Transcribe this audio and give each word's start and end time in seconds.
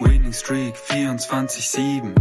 Winning 0.00 0.32
Streak 0.32 0.74
24-7. 0.76 2.14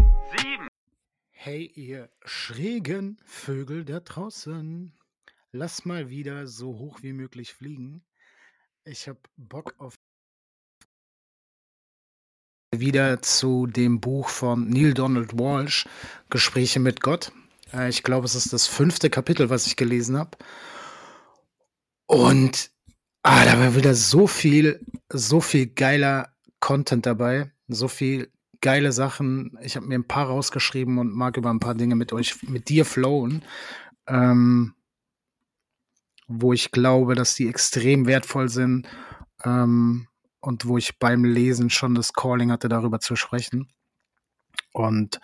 Hey, 1.31 1.71
ihr 1.75 2.09
schrägen 2.25 3.17
Vögel 3.25 3.85
da 3.85 4.01
draußen. 4.01 4.93
Lass 5.51 5.85
mal 5.85 6.09
wieder 6.09 6.47
so 6.47 6.77
hoch 6.77 6.99
wie 7.01 7.13
möglich 7.13 7.53
fliegen. 7.53 8.03
Ich 8.83 9.07
hab 9.07 9.17
Bock 9.37 9.75
auf 9.77 9.95
wieder 12.75 13.21
zu 13.21 13.65
dem 13.65 13.99
Buch 13.99 14.29
von 14.29 14.69
Neil 14.69 14.93
Donald 14.93 15.33
Walsh, 15.39 15.87
Gespräche 16.29 16.79
mit 16.79 17.01
Gott. 17.01 17.31
Äh, 17.73 17.89
Ich 17.89 18.03
glaube, 18.03 18.25
es 18.25 18.35
ist 18.35 18.53
das 18.53 18.67
fünfte 18.67 19.09
Kapitel, 19.09 19.49
was 19.49 19.65
ich 19.65 19.75
gelesen 19.75 20.17
habe. 20.17 20.37
Und 22.05 22.71
ah, 23.23 23.45
da 23.45 23.59
war 23.59 23.75
wieder 23.75 23.95
so 23.95 24.27
viel, 24.27 24.85
so 25.11 25.41
viel 25.41 25.67
geiler 25.67 26.35
Content 26.59 27.05
dabei, 27.05 27.51
so 27.69 27.87
viel 27.87 28.31
geile 28.61 28.91
Sachen. 28.91 29.57
Ich 29.61 29.75
habe 29.75 29.85
mir 29.85 29.97
ein 29.97 30.07
paar 30.07 30.27
rausgeschrieben 30.27 30.97
und 30.97 31.13
mag 31.13 31.37
über 31.37 31.49
ein 31.49 31.59
paar 31.59 31.75
Dinge 31.75 31.95
mit 31.95 32.11
euch, 32.11 32.43
mit 32.43 32.69
dir 32.69 32.85
flowen, 32.85 33.43
ähm, 34.07 34.75
wo 36.27 36.53
ich 36.53 36.71
glaube, 36.71 37.15
dass 37.15 37.35
die 37.35 37.47
extrem 37.47 38.05
wertvoll 38.05 38.49
sind 38.49 38.87
ähm, 39.43 40.07
und 40.41 40.67
wo 40.67 40.77
ich 40.77 40.99
beim 40.99 41.23
Lesen 41.23 41.69
schon 41.69 41.95
das 41.95 42.13
Calling 42.13 42.51
hatte, 42.51 42.69
darüber 42.69 42.99
zu 42.99 43.15
sprechen. 43.15 43.71
Und 44.73 45.19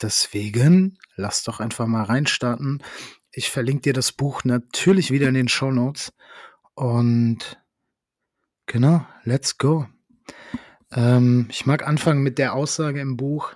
deswegen 0.00 0.98
lass 1.16 1.42
doch 1.44 1.60
einfach 1.60 1.86
mal 1.86 2.04
reinstarten. 2.04 2.82
Ich 3.30 3.50
verlinke 3.50 3.82
dir 3.82 3.92
das 3.92 4.12
Buch 4.12 4.44
natürlich 4.44 5.10
wieder 5.10 5.28
in 5.28 5.34
den 5.34 5.48
Show 5.48 5.70
Notes. 5.70 6.12
Und 6.74 7.60
genau, 8.66 9.06
let's 9.24 9.58
go. 9.58 9.86
Ähm, 10.92 11.46
ich 11.50 11.66
mag 11.66 11.86
anfangen 11.86 12.22
mit 12.22 12.38
der 12.38 12.54
Aussage 12.54 13.00
im 13.00 13.16
Buch. 13.16 13.54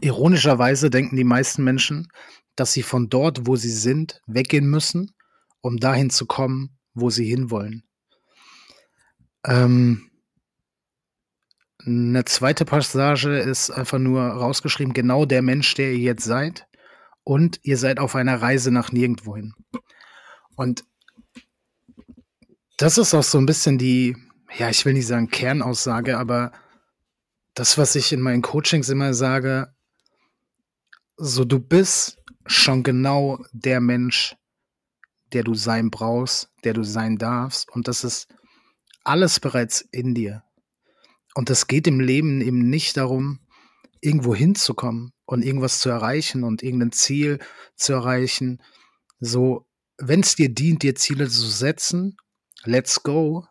Ironischerweise 0.00 0.90
denken 0.90 1.16
die 1.16 1.24
meisten 1.24 1.64
Menschen, 1.64 2.08
dass 2.56 2.72
sie 2.72 2.82
von 2.82 3.08
dort, 3.08 3.46
wo 3.46 3.56
sie 3.56 3.70
sind, 3.70 4.22
weggehen 4.26 4.68
müssen, 4.68 5.14
um 5.60 5.78
dahin 5.78 6.10
zu 6.10 6.26
kommen, 6.26 6.78
wo 6.94 7.10
sie 7.10 7.26
hinwollen. 7.26 7.84
Ähm, 9.44 10.10
eine 11.84 12.24
zweite 12.24 12.64
Passage 12.64 13.38
ist 13.38 13.70
einfach 13.70 13.98
nur 13.98 14.22
rausgeschrieben, 14.22 14.92
genau 14.92 15.24
der 15.24 15.42
Mensch, 15.42 15.74
der 15.74 15.92
ihr 15.92 15.98
jetzt 15.98 16.24
seid. 16.24 16.66
Und 17.22 17.60
ihr 17.62 17.76
seid 17.76 17.98
auf 18.00 18.14
einer 18.16 18.40
Reise 18.40 18.70
nach 18.70 18.92
nirgendwohin. 18.92 19.52
Und 20.56 20.84
das 22.76 22.98
ist 22.98 23.14
auch 23.14 23.22
so 23.22 23.38
ein 23.38 23.46
bisschen 23.46 23.78
die, 23.78 24.16
ja, 24.54 24.70
ich 24.70 24.84
will 24.84 24.92
nicht 24.92 25.06
sagen 25.06 25.28
Kernaussage, 25.28 26.18
aber 26.18 26.52
das, 27.54 27.78
was 27.78 27.94
ich 27.94 28.12
in 28.12 28.20
meinen 28.20 28.42
Coachings 28.42 28.88
immer 28.88 29.14
sage, 29.14 29.74
so 31.16 31.44
du 31.44 31.58
bist 31.58 32.18
schon 32.46 32.82
genau 32.82 33.42
der 33.52 33.80
Mensch, 33.80 34.36
der 35.32 35.42
du 35.42 35.54
sein 35.54 35.90
brauchst, 35.90 36.50
der 36.64 36.74
du 36.74 36.84
sein 36.84 37.16
darfst. 37.16 37.70
Und 37.70 37.88
das 37.88 38.04
ist 38.04 38.28
alles 39.04 39.40
bereits 39.40 39.80
in 39.80 40.14
dir. 40.14 40.42
Und 41.34 41.50
es 41.50 41.66
geht 41.66 41.86
im 41.86 42.00
Leben 42.00 42.40
eben 42.40 42.70
nicht 42.70 42.96
darum, 42.96 43.40
irgendwo 44.00 44.34
hinzukommen 44.34 45.12
und 45.24 45.44
irgendwas 45.44 45.80
zu 45.80 45.88
erreichen 45.88 46.44
und 46.44 46.62
irgendein 46.62 46.92
Ziel 46.92 47.38
zu 47.74 47.94
erreichen. 47.94 48.62
So, 49.20 49.66
wenn 49.98 50.20
es 50.20 50.36
dir 50.36 50.48
dient, 50.48 50.82
dir 50.82 50.94
Ziele 50.94 51.28
zu 51.28 51.46
setzen, 51.46 52.16
let's 52.64 53.02
go. 53.02 53.46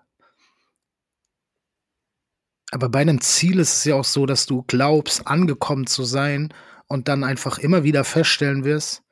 Aber 2.71 2.89
bei 2.89 2.99
einem 2.99 3.21
Ziel 3.21 3.59
ist 3.59 3.77
es 3.77 3.83
ja 3.85 3.95
auch 3.95 4.05
so, 4.05 4.25
dass 4.25 4.45
du 4.45 4.63
glaubst, 4.63 5.27
angekommen 5.27 5.87
zu 5.87 6.03
sein 6.03 6.53
und 6.87 7.07
dann 7.07 7.23
einfach 7.23 7.57
immer 7.57 7.83
wieder 7.83 8.03
feststellen 8.03 8.63
wirst, 8.63 9.03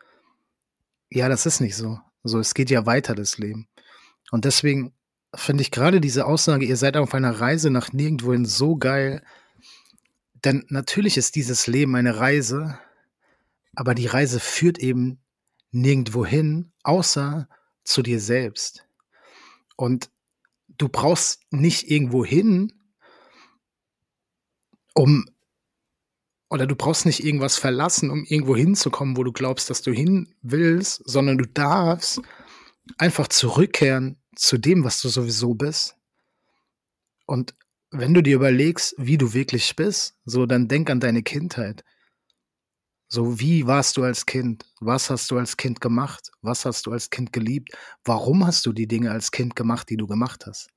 ja, 1.09 1.29
das 1.29 1.45
ist 1.45 1.59
nicht 1.59 1.75
so. 1.75 1.99
So, 2.23 2.39
es 2.39 2.53
geht 2.53 2.69
ja 2.71 2.85
weiter, 2.85 3.15
das 3.15 3.37
Leben. 3.37 3.67
Und 4.31 4.45
deswegen 4.45 4.93
finde 5.35 5.61
ich 5.61 5.71
gerade 5.71 6.01
diese 6.01 6.25
Aussage, 6.25 6.65
ihr 6.65 6.77
seid 6.77 6.97
auf 6.97 7.13
einer 7.13 7.39
Reise 7.39 7.69
nach 7.69 7.93
nirgendwohin 7.93 8.45
so 8.45 8.75
geil. 8.77 9.23
Denn 10.43 10.65
natürlich 10.69 11.17
ist 11.17 11.35
dieses 11.35 11.67
Leben 11.67 11.95
eine 11.95 12.17
Reise, 12.17 12.79
aber 13.75 13.93
die 13.95 14.07
Reise 14.07 14.39
führt 14.39 14.79
eben 14.79 15.19
nirgendwo 15.71 16.25
hin, 16.25 16.71
außer 16.83 17.47
zu 17.83 18.01
dir 18.01 18.19
selbst. 18.19 18.87
Und 19.75 20.09
du 20.77 20.89
brauchst 20.89 21.41
nicht 21.51 21.89
irgendwo 21.89 22.23
hin, 22.23 22.73
um 24.93 25.25
oder 26.49 26.67
du 26.67 26.75
brauchst 26.75 27.07
nicht 27.07 27.23
irgendwas 27.23 27.57
verlassen, 27.57 28.11
um 28.11 28.23
irgendwo 28.25 28.55
hinzukommen, 28.55 29.17
wo 29.17 29.23
du 29.23 29.31
glaubst, 29.31 29.71
dass 29.71 29.81
du 29.81 29.91
hin 29.91 30.35
willst, 30.43 31.01
sondern 31.03 31.39
du 31.39 31.47
darfst 31.47 32.21
einfach 32.99 33.27
zurückkehren 33.27 34.21
zu 34.35 34.59
dem, 34.59 34.83
was 34.83 35.01
du 35.01 35.09
sowieso 35.09 35.55
bist. 35.55 35.95
Und 37.25 37.55
wenn 37.89 38.13
du 38.13 38.21
dir 38.21 38.35
überlegst, 38.35 38.93
wie 38.99 39.17
du 39.17 39.33
wirklich 39.33 39.75
bist, 39.75 40.15
so 40.25 40.45
dann 40.45 40.67
denk 40.67 40.91
an 40.91 40.99
deine 40.99 41.23
Kindheit. 41.23 41.83
So, 43.07 43.39
wie 43.39 43.67
warst 43.67 43.97
du 43.97 44.03
als 44.03 44.25
Kind? 44.25 44.65
Was 44.79 45.09
hast 45.09 45.29
du 45.31 45.37
als 45.37 45.57
Kind 45.57 45.81
gemacht? 45.81 46.31
Was 46.41 46.65
hast 46.65 46.85
du 46.85 46.91
als 46.91 47.09
Kind 47.09 47.31
geliebt? 47.33 47.75
Warum 48.03 48.45
hast 48.45 48.65
du 48.65 48.73
die 48.73 48.87
Dinge 48.87 49.11
als 49.11 49.31
Kind 49.31 49.55
gemacht, 49.55 49.89
die 49.89 49.97
du 49.97 50.07
gemacht 50.07 50.45
hast? 50.47 50.69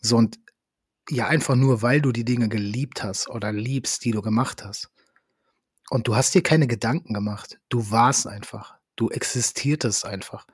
So, 0.00 0.16
und 0.16 0.38
ja, 1.10 1.26
einfach 1.28 1.54
nur, 1.54 1.82
weil 1.82 2.00
du 2.00 2.12
die 2.12 2.24
Dinge 2.24 2.48
geliebt 2.48 3.02
hast 3.02 3.28
oder 3.28 3.52
liebst, 3.52 4.04
die 4.04 4.10
du 4.10 4.22
gemacht 4.22 4.64
hast. 4.64 4.90
Und 5.88 6.08
du 6.08 6.16
hast 6.16 6.34
dir 6.34 6.42
keine 6.42 6.66
Gedanken 6.66 7.14
gemacht. 7.14 7.58
Du 7.68 7.90
warst 7.90 8.26
einfach. 8.26 8.74
Du 8.96 9.10
existiertest 9.10 10.04
einfach. 10.04 10.46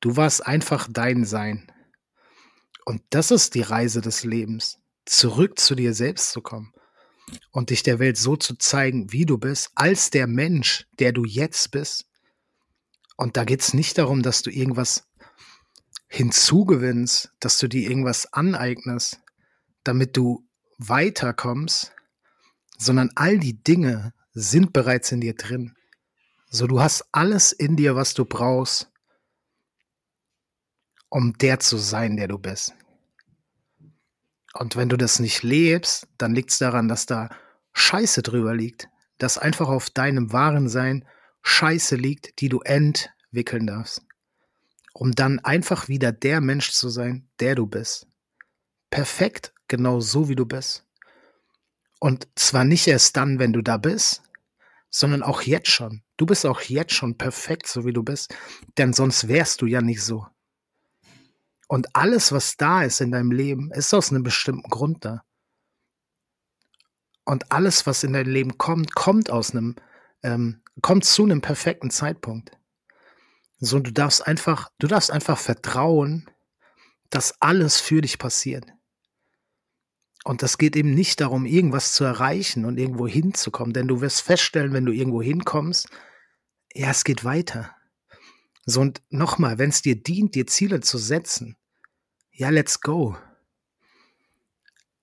Du 0.00 0.16
warst 0.16 0.46
einfach 0.46 0.88
dein 0.90 1.24
Sein. 1.24 1.70
Und 2.84 3.02
das 3.10 3.30
ist 3.30 3.54
die 3.54 3.62
Reise 3.62 4.00
des 4.00 4.24
Lebens. 4.24 4.78
Zurück 5.04 5.58
zu 5.58 5.74
dir 5.74 5.94
selbst 5.94 6.32
zu 6.32 6.40
kommen 6.40 6.72
und 7.52 7.70
dich 7.70 7.82
der 7.82 7.98
Welt 7.98 8.16
so 8.16 8.36
zu 8.36 8.56
zeigen, 8.56 9.12
wie 9.12 9.26
du 9.26 9.38
bist, 9.38 9.70
als 9.74 10.10
der 10.10 10.26
Mensch, 10.26 10.86
der 10.98 11.12
du 11.12 11.24
jetzt 11.24 11.70
bist. 11.70 12.06
Und 13.16 13.36
da 13.36 13.44
geht 13.44 13.60
es 13.60 13.74
nicht 13.74 13.98
darum, 13.98 14.22
dass 14.22 14.42
du 14.42 14.50
irgendwas 14.50 15.09
hinzugewinnst, 16.10 17.32
dass 17.38 17.58
du 17.58 17.68
dir 17.68 17.88
irgendwas 17.88 18.32
aneignest, 18.32 19.20
damit 19.84 20.16
du 20.16 20.46
weiterkommst, 20.78 21.92
sondern 22.76 23.10
all 23.14 23.38
die 23.38 23.62
Dinge 23.62 24.12
sind 24.32 24.72
bereits 24.72 25.12
in 25.12 25.20
dir 25.20 25.34
drin. 25.34 25.76
So, 26.50 26.66
du 26.66 26.80
hast 26.80 27.04
alles 27.12 27.52
in 27.52 27.76
dir, 27.76 27.94
was 27.94 28.12
du 28.14 28.24
brauchst, 28.24 28.90
um 31.08 31.32
der 31.38 31.60
zu 31.60 31.78
sein, 31.78 32.16
der 32.16 32.26
du 32.26 32.38
bist. 32.38 32.74
Und 34.54 34.74
wenn 34.74 34.88
du 34.88 34.96
das 34.96 35.20
nicht 35.20 35.44
lebst, 35.44 36.08
dann 36.18 36.34
liegt 36.34 36.50
es 36.50 36.58
daran, 36.58 36.88
dass 36.88 37.06
da 37.06 37.28
Scheiße 37.72 38.22
drüber 38.22 38.54
liegt, 38.54 38.88
dass 39.18 39.38
einfach 39.38 39.68
auf 39.68 39.90
deinem 39.90 40.32
wahren 40.32 40.68
Sein 40.68 41.04
Scheiße 41.42 41.94
liegt, 41.94 42.40
die 42.40 42.48
du 42.48 42.60
entwickeln 42.60 43.68
darfst, 43.68 44.02
um 44.92 45.12
dann 45.12 45.38
einfach 45.40 45.88
wieder 45.88 46.12
der 46.12 46.40
Mensch 46.40 46.72
zu 46.72 46.88
sein, 46.88 47.28
der 47.38 47.54
du 47.54 47.66
bist. 47.66 48.06
Perfekt, 48.90 49.54
genau 49.68 50.00
so 50.00 50.28
wie 50.28 50.34
du 50.34 50.46
bist. 50.46 50.86
Und 52.00 52.28
zwar 52.34 52.64
nicht 52.64 52.86
erst 52.86 53.16
dann, 53.16 53.38
wenn 53.38 53.52
du 53.52 53.62
da 53.62 53.76
bist, 53.76 54.22
sondern 54.90 55.22
auch 55.22 55.42
jetzt 55.42 55.68
schon. 55.68 56.02
Du 56.16 56.26
bist 56.26 56.44
auch 56.44 56.60
jetzt 56.62 56.94
schon 56.94 57.16
perfekt, 57.16 57.66
so 57.66 57.84
wie 57.84 57.92
du 57.92 58.02
bist, 58.02 58.34
denn 58.78 58.92
sonst 58.92 59.28
wärst 59.28 59.62
du 59.62 59.66
ja 59.66 59.80
nicht 59.80 60.02
so. 60.02 60.26
Und 61.68 61.94
alles, 61.94 62.32
was 62.32 62.56
da 62.56 62.82
ist 62.82 63.00
in 63.00 63.12
deinem 63.12 63.30
Leben, 63.30 63.70
ist 63.70 63.94
aus 63.94 64.10
einem 64.10 64.24
bestimmten 64.24 64.68
Grund 64.68 65.04
da. 65.04 65.22
Und 67.24 67.52
alles, 67.52 67.86
was 67.86 68.02
in 68.02 68.12
dein 68.12 68.26
Leben 68.26 68.58
kommt, 68.58 68.94
kommt 68.96 69.30
aus 69.30 69.52
einem, 69.52 69.76
ähm, 70.24 70.62
kommt 70.82 71.04
zu 71.04 71.22
einem 71.22 71.40
perfekten 71.40 71.90
Zeitpunkt. 71.90 72.50
So, 73.60 73.78
du 73.78 73.92
darfst 73.92 74.26
einfach, 74.26 74.70
du 74.78 74.86
darfst 74.86 75.10
einfach 75.10 75.38
vertrauen, 75.38 76.28
dass 77.10 77.40
alles 77.40 77.80
für 77.80 78.00
dich 78.00 78.18
passiert. 78.18 78.66
Und 80.24 80.42
das 80.42 80.58
geht 80.58 80.76
eben 80.76 80.94
nicht 80.94 81.20
darum, 81.20 81.46
irgendwas 81.46 81.92
zu 81.92 82.04
erreichen 82.04 82.64
und 82.64 82.78
irgendwo 82.78 83.06
hinzukommen, 83.06 83.72
denn 83.72 83.88
du 83.88 84.00
wirst 84.00 84.22
feststellen, 84.22 84.72
wenn 84.72 84.84
du 84.86 84.92
irgendwo 84.92 85.22
hinkommst, 85.22 85.88
ja, 86.74 86.90
es 86.90 87.04
geht 87.04 87.24
weiter. 87.24 87.74
So 88.64 88.80
und 88.80 89.02
nochmal, 89.08 89.58
wenn 89.58 89.70
es 89.70 89.82
dir 89.82 90.00
dient, 90.00 90.34
dir 90.34 90.46
Ziele 90.46 90.80
zu 90.80 90.98
setzen, 90.98 91.56
ja, 92.30 92.50
let's 92.50 92.80
go. 92.80 93.16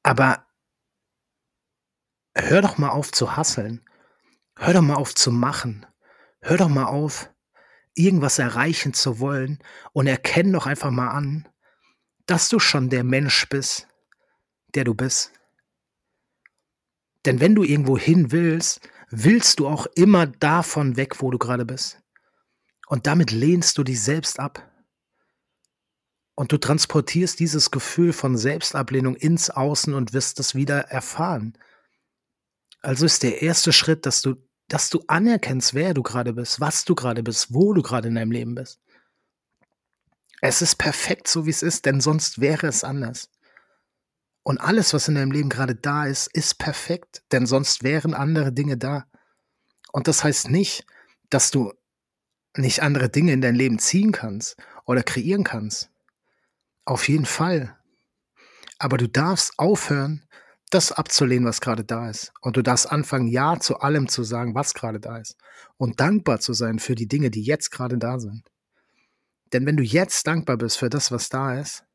Aber 0.04 0.46
hör 2.36 2.62
doch 2.62 2.78
mal 2.78 2.90
auf 2.90 3.12
zu 3.12 3.36
hasseln. 3.36 3.88
Hör 4.56 4.74
doch 4.74 4.82
mal 4.82 4.96
auf 4.96 5.14
zu 5.14 5.32
machen. 5.32 5.86
Hör 6.40 6.58
doch 6.58 6.70
mal 6.70 6.86
auf, 6.86 7.30
irgendwas 7.98 8.40
erreichen 8.40 8.94
zu 8.94 9.20
wollen 9.20 9.60
und 9.94 10.08
erkenn 10.08 10.52
doch 10.54 10.66
einfach 10.66 10.92
mal 10.92 11.10
an, 11.10 11.48
dass 12.26 12.50
du 12.50 12.60
schon 12.60 12.90
der 12.90 13.04
Mensch 13.04 13.48
bist, 13.50 13.88
der 14.76 14.84
du 14.84 14.94
bist. 14.94 15.32
Denn 17.26 17.40
wenn 17.40 17.56
du 17.56 17.64
irgendwo 17.64 17.98
hin 17.98 18.32
willst, 18.32 18.82
willst 19.10 19.60
du 19.60 19.68
auch 19.68 19.86
immer 19.96 20.28
davon 20.28 20.98
weg, 20.98 21.22
wo 21.22 21.32
du 21.32 21.38
gerade 21.38 21.66
bist. 21.66 22.02
Und 22.88 23.08
damit 23.08 23.32
lehnst 23.32 23.78
du 23.78 23.84
dich 23.84 24.02
selbst 24.02 24.40
ab. 24.40 24.72
Und 26.36 26.52
du 26.52 26.58
transportierst 26.58 27.40
dieses 27.40 27.72
Gefühl 27.72 28.14
von 28.14 28.38
Selbstablehnung 28.38 29.16
ins 29.16 29.50
Außen 29.50 29.94
und 29.94 30.14
wirst 30.14 30.40
es 30.40 30.56
wieder 30.56 30.82
erfahren. 30.82 31.58
Also 32.82 33.06
ist 33.06 33.24
der 33.24 33.42
erste 33.42 33.74
Schritt, 33.74 34.06
dass 34.06 34.22
du, 34.22 34.36
dass 34.68 34.90
du 34.90 35.04
anerkennst, 35.08 35.74
wer 35.74 35.94
du 35.94 36.04
gerade 36.04 36.34
bist, 36.34 36.60
was 36.60 36.86
du 36.86 36.96
gerade 36.96 37.24
bist, 37.24 37.54
wo 37.54 37.74
du 37.74 37.82
gerade 37.82 38.08
in 38.10 38.16
deinem 38.16 38.32
Leben 38.32 38.56
bist. 38.56 38.80
Es 40.42 40.62
ist 40.62 40.76
perfekt 40.76 41.28
so, 41.28 41.46
wie 41.46 41.52
es 41.52 41.64
ist, 41.64 41.86
denn 41.86 42.02
sonst 42.02 42.40
wäre 42.40 42.68
es 42.68 42.84
anders. 42.84 43.30
Und 44.44 44.60
alles, 44.60 44.94
was 44.94 45.08
in 45.08 45.16
deinem 45.16 45.32
Leben 45.32 45.50
gerade 45.50 45.76
da 45.76 46.06
ist, 46.06 46.28
ist 46.28 46.58
perfekt, 46.58 47.24
denn 47.32 47.46
sonst 47.46 47.84
wären 47.84 48.14
andere 48.14 48.54
Dinge 48.54 48.78
da. 48.78 49.08
Und 49.92 50.08
das 50.08 50.24
heißt 50.24 50.50
nicht, 50.50 50.86
dass 51.30 51.52
du 51.52 51.74
nicht 52.56 52.82
andere 52.82 53.10
Dinge 53.10 53.34
in 53.34 53.42
dein 53.42 53.56
Leben 53.56 53.80
ziehen 53.80 54.12
kannst 54.12 54.58
oder 54.86 55.04
kreieren 55.04 55.44
kannst. 55.44 55.92
Auf 56.86 57.08
jeden 57.10 57.26
Fall. 57.26 57.78
Aber 58.80 58.98
du 58.98 59.10
darfst 59.10 59.58
aufhören, 59.58 60.27
das 60.70 60.92
abzulehnen, 60.92 61.48
was 61.48 61.62
gerade 61.62 61.84
da 61.84 62.10
ist. 62.10 62.34
Und 62.42 62.58
du 62.58 62.62
darfst 62.62 62.92
anfangen, 62.92 63.28
Ja 63.28 63.60
zu 63.60 63.80
allem 63.80 64.08
zu 64.08 64.24
sagen, 64.24 64.54
was 64.56 64.74
gerade 64.74 65.00
da 65.00 65.18
ist. 65.18 65.38
Und 65.78 66.00
dankbar 66.00 66.40
zu 66.40 66.54
sein 66.54 66.80
für 66.80 66.96
die 66.96 67.08
Dinge, 67.08 67.32
die 67.32 67.42
jetzt 67.42 67.72
gerade 67.72 67.98
da 67.98 68.20
sind. 68.20 68.44
Denn 69.54 69.66
wenn 69.66 69.78
du 69.78 69.84
jetzt 69.84 70.28
dankbar 70.28 70.58
bist 70.58 70.78
für 70.78 70.90
das, 70.90 71.12
was 71.12 71.30
da 71.30 71.60
ist, 71.60 71.86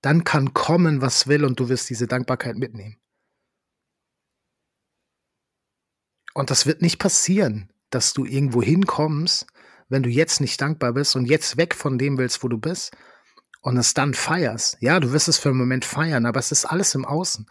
dann 0.00 0.22
kann 0.22 0.54
kommen, 0.54 1.00
was 1.00 1.26
will, 1.26 1.44
und 1.44 1.58
du 1.58 1.68
wirst 1.68 1.90
diese 1.90 2.06
Dankbarkeit 2.06 2.56
mitnehmen. 2.56 2.98
Und 6.34 6.50
das 6.50 6.66
wird 6.66 6.82
nicht 6.82 7.00
passieren, 7.00 7.72
dass 7.90 8.12
du 8.12 8.24
irgendwo 8.24 8.62
hinkommst, 8.62 9.46
wenn 9.88 10.04
du 10.04 10.08
jetzt 10.08 10.40
nicht 10.40 10.60
dankbar 10.60 10.92
bist 10.92 11.16
und 11.16 11.24
jetzt 11.24 11.56
weg 11.56 11.74
von 11.74 11.98
dem 11.98 12.16
willst, 12.16 12.44
wo 12.44 12.48
du 12.48 12.58
bist 12.58 12.96
und 13.60 13.76
es 13.76 13.94
dann 13.94 14.14
feierst. 14.14 14.76
Ja, 14.80 15.00
du 15.00 15.12
wirst 15.12 15.26
es 15.26 15.38
für 15.38 15.48
einen 15.48 15.58
Moment 15.58 15.84
feiern, 15.84 16.26
aber 16.26 16.38
es 16.38 16.52
ist 16.52 16.64
alles 16.64 16.94
im 16.94 17.04
Außen. 17.04 17.46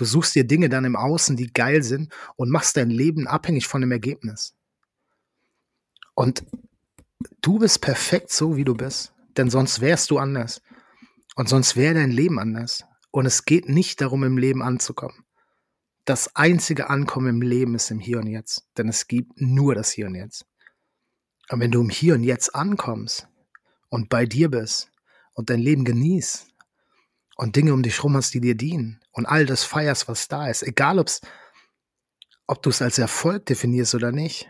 Du 0.00 0.06
suchst 0.06 0.34
dir 0.34 0.44
Dinge 0.44 0.70
dann 0.70 0.86
im 0.86 0.96
Außen, 0.96 1.36
die 1.36 1.52
geil 1.52 1.82
sind 1.82 2.10
und 2.36 2.48
machst 2.48 2.78
dein 2.78 2.88
Leben 2.88 3.26
abhängig 3.26 3.68
von 3.68 3.82
dem 3.82 3.92
Ergebnis. 3.92 4.56
Und 6.14 6.42
du 7.42 7.58
bist 7.58 7.82
perfekt 7.82 8.30
so, 8.30 8.56
wie 8.56 8.64
du 8.64 8.74
bist, 8.74 9.12
denn 9.36 9.50
sonst 9.50 9.82
wärst 9.82 10.10
du 10.10 10.16
anders. 10.16 10.62
Und 11.36 11.50
sonst 11.50 11.76
wäre 11.76 11.92
dein 11.92 12.10
Leben 12.10 12.38
anders. 12.38 12.82
Und 13.10 13.26
es 13.26 13.44
geht 13.44 13.68
nicht 13.68 14.00
darum, 14.00 14.24
im 14.24 14.38
Leben 14.38 14.62
anzukommen. 14.62 15.26
Das 16.06 16.34
einzige 16.34 16.88
Ankommen 16.88 17.28
im 17.28 17.42
Leben 17.42 17.74
ist 17.74 17.90
im 17.90 17.98
Hier 17.98 18.20
und 18.20 18.26
Jetzt. 18.26 18.64
Denn 18.78 18.88
es 18.88 19.06
gibt 19.06 19.38
nur 19.38 19.74
das 19.74 19.90
Hier 19.90 20.06
und 20.06 20.14
Jetzt. 20.14 20.46
Und 21.50 21.60
wenn 21.60 21.72
du 21.72 21.82
im 21.82 21.90
Hier 21.90 22.14
und 22.14 22.22
Jetzt 22.22 22.54
ankommst 22.54 23.28
und 23.90 24.08
bei 24.08 24.24
dir 24.24 24.50
bist 24.50 24.90
und 25.34 25.50
dein 25.50 25.60
Leben 25.60 25.84
genießt 25.84 26.46
und 27.36 27.54
Dinge 27.54 27.74
um 27.74 27.82
dich 27.82 27.98
herum 27.98 28.16
hast, 28.16 28.32
die 28.32 28.40
dir 28.40 28.54
dienen 28.54 28.99
und 29.12 29.26
all 29.26 29.46
das 29.46 29.64
feierst, 29.64 30.08
was 30.08 30.28
da 30.28 30.48
ist, 30.48 30.62
egal 30.62 30.98
ob's, 30.98 31.20
ob 32.46 32.62
du 32.62 32.70
es 32.70 32.82
als 32.82 32.98
Erfolg 32.98 33.46
definierst 33.46 33.94
oder 33.94 34.12
nicht, 34.12 34.48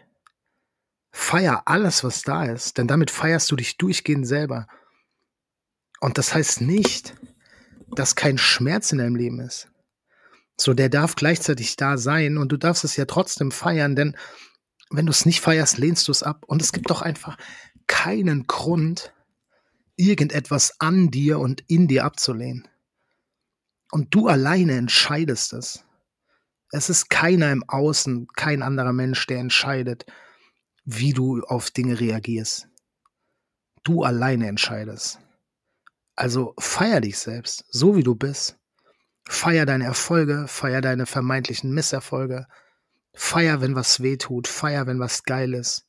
feier 1.12 1.62
alles, 1.66 2.04
was 2.04 2.22
da 2.22 2.44
ist, 2.44 2.78
denn 2.78 2.86
damit 2.86 3.10
feierst 3.10 3.50
du 3.50 3.56
dich 3.56 3.76
durchgehend 3.76 4.26
selber 4.26 4.68
und 6.00 6.16
das 6.18 6.34
heißt 6.34 6.62
nicht, 6.62 7.14
dass 7.94 8.16
kein 8.16 8.38
Schmerz 8.38 8.92
in 8.92 8.98
deinem 8.98 9.16
Leben 9.16 9.40
ist. 9.40 9.68
So, 10.58 10.74
der 10.74 10.88
darf 10.88 11.14
gleichzeitig 11.14 11.76
da 11.76 11.98
sein 11.98 12.36
und 12.36 12.50
du 12.52 12.56
darfst 12.56 12.84
es 12.84 12.96
ja 12.96 13.04
trotzdem 13.04 13.50
feiern, 13.50 13.96
denn 13.96 14.16
wenn 14.90 15.06
du 15.06 15.10
es 15.10 15.24
nicht 15.24 15.40
feierst, 15.40 15.78
lehnst 15.78 16.08
du 16.08 16.12
es 16.12 16.22
ab. 16.22 16.44
Und 16.46 16.60
es 16.60 16.72
gibt 16.72 16.90
doch 16.90 17.00
einfach 17.00 17.38
keinen 17.86 18.46
Grund, 18.46 19.14
irgendetwas 19.96 20.80
an 20.80 21.10
dir 21.10 21.38
und 21.38 21.62
in 21.68 21.86
dir 21.86 22.04
abzulehnen. 22.04 22.66
Und 23.90 24.14
du 24.14 24.28
alleine 24.28 24.76
entscheidest 24.76 25.52
es. 25.52 25.84
Es 26.72 26.88
ist 26.88 27.10
keiner 27.10 27.50
im 27.50 27.68
Außen, 27.68 28.28
kein 28.36 28.62
anderer 28.62 28.92
Mensch, 28.92 29.26
der 29.26 29.38
entscheidet, 29.38 30.06
wie 30.84 31.12
du 31.12 31.42
auf 31.42 31.70
Dinge 31.70 31.98
reagierst. 31.98 32.68
Du 33.82 34.04
alleine 34.04 34.46
entscheidest. 34.46 35.18
Also 36.14 36.54
feier 36.58 37.00
dich 37.00 37.18
selbst, 37.18 37.64
so 37.68 37.96
wie 37.96 38.02
du 38.02 38.14
bist. 38.14 38.56
Feier 39.28 39.66
deine 39.66 39.84
Erfolge, 39.84 40.46
feier 40.48 40.80
deine 40.80 41.06
vermeintlichen 41.06 41.72
Misserfolge. 41.72 42.46
Feier, 43.14 43.60
wenn 43.60 43.74
was 43.74 44.02
weh 44.02 44.16
tut, 44.16 44.46
feier, 44.46 44.86
wenn 44.86 45.00
was 45.00 45.24
geil 45.24 45.54
ist. 45.54 45.86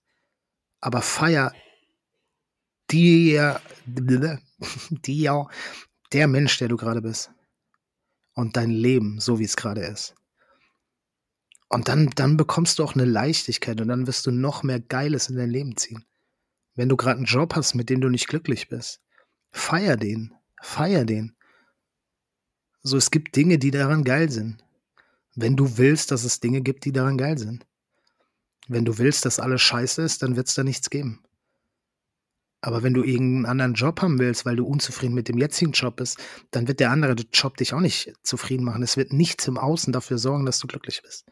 Aber 0.79 1.01
feier 1.01 1.53
dir, 2.89 3.61
dir, 4.89 5.47
der 6.13 6.27
Mensch, 6.27 6.57
der 6.57 6.67
du 6.67 6.77
gerade 6.77 7.01
bist. 7.01 7.31
Und 8.33 8.57
dein 8.57 8.69
Leben, 8.69 9.19
so 9.19 9.39
wie 9.39 9.43
es 9.43 9.57
gerade 9.57 9.81
ist. 9.81 10.15
Und 11.67 11.87
dann, 11.87 12.09
dann 12.15 12.37
bekommst 12.37 12.79
du 12.79 12.83
auch 12.83 12.95
eine 12.95 13.05
Leichtigkeit 13.05 13.79
und 13.79 13.87
dann 13.87 14.07
wirst 14.07 14.25
du 14.25 14.31
noch 14.31 14.63
mehr 14.63 14.79
Geiles 14.79 15.29
in 15.29 15.37
dein 15.37 15.49
Leben 15.49 15.77
ziehen. 15.77 16.05
Wenn 16.75 16.89
du 16.89 16.97
gerade 16.97 17.17
einen 17.17 17.25
Job 17.25 17.55
hast, 17.55 17.75
mit 17.75 17.89
dem 17.89 18.01
du 18.01 18.09
nicht 18.09 18.27
glücklich 18.27 18.67
bist, 18.69 19.01
Feier 19.51 19.97
den. 19.97 20.33
Feier 20.61 21.05
den. 21.05 21.35
So, 22.83 22.97
es 22.97 23.11
gibt 23.11 23.35
Dinge, 23.35 23.57
die 23.57 23.71
daran 23.71 24.03
geil 24.03 24.29
sind. 24.29 24.63
Wenn 25.35 25.55
du 25.55 25.77
willst, 25.77 26.11
dass 26.11 26.23
es 26.23 26.39
Dinge 26.39 26.61
gibt, 26.61 26.85
die 26.85 26.91
daran 26.91 27.17
geil 27.17 27.37
sind. 27.37 27.65
Wenn 28.67 28.85
du 28.85 28.97
willst, 28.97 29.25
dass 29.25 29.39
alles 29.39 29.61
scheiße 29.61 30.01
ist, 30.01 30.23
dann 30.23 30.35
wird 30.35 30.47
es 30.47 30.55
da 30.55 30.63
nichts 30.63 30.89
geben. 30.89 31.23
Aber 32.61 32.83
wenn 32.83 32.93
du 32.93 33.03
irgendeinen 33.03 33.47
anderen 33.47 33.73
Job 33.73 34.01
haben 34.01 34.19
willst, 34.19 34.45
weil 34.45 34.55
du 34.55 34.65
unzufrieden 34.65 35.15
mit 35.15 35.27
dem 35.27 35.39
jetzigen 35.39 35.71
Job 35.71 35.95
bist, 35.95 36.19
dann 36.51 36.67
wird 36.67 36.79
der 36.79 36.91
andere 36.91 37.15
Job 37.33 37.57
dich 37.57 37.73
auch 37.73 37.79
nicht 37.79 38.13
zufrieden 38.23 38.63
machen. 38.63 38.83
Es 38.83 38.97
wird 38.97 39.13
nichts 39.13 39.47
im 39.47 39.57
Außen 39.57 39.91
dafür 39.91 40.19
sorgen, 40.19 40.45
dass 40.45 40.59
du 40.59 40.67
glücklich 40.67 41.01
bist. 41.01 41.25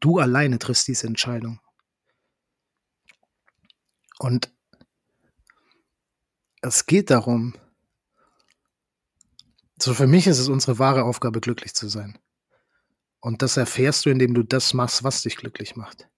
Du 0.00 0.18
alleine 0.18 0.58
triffst 0.58 0.88
diese 0.88 1.06
Entscheidung. 1.06 1.60
Und 4.18 4.52
es 6.60 6.86
geht 6.86 7.10
darum, 7.10 7.54
so 9.80 9.94
für 9.94 10.06
mich 10.06 10.26
ist 10.26 10.38
es 10.38 10.48
unsere 10.48 10.78
wahre 10.78 11.04
Aufgabe, 11.04 11.40
glücklich 11.40 11.74
zu 11.74 11.88
sein. 11.88 12.18
Und 13.20 13.42
das 13.42 13.56
erfährst 13.56 14.06
du, 14.06 14.10
indem 14.10 14.34
du 14.34 14.42
das 14.42 14.74
machst, 14.74 15.04
was 15.04 15.22
dich 15.22 15.36
glücklich 15.36 15.76
macht. 15.76 16.08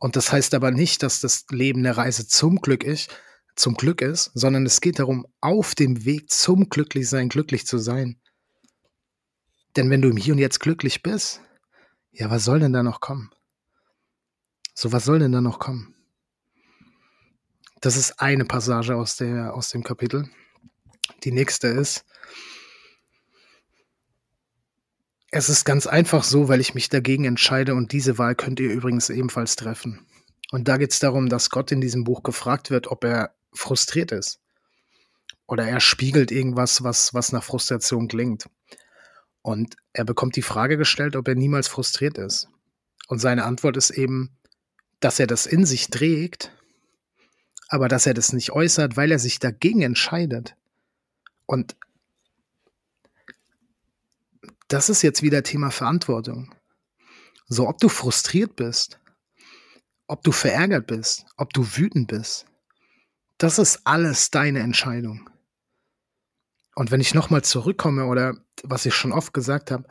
Und 0.00 0.16
das 0.16 0.32
heißt 0.32 0.54
aber 0.54 0.70
nicht, 0.70 1.02
dass 1.02 1.20
das 1.20 1.44
Leben 1.50 1.80
eine 1.80 1.96
Reise 1.96 2.26
zum 2.26 2.56
Glück 2.62 2.82
ist, 2.82 3.14
zum 3.54 3.74
Glück 3.74 4.00
ist, 4.00 4.30
sondern 4.32 4.64
es 4.64 4.80
geht 4.80 4.98
darum, 4.98 5.26
auf 5.42 5.74
dem 5.74 6.06
Weg 6.06 6.30
zum 6.30 6.70
Glücklichsein 6.70 7.28
glücklich 7.28 7.66
zu 7.66 7.76
sein. 7.76 8.18
Denn 9.76 9.90
wenn 9.90 10.00
du 10.00 10.08
im 10.08 10.16
Hier 10.16 10.32
und 10.32 10.38
Jetzt 10.38 10.58
glücklich 10.58 11.02
bist, 11.02 11.42
ja, 12.12 12.30
was 12.30 12.44
soll 12.44 12.60
denn 12.60 12.72
da 12.72 12.82
noch 12.82 13.00
kommen? 13.00 13.30
So, 14.74 14.90
was 14.90 15.04
soll 15.04 15.18
denn 15.18 15.32
da 15.32 15.42
noch 15.42 15.58
kommen? 15.58 15.94
Das 17.82 17.96
ist 17.96 18.20
eine 18.20 18.46
Passage 18.46 18.96
aus, 18.96 19.16
der, 19.16 19.52
aus 19.54 19.68
dem 19.68 19.84
Kapitel. 19.84 20.30
Die 21.24 21.32
nächste 21.32 21.68
ist, 21.68 22.06
Es 25.32 25.48
ist 25.48 25.64
ganz 25.64 25.86
einfach 25.86 26.24
so, 26.24 26.48
weil 26.48 26.60
ich 26.60 26.74
mich 26.74 26.88
dagegen 26.88 27.24
entscheide 27.24 27.74
und 27.74 27.92
diese 27.92 28.18
Wahl 28.18 28.34
könnt 28.34 28.58
ihr 28.58 28.72
übrigens 28.72 29.10
ebenfalls 29.10 29.54
treffen. 29.54 30.04
Und 30.50 30.66
da 30.66 30.76
geht 30.76 30.92
es 30.92 30.98
darum, 30.98 31.28
dass 31.28 31.50
Gott 31.50 31.70
in 31.70 31.80
diesem 31.80 32.02
Buch 32.02 32.24
gefragt 32.24 32.70
wird, 32.70 32.88
ob 32.88 33.04
er 33.04 33.34
frustriert 33.52 34.10
ist. 34.10 34.40
Oder 35.46 35.68
er 35.68 35.80
spiegelt 35.80 36.32
irgendwas, 36.32 36.82
was, 36.82 37.14
was 37.14 37.30
nach 37.32 37.44
Frustration 37.44 38.08
klingt. 38.08 38.48
Und 39.42 39.76
er 39.92 40.04
bekommt 40.04 40.34
die 40.34 40.42
Frage 40.42 40.76
gestellt, 40.76 41.14
ob 41.14 41.28
er 41.28 41.36
niemals 41.36 41.68
frustriert 41.68 42.18
ist. 42.18 42.48
Und 43.08 43.20
seine 43.20 43.44
Antwort 43.44 43.76
ist 43.76 43.90
eben, 43.90 44.36
dass 44.98 45.20
er 45.20 45.26
das 45.26 45.46
in 45.46 45.64
sich 45.64 45.88
trägt, 45.88 46.52
aber 47.68 47.88
dass 47.88 48.06
er 48.06 48.14
das 48.14 48.32
nicht 48.32 48.50
äußert, 48.50 48.96
weil 48.96 49.12
er 49.12 49.18
sich 49.20 49.38
dagegen 49.38 49.82
entscheidet. 49.82 50.56
Und 51.46 51.76
das 54.70 54.88
ist 54.88 55.02
jetzt 55.02 55.22
wieder 55.22 55.42
Thema 55.42 55.70
Verantwortung. 55.70 56.54
So, 57.48 57.68
ob 57.68 57.78
du 57.78 57.88
frustriert 57.88 58.54
bist, 58.54 59.00
ob 60.06 60.22
du 60.22 60.30
verärgert 60.30 60.86
bist, 60.86 61.26
ob 61.36 61.52
du 61.52 61.76
wütend 61.76 62.06
bist, 62.08 62.46
das 63.36 63.58
ist 63.58 63.80
alles 63.84 64.30
deine 64.30 64.60
Entscheidung. 64.60 65.28
Und 66.76 66.92
wenn 66.92 67.00
ich 67.00 67.14
nochmal 67.14 67.42
zurückkomme 67.42 68.06
oder 68.06 68.36
was 68.62 68.86
ich 68.86 68.94
schon 68.94 69.12
oft 69.12 69.34
gesagt 69.34 69.72
habe, 69.72 69.88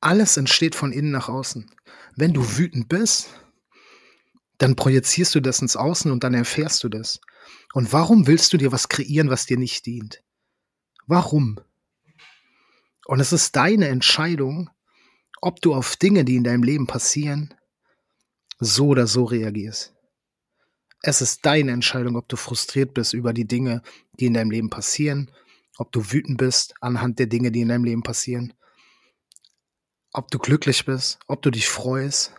alles 0.00 0.36
entsteht 0.36 0.74
von 0.74 0.90
innen 0.90 1.12
nach 1.12 1.28
außen. 1.28 1.70
Wenn 2.16 2.32
du 2.32 2.58
wütend 2.58 2.88
bist, 2.88 3.28
dann 4.58 4.74
projizierst 4.74 5.36
du 5.36 5.40
das 5.40 5.60
ins 5.62 5.76
Außen 5.76 6.10
und 6.10 6.24
dann 6.24 6.34
erfährst 6.34 6.82
du 6.82 6.88
das. 6.88 7.20
Und 7.74 7.92
warum 7.92 8.26
willst 8.26 8.52
du 8.52 8.56
dir 8.56 8.72
was 8.72 8.88
kreieren, 8.88 9.30
was 9.30 9.46
dir 9.46 9.56
nicht 9.56 9.86
dient? 9.86 10.24
Warum? 11.06 11.60
Und 13.06 13.20
es 13.20 13.32
ist 13.32 13.56
deine 13.56 13.88
Entscheidung, 13.88 14.70
ob 15.40 15.60
du 15.60 15.74
auf 15.74 15.96
Dinge, 15.96 16.24
die 16.24 16.36
in 16.36 16.44
deinem 16.44 16.62
Leben 16.62 16.86
passieren, 16.86 17.54
so 18.58 18.88
oder 18.88 19.06
so 19.06 19.24
reagierst. 19.24 19.92
Es 21.02 21.20
ist 21.20 21.44
deine 21.44 21.72
Entscheidung, 21.72 22.16
ob 22.16 22.28
du 22.28 22.36
frustriert 22.36 22.94
bist 22.94 23.12
über 23.12 23.32
die 23.32 23.46
Dinge, 23.46 23.82
die 24.20 24.26
in 24.26 24.34
deinem 24.34 24.52
Leben 24.52 24.70
passieren, 24.70 25.32
ob 25.76 25.90
du 25.90 26.12
wütend 26.12 26.38
bist 26.38 26.74
anhand 26.80 27.18
der 27.18 27.26
Dinge, 27.26 27.50
die 27.50 27.62
in 27.62 27.68
deinem 27.68 27.84
Leben 27.84 28.04
passieren, 28.04 28.54
ob 30.12 30.30
du 30.30 30.38
glücklich 30.38 30.84
bist, 30.84 31.18
ob 31.26 31.42
du 31.42 31.50
dich 31.50 31.68
freust. 31.68 32.32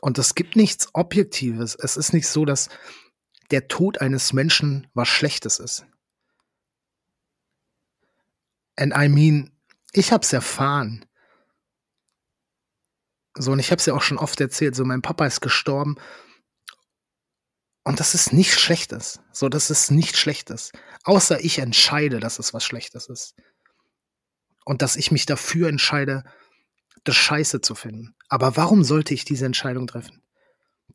Und 0.00 0.18
es 0.18 0.34
gibt 0.34 0.56
nichts 0.56 0.88
Objektives. 0.92 1.76
Es 1.76 1.96
ist 1.96 2.12
nicht 2.12 2.26
so, 2.26 2.44
dass 2.44 2.68
der 3.52 3.68
Tod 3.68 4.00
eines 4.00 4.32
Menschen 4.32 4.88
was 4.94 5.08
Schlechtes 5.08 5.60
ist. 5.60 5.86
And 8.76 8.92
I 8.96 9.08
mean, 9.08 9.50
ich 9.92 10.12
habe 10.12 10.22
es 10.24 10.32
erfahren. 10.32 11.04
So, 13.36 13.52
und 13.52 13.58
ich 13.58 13.70
habe 13.70 13.78
es 13.78 13.86
ja 13.86 13.94
auch 13.94 14.02
schon 14.02 14.18
oft 14.18 14.40
erzählt. 14.40 14.74
So, 14.74 14.84
mein 14.84 15.02
Papa 15.02 15.26
ist 15.26 15.40
gestorben. 15.40 15.96
Und 17.84 18.00
das 18.00 18.14
ist 18.14 18.32
nichts 18.32 18.60
Schlechtes. 18.60 19.20
So, 19.32 19.48
das 19.48 19.70
ist 19.70 19.90
nichts 19.90 20.18
Schlechtes. 20.18 20.72
Außer 21.04 21.42
ich 21.42 21.58
entscheide, 21.58 22.20
dass 22.20 22.38
es 22.38 22.52
was 22.52 22.64
Schlechtes 22.64 23.08
ist. 23.08 23.34
Und 24.64 24.82
dass 24.82 24.96
ich 24.96 25.10
mich 25.10 25.24
dafür 25.24 25.68
entscheide, 25.68 26.24
das 27.04 27.16
Scheiße 27.16 27.60
zu 27.60 27.74
finden. 27.74 28.14
Aber 28.28 28.56
warum 28.56 28.84
sollte 28.84 29.14
ich 29.14 29.24
diese 29.24 29.46
Entscheidung 29.46 29.86
treffen? 29.86 30.22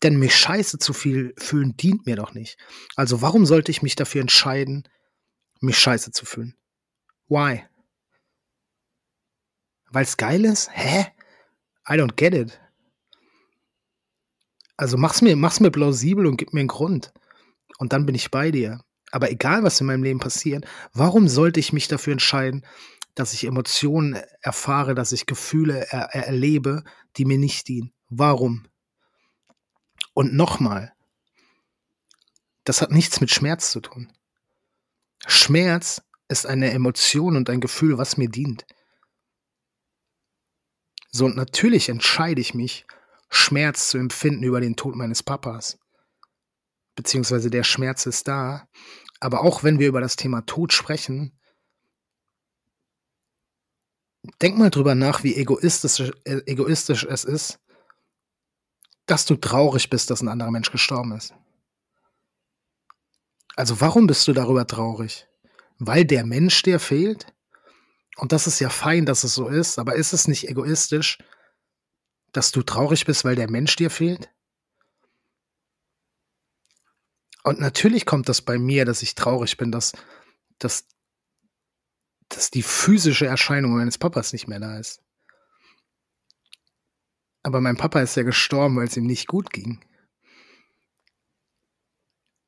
Denn 0.04 0.18
mich 0.18 0.36
scheiße 0.36 0.80
zu 0.80 0.94
viel 0.94 1.34
fühlen 1.38 1.76
dient 1.78 2.06
mir 2.06 2.16
doch 2.16 2.34
nicht. 2.34 2.58
Also 2.96 3.22
warum 3.22 3.46
sollte 3.46 3.72
ich 3.72 3.82
mich 3.82 3.96
dafür 3.96 4.22
entscheiden, 4.22 4.88
mich 5.62 5.80
scheiße 5.80 6.12
zu 6.12 6.26
fühlen? 6.26 6.56
Why? 7.28 7.64
Weil 9.94 10.04
es 10.04 10.18
geil 10.18 10.44
ist? 10.44 10.72
Hä? 10.74 11.06
I 11.88 11.94
don't 11.94 12.16
get 12.16 12.34
it. 12.34 12.60
Also 14.76 14.98
mach's 14.98 15.22
mir, 15.22 15.36
mach's 15.36 15.60
mir 15.60 15.70
plausibel 15.70 16.26
und 16.26 16.38
gib 16.38 16.52
mir 16.52 16.62
einen 16.62 16.68
Grund. 16.68 17.14
Und 17.78 17.94
dann 17.94 18.08
bin 18.08 18.16
ich 18.16 18.32
bei 18.32 18.50
dir. 18.50 18.84
Aber 19.12 19.30
egal, 19.30 19.62
was 19.62 19.80
in 19.80 19.86
meinem 19.86 20.02
Leben 20.02 20.20
passiert, 20.20 20.66
warum 20.94 21.28
sollte 21.28 21.60
ich 21.60 21.74
mich 21.74 21.88
dafür 21.88 22.14
entscheiden, 22.14 22.66
dass 23.14 23.34
ich 23.34 23.46
Emotionen 23.46 24.20
erfahre, 24.42 24.96
dass 24.96 25.12
ich 25.12 25.28
Gefühle 25.28 25.86
er 25.92 26.16
erlebe, 26.16 26.84
die 27.16 27.26
mir 27.26 27.38
nicht 27.38 27.68
dienen? 27.68 27.94
Warum? 28.10 28.66
Und 30.16 30.34
nochmal, 30.34 30.94
das 32.64 32.82
hat 32.82 32.90
nichts 32.90 33.22
mit 33.22 33.30
Schmerz 33.30 33.70
zu 33.70 33.80
tun. 33.80 34.12
Schmerz 35.28 36.02
ist 36.30 36.48
eine 36.48 36.72
Emotion 36.72 37.36
und 37.36 37.52
ein 37.52 37.62
Gefühl, 37.62 38.00
was 38.00 38.18
mir 38.18 38.30
dient. 38.30 38.66
So, 41.16 41.26
und 41.26 41.36
natürlich 41.36 41.90
entscheide 41.90 42.42
ich 42.42 42.56
mich, 42.56 42.86
Schmerz 43.30 43.90
zu 43.90 44.00
empfinden 44.00 44.44
über 44.44 44.60
den 44.60 44.76
Tod 44.76 44.96
meines 44.96 45.22
Papas. 45.22 45.78
Beziehungsweise 46.96 47.52
der 47.52 47.64
Schmerz 47.64 48.08
ist 48.08 48.28
da. 48.28 48.68
Aber 49.20 49.42
auch 49.42 49.64
wenn 49.64 49.80
wir 49.80 49.88
über 49.88 50.02
das 50.02 50.16
Thema 50.16 50.42
Tod 50.42 50.74
sprechen, 50.74 51.40
denk 54.42 54.58
mal 54.58 54.72
drüber 54.72 54.96
nach, 54.96 55.24
wie 55.24 55.36
egoistisch, 55.36 56.12
äh, 56.24 56.42
egoistisch 56.46 57.06
es 57.06 57.26
ist, 57.26 57.60
dass 59.06 59.26
du 59.26 59.36
traurig 59.36 59.90
bist, 59.90 60.10
dass 60.10 60.22
ein 60.22 60.30
anderer 60.30 60.52
Mensch 60.52 60.72
gestorben 60.72 61.12
ist. 61.12 61.34
Also 63.56 63.80
warum 63.82 64.08
bist 64.08 64.28
du 64.28 64.34
darüber 64.34 64.66
traurig? 64.66 65.28
Weil 65.78 66.06
der 66.06 66.26
Mensch 66.26 66.64
dir 66.64 66.80
fehlt? 66.80 67.33
Und 68.16 68.32
das 68.32 68.48
ist 68.48 68.60
ja 68.60 68.70
fein, 68.70 69.06
dass 69.06 69.24
es 69.24 69.34
so 69.34 69.48
ist, 69.48 69.80
aber 69.80 69.96
ist 69.96 70.14
es 70.14 70.28
nicht 70.28 70.48
egoistisch, 70.48 71.18
dass 72.32 72.52
du 72.52 72.62
traurig 72.62 73.06
bist, 73.06 73.26
weil 73.26 73.36
der 73.36 73.50
Mensch 73.50 73.76
dir 73.76 73.90
fehlt? 73.90 74.30
Und 77.44 77.60
natürlich 77.60 78.06
kommt 78.06 78.30
das 78.30 78.42
bei 78.42 78.58
mir, 78.58 78.86
dass 78.86 79.02
ich 79.02 79.16
traurig 79.16 79.58
bin, 79.58 79.72
dass, 79.72 79.92
dass, 80.60 80.88
dass 82.30 82.52
die 82.52 82.64
physische 82.64 83.26
Erscheinung 83.26 83.76
meines 83.76 83.98
Papas 83.98 84.32
nicht 84.32 84.48
mehr 84.48 84.60
da 84.60 84.78
ist. 84.78 85.02
Aber 87.44 87.60
mein 87.60 87.76
Papa 87.76 88.00
ist 88.02 88.16
ja 88.16 88.24
gestorben, 88.24 88.78
weil 88.78 88.88
es 88.88 88.96
ihm 88.96 89.06
nicht 89.06 89.28
gut 89.28 89.52
ging. 89.52 89.84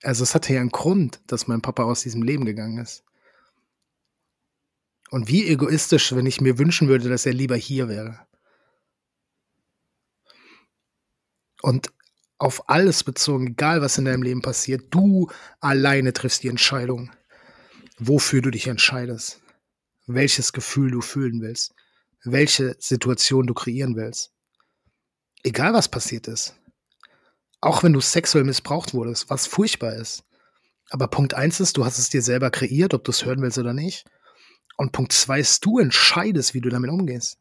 Also 0.01 0.23
es 0.23 0.33
hatte 0.33 0.53
ja 0.53 0.61
einen 0.61 0.69
Grund, 0.69 1.19
dass 1.27 1.47
mein 1.47 1.61
Papa 1.61 1.83
aus 1.83 2.01
diesem 2.01 2.21
Leben 2.21 2.45
gegangen 2.45 2.77
ist. 2.77 3.04
Und 5.11 5.27
wie 5.27 5.47
egoistisch, 5.47 6.15
wenn 6.15 6.25
ich 6.25 6.41
mir 6.41 6.57
wünschen 6.57 6.87
würde, 6.87 7.09
dass 7.09 7.25
er 7.25 7.33
lieber 7.33 7.55
hier 7.55 7.89
wäre. 7.89 8.25
Und 11.61 11.91
auf 12.37 12.69
alles 12.69 13.03
bezogen, 13.03 13.47
egal 13.47 13.81
was 13.81 13.97
in 13.97 14.05
deinem 14.05 14.23
Leben 14.23 14.41
passiert, 14.41 14.93
du 14.93 15.29
alleine 15.61 16.13
triffst 16.13 16.43
die 16.43 16.49
Entscheidung, 16.49 17.11
wofür 17.97 18.41
du 18.41 18.51
dich 18.51 18.67
entscheidest, 18.67 19.41
welches 20.05 20.53
Gefühl 20.53 20.91
du 20.91 21.01
fühlen 21.01 21.41
willst, 21.41 21.73
welche 22.23 22.75
Situation 22.79 23.47
du 23.47 23.53
kreieren 23.53 23.95
willst. 23.95 24.31
Egal 25.43 25.73
was 25.73 25.87
passiert 25.87 26.27
ist. 26.27 26.55
Auch 27.61 27.83
wenn 27.83 27.93
du 27.93 28.01
sexuell 28.01 28.43
missbraucht 28.43 28.93
wurdest, 28.93 29.29
was 29.29 29.47
furchtbar 29.47 29.95
ist. 29.95 30.23
Aber 30.89 31.07
Punkt 31.07 31.33
eins 31.33 31.59
ist, 31.59 31.77
du 31.77 31.85
hast 31.85 31.97
es 31.97 32.09
dir 32.09 32.21
selber 32.21 32.51
kreiert, 32.51 32.93
ob 32.93 33.03
du 33.03 33.11
es 33.11 33.25
hören 33.25 33.41
willst 33.41 33.57
oder 33.57 33.73
nicht. 33.73 34.05
Und 34.77 34.91
Punkt 34.91 35.13
zwei 35.13 35.39
ist, 35.39 35.63
du 35.65 35.79
entscheidest, 35.79 36.53
wie 36.53 36.61
du 36.61 36.69
damit 36.69 36.89
umgehst. 36.89 37.37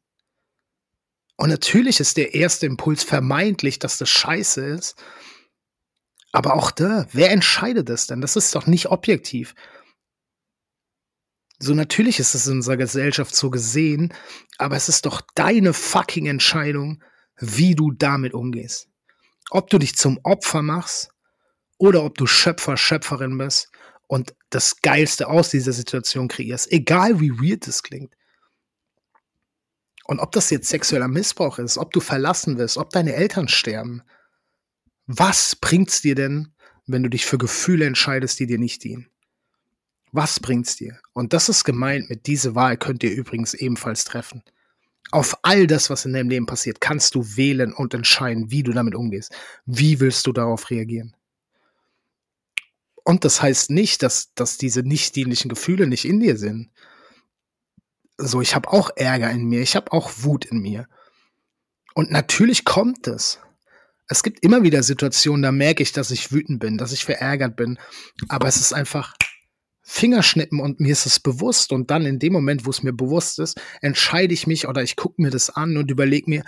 Und 1.36 1.50
natürlich 1.50 2.00
ist 2.00 2.16
der 2.16 2.34
erste 2.34 2.66
Impuls 2.66 3.02
vermeintlich, 3.02 3.78
dass 3.78 3.98
das 3.98 4.08
scheiße 4.08 4.64
ist. 4.64 5.02
Aber 6.32 6.54
auch 6.54 6.70
da, 6.70 7.06
wer 7.12 7.30
entscheidet 7.30 7.88
das 7.88 8.06
denn? 8.06 8.20
Das 8.20 8.36
ist 8.36 8.54
doch 8.54 8.66
nicht 8.66 8.86
objektiv. 8.86 9.54
So 11.58 11.74
natürlich 11.74 12.18
ist 12.18 12.34
es 12.34 12.46
in 12.46 12.56
unserer 12.56 12.76
Gesellschaft 12.76 13.34
so 13.34 13.50
gesehen, 13.50 14.12
aber 14.58 14.76
es 14.76 14.88
ist 14.88 15.06
doch 15.06 15.22
deine 15.34 15.72
fucking 15.72 16.26
Entscheidung, 16.26 17.02
wie 17.38 17.74
du 17.74 17.92
damit 17.92 18.34
umgehst. 18.34 18.88
Ob 19.50 19.70
du 19.70 19.78
dich 19.78 19.96
zum 19.96 20.18
Opfer 20.24 20.62
machst 20.62 21.10
oder 21.78 22.04
ob 22.04 22.18
du 22.18 22.26
Schöpfer, 22.26 22.76
Schöpferin 22.76 23.38
bist 23.38 23.70
und 24.08 24.34
das 24.54 24.80
Geilste 24.80 25.28
aus 25.28 25.50
dieser 25.50 25.72
Situation 25.72 26.28
kreierst, 26.28 26.70
egal 26.70 27.20
wie 27.20 27.32
weird 27.32 27.66
es 27.66 27.82
klingt. 27.82 28.14
Und 30.04 30.20
ob 30.20 30.32
das 30.32 30.50
jetzt 30.50 30.68
sexueller 30.68 31.08
Missbrauch 31.08 31.58
ist, 31.58 31.78
ob 31.78 31.92
du 31.92 32.00
verlassen 32.00 32.58
wirst, 32.58 32.76
ob 32.76 32.90
deine 32.90 33.14
Eltern 33.14 33.48
sterben, 33.48 34.02
was 35.06 35.56
bringt's 35.56 36.02
dir 36.02 36.14
denn, 36.14 36.54
wenn 36.86 37.02
du 37.02 37.08
dich 37.08 37.26
für 37.26 37.38
Gefühle 37.38 37.86
entscheidest, 37.86 38.38
die 38.38 38.46
dir 38.46 38.58
nicht 38.58 38.84
dienen? 38.84 39.08
Was 40.12 40.38
bringt's 40.38 40.76
dir? 40.76 41.00
Und 41.12 41.32
das 41.32 41.48
ist 41.48 41.64
gemeint 41.64 42.08
mit 42.08 42.26
diese 42.26 42.54
Wahl 42.54 42.76
könnt 42.76 43.02
ihr 43.02 43.12
übrigens 43.12 43.54
ebenfalls 43.54 44.04
treffen. 44.04 44.42
Auf 45.10 45.36
all 45.42 45.66
das, 45.66 45.90
was 45.90 46.04
in 46.04 46.12
deinem 46.12 46.30
Leben 46.30 46.46
passiert, 46.46 46.80
kannst 46.80 47.14
du 47.14 47.36
wählen 47.36 47.72
und 47.72 47.94
entscheiden, 47.94 48.50
wie 48.50 48.62
du 48.62 48.72
damit 48.72 48.94
umgehst. 48.94 49.34
Wie 49.66 50.00
willst 50.00 50.26
du 50.26 50.32
darauf 50.32 50.70
reagieren? 50.70 51.16
Und 53.04 53.24
das 53.24 53.42
heißt 53.42 53.70
nicht, 53.70 54.02
dass, 54.02 54.32
dass 54.34 54.56
diese 54.56 54.82
nicht 54.82 55.14
dienlichen 55.14 55.50
Gefühle 55.50 55.86
nicht 55.86 56.06
in 56.06 56.20
dir 56.20 56.36
sind. 56.36 56.70
So, 58.16 58.40
ich 58.40 58.54
habe 58.54 58.72
auch 58.72 58.90
Ärger 58.96 59.30
in 59.30 59.44
mir, 59.44 59.60
ich 59.60 59.76
habe 59.76 59.92
auch 59.92 60.10
Wut 60.18 60.46
in 60.46 60.58
mir. 60.58 60.88
Und 61.94 62.10
natürlich 62.10 62.64
kommt 62.64 63.06
es. 63.06 63.38
Es 64.08 64.22
gibt 64.22 64.42
immer 64.42 64.62
wieder 64.62 64.82
Situationen, 64.82 65.42
da 65.42 65.52
merke 65.52 65.82
ich, 65.82 65.92
dass 65.92 66.10
ich 66.10 66.32
wütend 66.32 66.60
bin, 66.60 66.78
dass 66.78 66.92
ich 66.92 67.04
verärgert 67.04 67.56
bin. 67.56 67.78
Aber 68.28 68.48
es 68.48 68.56
ist 68.56 68.72
einfach 68.72 69.14
Fingerschnippen 69.82 70.60
und 70.60 70.80
mir 70.80 70.92
ist 70.92 71.06
es 71.06 71.20
bewusst. 71.20 71.72
Und 71.72 71.90
dann 71.90 72.06
in 72.06 72.18
dem 72.18 72.32
Moment, 72.32 72.64
wo 72.64 72.70
es 72.70 72.82
mir 72.82 72.92
bewusst 72.92 73.38
ist, 73.38 73.60
entscheide 73.80 74.32
ich 74.32 74.46
mich 74.46 74.66
oder 74.66 74.82
ich 74.82 74.96
gucke 74.96 75.20
mir 75.20 75.30
das 75.30 75.50
an 75.50 75.76
und 75.76 75.90
überlege 75.90 76.28
mir, 76.28 76.44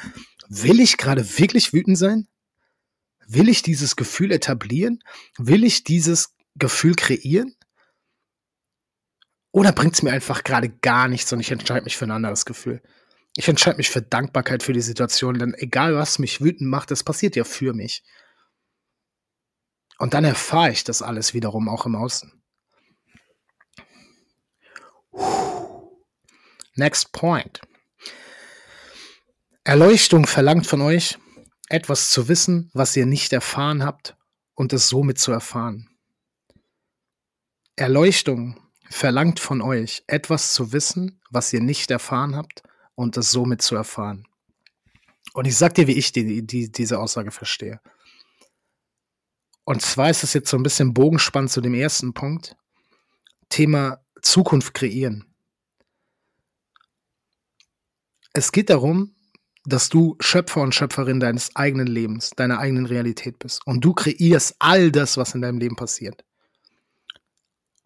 will 0.48 0.80
ich 0.80 0.96
gerade 0.96 1.38
wirklich 1.38 1.72
wütend 1.72 1.98
sein? 1.98 2.28
Will 3.28 3.48
ich 3.48 3.62
dieses 3.62 3.96
Gefühl 3.96 4.32
etablieren? 4.32 5.02
Will 5.36 5.64
ich 5.64 5.84
dieses 5.84 6.35
Gefühl 6.58 6.94
kreieren? 6.94 7.54
Oder 9.52 9.72
bringt 9.72 9.94
es 9.94 10.02
mir 10.02 10.12
einfach 10.12 10.44
gerade 10.44 10.68
gar 10.68 11.08
nichts 11.08 11.32
und 11.32 11.40
ich 11.40 11.50
entscheide 11.50 11.84
mich 11.84 11.96
für 11.96 12.04
ein 12.04 12.10
anderes 12.10 12.44
Gefühl? 12.44 12.82
Ich 13.36 13.48
entscheide 13.48 13.76
mich 13.76 13.90
für 13.90 14.02
Dankbarkeit 14.02 14.62
für 14.62 14.72
die 14.72 14.80
Situation, 14.80 15.38
denn 15.38 15.54
egal 15.54 15.94
was 15.94 16.18
mich 16.18 16.40
wütend 16.40 16.70
macht, 16.70 16.90
das 16.90 17.04
passiert 17.04 17.36
ja 17.36 17.44
für 17.44 17.72
mich. 17.72 18.02
Und 19.98 20.14
dann 20.14 20.24
erfahre 20.24 20.70
ich 20.70 20.84
das 20.84 21.02
alles 21.02 21.34
wiederum 21.34 21.68
auch 21.68 21.86
im 21.86 21.96
Außen. 21.96 22.32
Next 26.74 27.12
point. 27.12 27.60
Erleuchtung 29.64 30.26
verlangt 30.26 30.66
von 30.66 30.82
euch, 30.82 31.18
etwas 31.68 32.10
zu 32.10 32.28
wissen, 32.28 32.70
was 32.74 32.94
ihr 32.96 33.06
nicht 33.06 33.32
erfahren 33.32 33.82
habt 33.82 34.16
und 34.54 34.72
es 34.72 34.88
somit 34.88 35.18
zu 35.18 35.32
erfahren. 35.32 35.95
Erleuchtung 37.76 38.58
verlangt 38.88 39.38
von 39.38 39.60
euch, 39.60 40.02
etwas 40.06 40.54
zu 40.54 40.72
wissen, 40.72 41.20
was 41.30 41.52
ihr 41.52 41.60
nicht 41.60 41.90
erfahren 41.90 42.34
habt 42.34 42.62
und 42.94 43.16
es 43.16 43.30
somit 43.30 43.62
zu 43.62 43.76
erfahren. 43.76 44.26
Und 45.34 45.46
ich 45.46 45.56
sag 45.56 45.74
dir, 45.74 45.86
wie 45.86 45.98
ich 45.98 46.12
die, 46.12 46.46
die, 46.46 46.72
diese 46.72 46.98
Aussage 46.98 47.30
verstehe. 47.30 47.80
Und 49.64 49.82
zwar 49.82 50.08
ist 50.08 50.22
es 50.22 50.32
jetzt 50.32 50.48
so 50.48 50.56
ein 50.56 50.62
bisschen 50.62 50.94
bogenspannend 50.94 51.50
zu 51.50 51.60
dem 51.60 51.74
ersten 51.74 52.14
Punkt. 52.14 52.56
Thema 53.50 54.00
Zukunft 54.22 54.74
kreieren. 54.74 55.24
Es 58.32 58.52
geht 58.52 58.70
darum, 58.70 59.14
dass 59.64 59.88
du 59.88 60.16
Schöpfer 60.20 60.62
und 60.62 60.74
Schöpferin 60.74 61.20
deines 61.20 61.54
eigenen 61.56 61.88
Lebens, 61.88 62.30
deiner 62.30 62.58
eigenen 62.58 62.86
Realität 62.86 63.38
bist. 63.38 63.66
Und 63.66 63.84
du 63.84 63.92
kreierst 63.92 64.56
all 64.60 64.92
das, 64.92 65.16
was 65.16 65.34
in 65.34 65.42
deinem 65.42 65.58
Leben 65.58 65.76
passiert. 65.76 66.25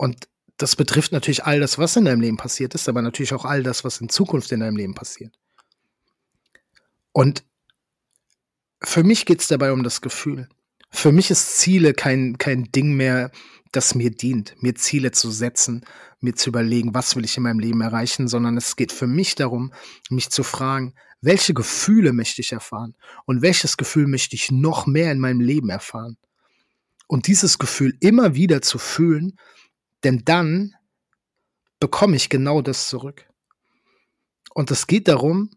Und 0.01 0.31
das 0.57 0.77
betrifft 0.77 1.13
natürlich 1.13 1.45
all 1.45 1.61
das, 1.61 1.77
was 1.77 1.95
in 1.95 2.07
deinem 2.07 2.23
Leben 2.23 2.39
passiert 2.39 2.75
ist, 2.75 2.89
aber 2.89 3.03
natürlich 3.03 3.35
auch 3.35 3.45
all 3.45 3.63
das, 3.63 3.85
was 3.85 4.01
in 4.01 4.09
Zukunft 4.09 4.51
in 4.51 4.61
deinem 4.61 4.79
Leben 4.79 4.95
passiert. 4.95 5.39
Und 7.13 7.45
für 8.83 9.05
mich 9.05 9.27
geht 9.27 9.43
es 9.43 9.49
dabei 9.49 9.75
um 9.75 9.83
das 9.83 10.01
Gefühl. 10.01 10.49
Für 10.89 11.13
mich 11.13 11.31
ist 11.31 11.59
Ziele 11.59 11.93
kein, 11.93 12.39
kein 12.39 12.73
Ding 12.73 12.95
mehr, 12.95 13.31
das 13.73 13.95
mir 13.95 14.11
dient, 14.11 14.55
mir 14.63 14.75
Ziele 14.75 15.11
zu 15.11 15.31
setzen, 15.31 15.85
mir 16.21 16.35
zu 16.35 16.49
überlegen, 16.49 16.95
was 16.95 17.15
will 17.15 17.27
ich 17.27 17.37
in 17.37 17.43
meinem 17.43 17.61
Leben 17.61 17.83
erreichen, 17.83 18.27
sondern 18.27 18.57
es 18.57 18.77
geht 18.77 18.93
für 18.93 19.07
mich 19.07 19.35
darum, 19.35 19.71
mich 20.09 20.31
zu 20.31 20.45
fragen, 20.45 20.95
welche 21.21 21.53
Gefühle 21.53 22.15
möchte 22.15 22.41
ich 22.41 22.53
erfahren 22.53 22.95
und 23.27 23.43
welches 23.43 23.77
Gefühl 23.77 24.07
möchte 24.07 24.35
ich 24.35 24.51
noch 24.51 24.87
mehr 24.87 25.13
in 25.13 25.21
meinem 25.21 25.41
Leben 25.41 25.69
erfahren. 25.69 26.17
Und 27.07 27.27
dieses 27.27 27.59
Gefühl 27.59 27.99
immer 28.01 28.35
wieder 28.35 28.63
zu 28.63 28.79
fühlen, 28.79 29.37
denn 30.05 30.25
dann 30.25 30.75
bekomme 31.79 32.17
ich 32.17 32.29
genau 32.29 32.63
das 32.63 32.89
zurück. 32.89 33.27
Und 34.55 34.71
es 34.71 34.87
geht 34.87 35.09
darum, 35.09 35.51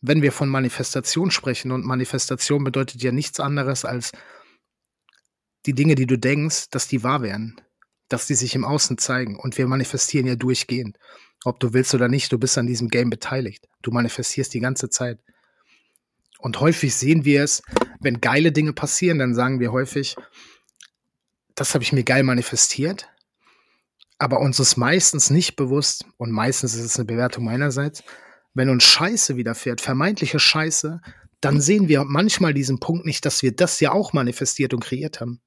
wenn 0.00 0.22
wir 0.22 0.32
von 0.32 0.48
Manifestation 0.48 1.30
sprechen, 1.30 1.72
und 1.72 1.84
Manifestation 1.84 2.62
bedeutet 2.62 3.02
ja 3.02 3.10
nichts 3.10 3.40
anderes 3.40 3.84
als 3.84 4.12
die 5.66 5.72
Dinge, 5.72 5.94
die 5.94 6.06
du 6.06 6.18
denkst, 6.18 6.68
dass 6.70 6.88
die 6.88 7.02
wahr 7.02 7.22
werden, 7.22 7.60
dass 8.08 8.26
die 8.26 8.34
sich 8.34 8.54
im 8.54 8.64
Außen 8.64 8.98
zeigen. 8.98 9.38
Und 9.38 9.56
wir 9.56 9.66
manifestieren 9.66 10.26
ja 10.26 10.36
durchgehend. 10.36 10.98
Ob 11.44 11.58
du 11.58 11.72
willst 11.72 11.94
oder 11.94 12.08
nicht, 12.08 12.30
du 12.32 12.38
bist 12.38 12.58
an 12.58 12.66
diesem 12.66 12.88
Game 12.88 13.08
beteiligt. 13.08 13.66
Du 13.82 13.90
manifestierst 13.90 14.52
die 14.52 14.60
ganze 14.60 14.90
Zeit. 14.90 15.20
Und 16.38 16.60
häufig 16.60 16.94
sehen 16.94 17.24
wir 17.24 17.42
es, 17.42 17.62
wenn 18.00 18.20
geile 18.20 18.52
Dinge 18.52 18.74
passieren, 18.74 19.18
dann 19.18 19.34
sagen 19.34 19.60
wir 19.60 19.72
häufig, 19.72 20.16
das 21.54 21.72
habe 21.72 21.82
ich 21.82 21.92
mir 21.92 22.04
geil 22.04 22.22
manifestiert 22.22 23.08
aber 24.24 24.40
uns 24.40 24.58
ist 24.58 24.78
meistens 24.78 25.28
nicht 25.28 25.54
bewusst, 25.54 26.06
und 26.16 26.30
meistens 26.30 26.74
ist 26.74 26.84
es 26.84 26.96
eine 26.96 27.04
Bewertung 27.04 27.44
meinerseits, 27.44 28.02
wenn 28.54 28.70
uns 28.70 28.82
Scheiße 28.84 29.36
widerfährt, 29.36 29.82
vermeintliche 29.82 30.38
Scheiße, 30.38 31.02
dann 31.42 31.60
sehen 31.60 31.88
wir 31.88 32.04
manchmal 32.04 32.54
diesen 32.54 32.80
Punkt 32.80 33.04
nicht, 33.04 33.26
dass 33.26 33.42
wir 33.42 33.54
das 33.54 33.80
ja 33.80 33.92
auch 33.92 34.14
manifestiert 34.14 34.72
und 34.72 34.82
kreiert 34.82 35.20
haben. 35.20 35.42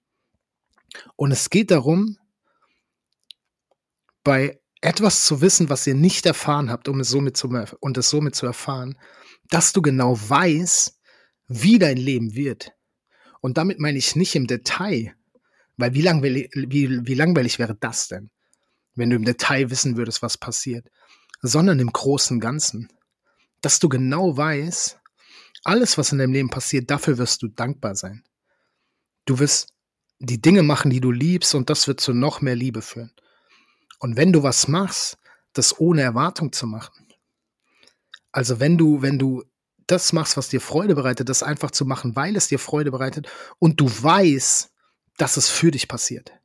Und 1.16 1.32
es 1.32 1.50
geht 1.50 1.72
darum, 1.72 2.20
bei 4.24 4.60
etwas 4.82 5.26
zu 5.26 5.42
wissen, 5.42 5.72
was 5.72 5.88
ihr 5.88 5.96
nicht 5.96 6.28
erfahren 6.28 6.70
habt, 6.70 6.88
um 6.88 7.00
es 7.00 7.10
somit 7.10 7.36
zu, 7.36 7.48
und 7.80 7.98
es 7.98 8.12
somit 8.12 8.36
zu 8.36 8.46
erfahren, 8.46 8.96
dass 9.50 9.74
du 9.74 9.82
genau 9.82 10.20
weißt, 10.20 11.00
wie 11.48 11.80
dein 11.80 11.98
Leben 11.98 12.36
wird. 12.36 12.74
Und 13.42 13.58
damit 13.58 13.80
meine 13.80 13.98
ich 13.98 14.16
nicht 14.16 14.36
im 14.36 14.46
Detail, 14.46 15.16
weil 15.78 15.96
wie, 15.96 16.04
langweilig, 16.04 16.52
wie, 16.54 17.08
wie 17.08 17.16
langweilig 17.16 17.58
wäre 17.58 17.74
das 17.74 18.10
denn? 18.10 18.30
Wenn 18.98 19.10
du 19.10 19.16
im 19.16 19.26
Detail 19.26 19.70
wissen 19.70 19.96
würdest, 19.96 20.22
was 20.22 20.38
passiert, 20.38 20.90
sondern 21.42 21.80
im 21.80 21.92
großen 21.92 22.40
Ganzen. 22.40 22.90
Dass 23.62 23.80
du 23.80 23.90
genau 23.90 24.36
weißt, 24.36 25.00
alles, 25.64 25.98
was 25.98 26.12
in 26.12 26.18
deinem 26.18 26.34
Leben 26.34 26.50
passiert, 26.50 26.90
dafür 26.90 27.18
wirst 27.18 27.42
du 27.42 27.48
dankbar 27.48 27.96
sein. 27.96 28.24
Du 29.26 29.40
wirst 29.40 29.74
die 30.20 30.42
Dinge 30.42 30.64
machen, 30.64 30.90
die 30.90 31.02
du 31.02 31.12
liebst, 31.12 31.54
und 31.56 31.70
das 31.70 31.88
wird 31.88 32.00
zu 32.00 32.14
noch 32.14 32.42
mehr 32.42 32.56
Liebe 32.56 32.82
führen. 32.82 33.12
Und 34.00 34.18
wenn 34.18 34.34
du 34.34 34.44
was 34.44 34.68
machst, 34.68 35.18
das 35.54 35.80
ohne 35.80 36.02
Erwartung 36.02 36.52
zu 36.52 36.68
machen. 36.68 37.08
Also 38.32 38.60
wenn 38.60 38.78
du, 38.78 39.02
wenn 39.02 39.18
du 39.18 39.44
das 39.88 40.14
machst, 40.14 40.38
was 40.38 40.50
dir 40.50 40.62
Freude 40.62 40.96
bereitet, 40.96 41.30
das 41.30 41.44
einfach 41.44 41.72
zu 41.72 41.86
machen, 41.86 42.16
weil 42.16 42.36
es 42.36 42.48
dir 42.48 42.60
Freude 42.60 42.92
bereitet 42.92 43.28
und 43.58 43.80
du 43.80 43.86
weißt, 43.88 44.72
dass 45.18 45.38
es 45.38 45.50
für 45.50 45.72
dich 45.72 45.88
passiert 45.88 46.37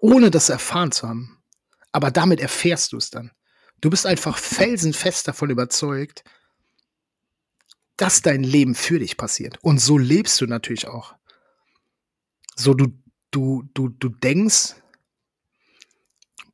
ohne 0.00 0.30
das 0.30 0.48
erfahren 0.48 0.92
zu 0.92 1.08
haben. 1.08 1.42
Aber 1.92 2.10
damit 2.10 2.40
erfährst 2.40 2.92
du 2.92 2.96
es 2.96 3.10
dann. 3.10 3.32
Du 3.80 3.90
bist 3.90 4.06
einfach 4.06 4.36
felsenfest 4.38 5.28
davon 5.28 5.50
überzeugt, 5.50 6.24
dass 7.96 8.22
dein 8.22 8.42
Leben 8.42 8.74
für 8.74 8.98
dich 8.98 9.16
passiert. 9.16 9.58
Und 9.62 9.78
so 9.78 9.98
lebst 9.98 10.40
du 10.40 10.46
natürlich 10.46 10.86
auch. 10.86 11.14
So 12.54 12.74
du, 12.74 12.88
du, 13.30 13.64
du, 13.74 13.88
du 13.88 14.08
denkst 14.08 14.74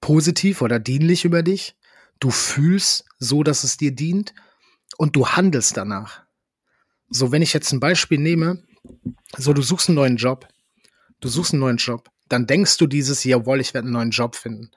positiv 0.00 0.62
oder 0.62 0.78
dienlich 0.78 1.24
über 1.24 1.42
dich. 1.42 1.76
Du 2.20 2.30
fühlst 2.30 3.06
so, 3.18 3.42
dass 3.42 3.64
es 3.64 3.76
dir 3.76 3.94
dient 3.94 4.34
und 4.96 5.16
du 5.16 5.28
handelst 5.28 5.76
danach. 5.76 6.24
So, 7.08 7.32
wenn 7.32 7.42
ich 7.42 7.52
jetzt 7.52 7.72
ein 7.72 7.80
Beispiel 7.80 8.18
nehme, 8.18 8.62
so 9.36 9.52
du 9.52 9.62
suchst 9.62 9.88
einen 9.88 9.96
neuen 9.96 10.16
Job. 10.16 10.48
Du 11.20 11.28
suchst 11.28 11.52
einen 11.52 11.60
neuen 11.60 11.76
Job 11.78 12.10
dann 12.28 12.46
denkst 12.46 12.78
du 12.78 12.86
dieses, 12.86 13.24
jawohl, 13.24 13.60
ich 13.60 13.74
werde 13.74 13.86
einen 13.86 13.94
neuen 13.94 14.10
Job 14.10 14.36
finden. 14.36 14.70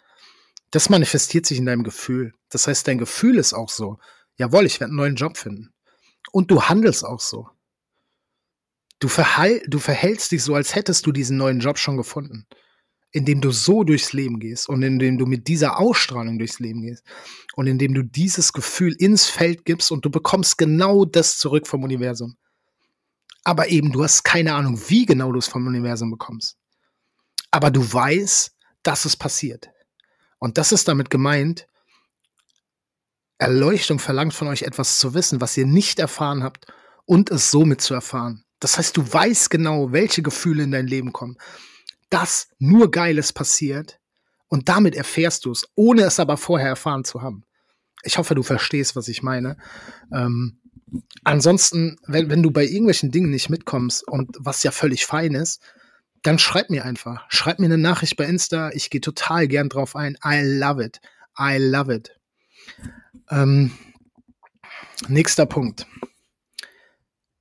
Das 0.72 0.90
manifestiert 0.90 1.46
sich 1.46 1.58
in 1.58 1.66
deinem 1.66 1.84
Gefühl. 1.84 2.34
Das 2.50 2.68
heißt, 2.68 2.88
dein 2.88 2.98
Gefühl 2.98 3.38
ist 3.38 3.54
auch 3.54 3.70
so, 3.70 4.00
jawohl, 4.36 4.66
ich 4.66 4.80
werde 4.80 4.92
einen 4.92 4.98
neuen 4.98 5.16
Job 5.16 5.38
finden. 5.38 5.74
Und 6.32 6.52
du 6.52 6.64
handelst 6.64 7.06
auch 7.06 7.22
so. 7.22 7.48
Du, 9.00 9.08
verhal 9.08 9.62
du 9.68 9.80
verhältst 9.80 10.32
dich 10.32 10.44
so, 10.44 10.56
als 10.56 10.76
hättest 10.76 11.06
du 11.06 11.12
diesen 11.12 11.38
neuen 11.38 11.60
Job 11.60 11.78
schon 11.78 11.98
gefunden. 11.98 12.48
Indem 13.12 13.40
du 13.40 13.52
so 13.52 13.84
durchs 13.84 14.12
Leben 14.12 14.40
gehst 14.40 14.68
und 14.68 14.84
indem 14.84 15.18
du 15.18 15.26
mit 15.26 15.48
dieser 15.48 15.80
Ausstrahlung 15.80 16.38
durchs 16.38 16.60
Leben 16.60 16.82
gehst 16.82 17.04
und 17.56 17.68
indem 17.68 17.94
du 17.94 18.04
dieses 18.04 18.52
Gefühl 18.52 18.94
ins 19.00 19.28
Feld 19.28 19.64
gibst 19.64 19.92
und 19.92 20.04
du 20.04 20.10
bekommst 20.10 20.58
genau 20.58 21.06
das 21.06 21.38
zurück 21.40 21.68
vom 21.68 21.84
Universum. 21.84 22.36
Aber 23.46 23.70
eben, 23.70 23.94
du 23.94 24.04
hast 24.04 24.24
keine 24.24 24.56
Ahnung, 24.56 24.82
wie 24.90 25.06
genau 25.06 25.32
du 25.32 25.40
es 25.40 25.48
vom 25.48 25.66
Universum 25.66 26.12
bekommst 26.12 26.57
aber 27.52 27.72
du 27.72 27.82
weißt, 27.82 28.56
dass 28.84 29.06
es 29.06 29.16
passiert. 29.16 29.70
Und 30.40 30.58
das 30.58 30.72
ist 30.72 30.88
damit 30.88 31.10
gemeint, 31.10 31.68
Erleuchtung 33.38 34.00
verlangt 34.00 34.34
von 34.34 34.48
euch 34.48 34.64
etwas 34.64 35.00
zu 35.00 35.14
wissen, 35.14 35.42
was 35.42 35.58
ihr 35.58 35.66
nicht 35.66 36.00
erfahren 36.00 36.44
habt 36.44 36.66
und 37.06 37.30
es 37.30 37.52
somit 37.52 37.82
zu 37.82 37.94
erfahren. 37.94 38.44
Das 38.60 38.78
heißt, 38.78 38.98
du 38.98 39.14
weißt 39.14 39.50
genau, 39.50 39.92
welche 39.92 40.24
Gefühle 40.24 40.64
in 40.64 40.72
dein 40.72 40.88
Leben 40.88 41.14
kommen, 41.14 41.38
dass 42.10 42.48
nur 42.58 42.90
Geiles 42.90 43.34
passiert 43.34 44.00
und 44.48 44.70
damit 44.70 44.96
erfährst 44.96 45.46
du 45.46 45.52
es, 45.52 45.68
ohne 45.76 46.04
es 46.04 46.20
aber 46.20 46.38
vorher 46.38 46.70
erfahren 46.70 47.04
zu 47.04 47.22
haben. 47.22 47.44
Ich 48.04 48.18
hoffe, 48.18 48.36
du 48.36 48.44
verstehst, 48.44 48.96
was 48.96 49.08
ich 49.08 49.22
meine. 49.22 49.58
Ähm, 50.14 50.60
ansonsten, 51.24 51.98
wenn, 52.08 52.30
wenn 52.30 52.44
du 52.44 52.52
bei 52.52 52.64
irgendwelchen 52.64 53.12
Dingen 53.12 53.30
nicht 53.30 53.50
mitkommst 53.50 54.08
und 54.08 54.36
was 54.40 54.64
ja 54.64 54.72
völlig 54.72 55.06
fein 55.06 55.34
ist, 55.34 55.62
dann 56.24 56.40
schreib 56.40 56.70
mir 56.70 56.86
einfach. 56.86 57.26
Schreib 57.30 57.60
mir 57.60 57.66
eine 57.66 57.78
Nachricht 57.78 58.18
bei 58.18 58.26
Insta. 58.26 58.70
Ich 58.72 58.90
gehe 58.90 59.02
total 59.02 59.48
gern 59.48 59.70
drauf 59.70 59.96
ein. 59.96 60.18
I 60.24 60.42
love 60.44 60.84
it. 60.84 61.00
I 61.40 61.58
love 61.58 61.94
it. 61.94 62.12
Ähm, 63.30 63.72
nächster 65.08 65.46
Punkt. 65.46 65.86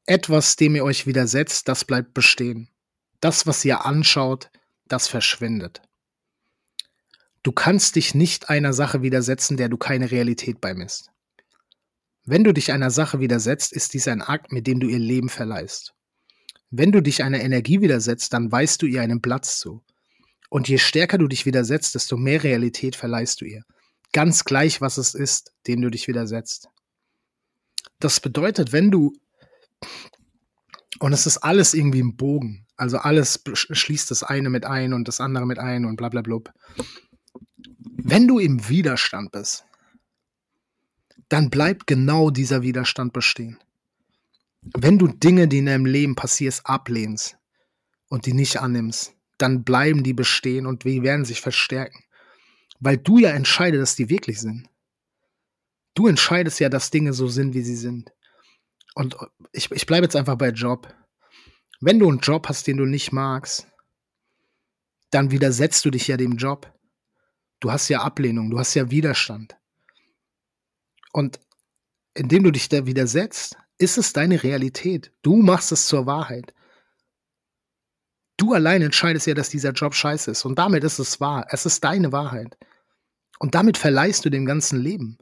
Etwas, 0.07 0.57
dem 0.57 0.77
ihr 0.77 0.85
euch 0.85 1.07
widersetzt, 1.07 1.69
das 1.69 1.85
bleibt 1.85 2.15
bestehen. 2.15 2.69
Das, 3.21 3.47
was 3.47 3.65
ihr 3.65 3.85
anschaut, 3.85 4.51
das 4.87 5.09
verschwindet. 5.09 5.83
Du 7.43 7.53
kannst 7.53 7.97
dich 7.97 8.15
nicht 8.15 8.51
einer 8.51 8.73
Sache 8.73 9.03
widersetzen, 9.03 9.57
der 9.57 9.69
du 9.69 9.77
keine 9.77 10.11
Realität 10.11 10.61
beimisst. 10.61 11.11
Wenn 12.25 12.45
du 12.45 12.53
dich 12.53 12.73
einer 12.73 12.91
Sache 12.91 13.21
widersetzt, 13.21 13.73
ist 13.73 13.95
dies 13.95 14.09
ein 14.09 14.23
Akt, 14.23 14.53
mit 14.53 14.67
dem 14.67 14.81
du 14.81 14.89
ihr 14.89 14.99
Leben 14.99 15.29
verleihst. 15.29 15.96
Wenn 16.79 16.93
du 16.93 17.01
dich 17.01 17.23
einer 17.23 17.41
Energie 17.41 17.81
widersetzt, 17.81 18.33
dann 18.35 18.53
weist 18.53 18.83
du 18.83 18.87
ihr 18.87 19.01
einen 19.01 19.23
Platz 19.23 19.59
zu. 19.59 19.83
Und 20.51 20.69
je 20.69 20.77
stärker 20.77 21.17
du 21.17 21.27
dich 21.27 21.47
widersetzt, 21.47 21.95
desto 21.95 22.19
mehr 22.19 22.43
Realität 22.43 22.97
verleihst 22.97 23.41
du 23.41 23.47
ihr. 23.47 23.63
Ganz 24.13 24.45
gleich, 24.45 24.81
was 24.83 24.99
es 24.99 25.15
ist, 25.15 25.53
dem 25.67 25.81
du 25.81 25.91
dich 25.91 26.07
widersetzt. 26.07 26.69
Das 27.99 28.21
bedeutet, 28.21 28.73
wenn 28.73 28.91
du, 28.91 29.15
und 31.01 31.13
es 31.15 31.27
ist 31.27 31.39
alles 31.39 31.73
irgendwie 31.73 32.01
im 32.01 32.17
Bogen, 32.17 32.67
also 32.77 32.99
alles 32.99 33.43
schließt 33.55 34.11
das 34.11 34.23
eine 34.23 34.51
mit 34.51 34.67
ein 34.67 34.93
und 34.93 35.09
das 35.09 35.21
andere 35.21 35.47
mit 35.47 35.59
ein 35.59 35.87
und 35.87 35.97
bla 35.97 36.11
bla 36.11 36.21
bla. 36.21 36.41
Wenn 37.79 38.29
du 38.29 38.39
im 38.39 38.69
Widerstand 38.69 39.33
bist, 39.33 39.65
dann 41.31 41.49
bleibt 41.49 41.87
genau 41.87 42.31
dieser 42.31 42.63
Widerstand 42.63 43.15
bestehen. 43.15 43.59
Wenn 44.75 44.99
du 44.99 45.09
Dinge, 45.09 45.49
die 45.49 45.59
in 45.59 45.67
deinem 45.67 45.87
Leben 45.87 46.17
passieren, 46.17 46.55
ablehnst 46.65 47.37
und 48.09 48.27
die 48.27 48.33
nicht 48.33 48.61
annimmst, 48.61 49.15
dann 49.39 49.65
bleiben 49.65 50.03
die 50.03 50.15
bestehen 50.15 50.67
und 50.67 50.85
die 50.85 51.03
werden 51.03 51.25
sich 51.25 51.41
verstärken. 51.41 52.05
Weil 52.81 52.99
du 52.99 53.19
ja 53.19 53.31
entscheidest, 53.31 53.83
dass 53.83 53.97
die 53.97 54.09
wirklich 54.09 54.41
sind. 54.41 54.69
Du 55.95 56.09
entscheidest 56.09 56.61
ja, 56.61 56.69
dass 56.69 56.91
Dinge 56.91 57.13
so 57.13 57.29
sind, 57.29 57.55
wie 57.55 57.63
sie 57.63 57.77
sind. 57.77 58.13
Und 58.95 59.17
ich, 59.53 59.71
ich 59.71 59.87
bleibe 59.87 60.05
jetzt 60.05 60.17
einfach 60.17 60.37
bei 60.37 60.51
Job. 60.51 60.93
Wenn 61.81 61.99
du 61.99 62.09
einen 62.09 62.21
Job 62.21 62.49
hast, 62.49 62.67
den 62.67 62.79
du 62.79 62.87
nicht 62.87 63.13
magst, 63.13 63.67
dann 65.11 65.31
widersetzt 65.31 65.85
du 65.85 65.91
dich 65.91 66.09
ja 66.09 66.17
dem 66.17 66.37
Job. 66.37 66.73
Du 67.61 67.71
hast 67.71 67.89
ja 67.89 68.03
Ablehnung, 68.03 68.51
du 68.51 68.59
hast 68.59 68.75
ja 68.75 68.91
Widerstand. 68.91 69.57
Und 71.13 71.41
indem 72.15 72.45
du 72.45 72.51
dich 72.51 72.69
da 72.69 72.85
widersetzt, 72.87 73.57
ist 73.79 73.99
es 73.99 74.13
deine 74.13 74.43
Realität. 74.43 75.13
Du 75.23 75.37
machst 75.37 75.73
es 75.73 75.87
zur 75.87 76.07
Wahrheit. 76.07 76.55
Du 78.37 78.53
allein 78.53 78.83
entscheidest 78.83 79.27
ja, 79.27 79.35
dass 79.35 79.49
dieser 79.49 79.73
Job 79.73 79.95
scheiße 79.95 80.31
ist. 80.31 80.45
Und 80.45 80.59
damit 80.59 80.85
ist 80.85 80.99
es 80.99 81.21
wahr. 81.21 81.47
Es 81.51 81.67
ist 81.67 81.83
deine 81.85 82.13
Wahrheit. 82.13 82.57
Und 83.39 83.55
damit 83.55 83.79
verleihst 83.79 84.25
du 84.25 84.31
dem 84.31 84.47
ganzen 84.47 84.81
Leben. 84.81 85.19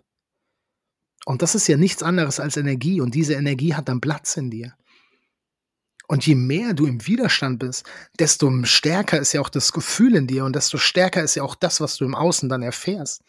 Und 1.27 1.43
das 1.43 1.55
ist 1.55 1.69
ja 1.69 1.77
nichts 1.77 2.03
anderes 2.03 2.41
als 2.41 2.57
Energie. 2.57 3.01
Und 3.01 3.15
diese 3.15 3.35
Energie 3.35 3.75
hat 3.75 3.89
dann 3.89 4.01
Platz 4.01 4.37
in 4.37 4.51
dir. 4.51 4.75
Und 6.07 6.27
je 6.27 6.35
mehr 6.35 6.75
du 6.75 6.87
im 6.87 7.07
Widerstand 7.07 7.61
bist, 7.61 7.87
desto 8.19 8.51
stärker 8.65 9.19
ist 9.19 9.33
ja 9.33 9.41
auch 9.41 9.49
das 9.49 9.73
Gefühl 9.73 10.17
in 10.17 10.27
dir 10.27 10.45
und 10.45 10.55
desto 10.55 10.77
stärker 10.77 11.23
ist 11.23 11.35
ja 11.35 11.43
auch 11.43 11.55
das, 11.55 11.81
was 11.81 11.97
du 11.97 12.05
im 12.05 12.15
Außen 12.15 12.49
dann 12.49 12.63
erfährst. 12.63 13.23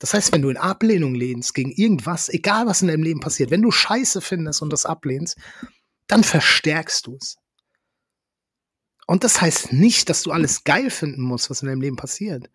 Das 0.00 0.14
heißt, 0.14 0.32
wenn 0.32 0.42
du 0.42 0.48
in 0.48 0.56
Ablehnung 0.56 1.14
lehnst 1.14 1.54
gegen 1.54 1.70
irgendwas, 1.70 2.30
egal 2.30 2.66
was 2.66 2.80
in 2.82 2.88
deinem 2.88 3.02
Leben 3.02 3.20
passiert, 3.20 3.50
wenn 3.50 3.62
du 3.62 3.70
Scheiße 3.70 4.22
findest 4.22 4.62
und 4.62 4.72
das 4.72 4.86
ablehnst, 4.86 5.36
dann 6.06 6.24
verstärkst 6.24 7.06
du 7.06 7.16
es. 7.20 7.36
Und 9.06 9.24
das 9.24 9.40
heißt 9.40 9.74
nicht, 9.74 10.08
dass 10.08 10.22
du 10.22 10.32
alles 10.32 10.64
geil 10.64 10.88
finden 10.90 11.20
musst, 11.20 11.50
was 11.50 11.62
in 11.62 11.68
deinem 11.68 11.82
Leben 11.82 11.96
passiert. 11.96 12.50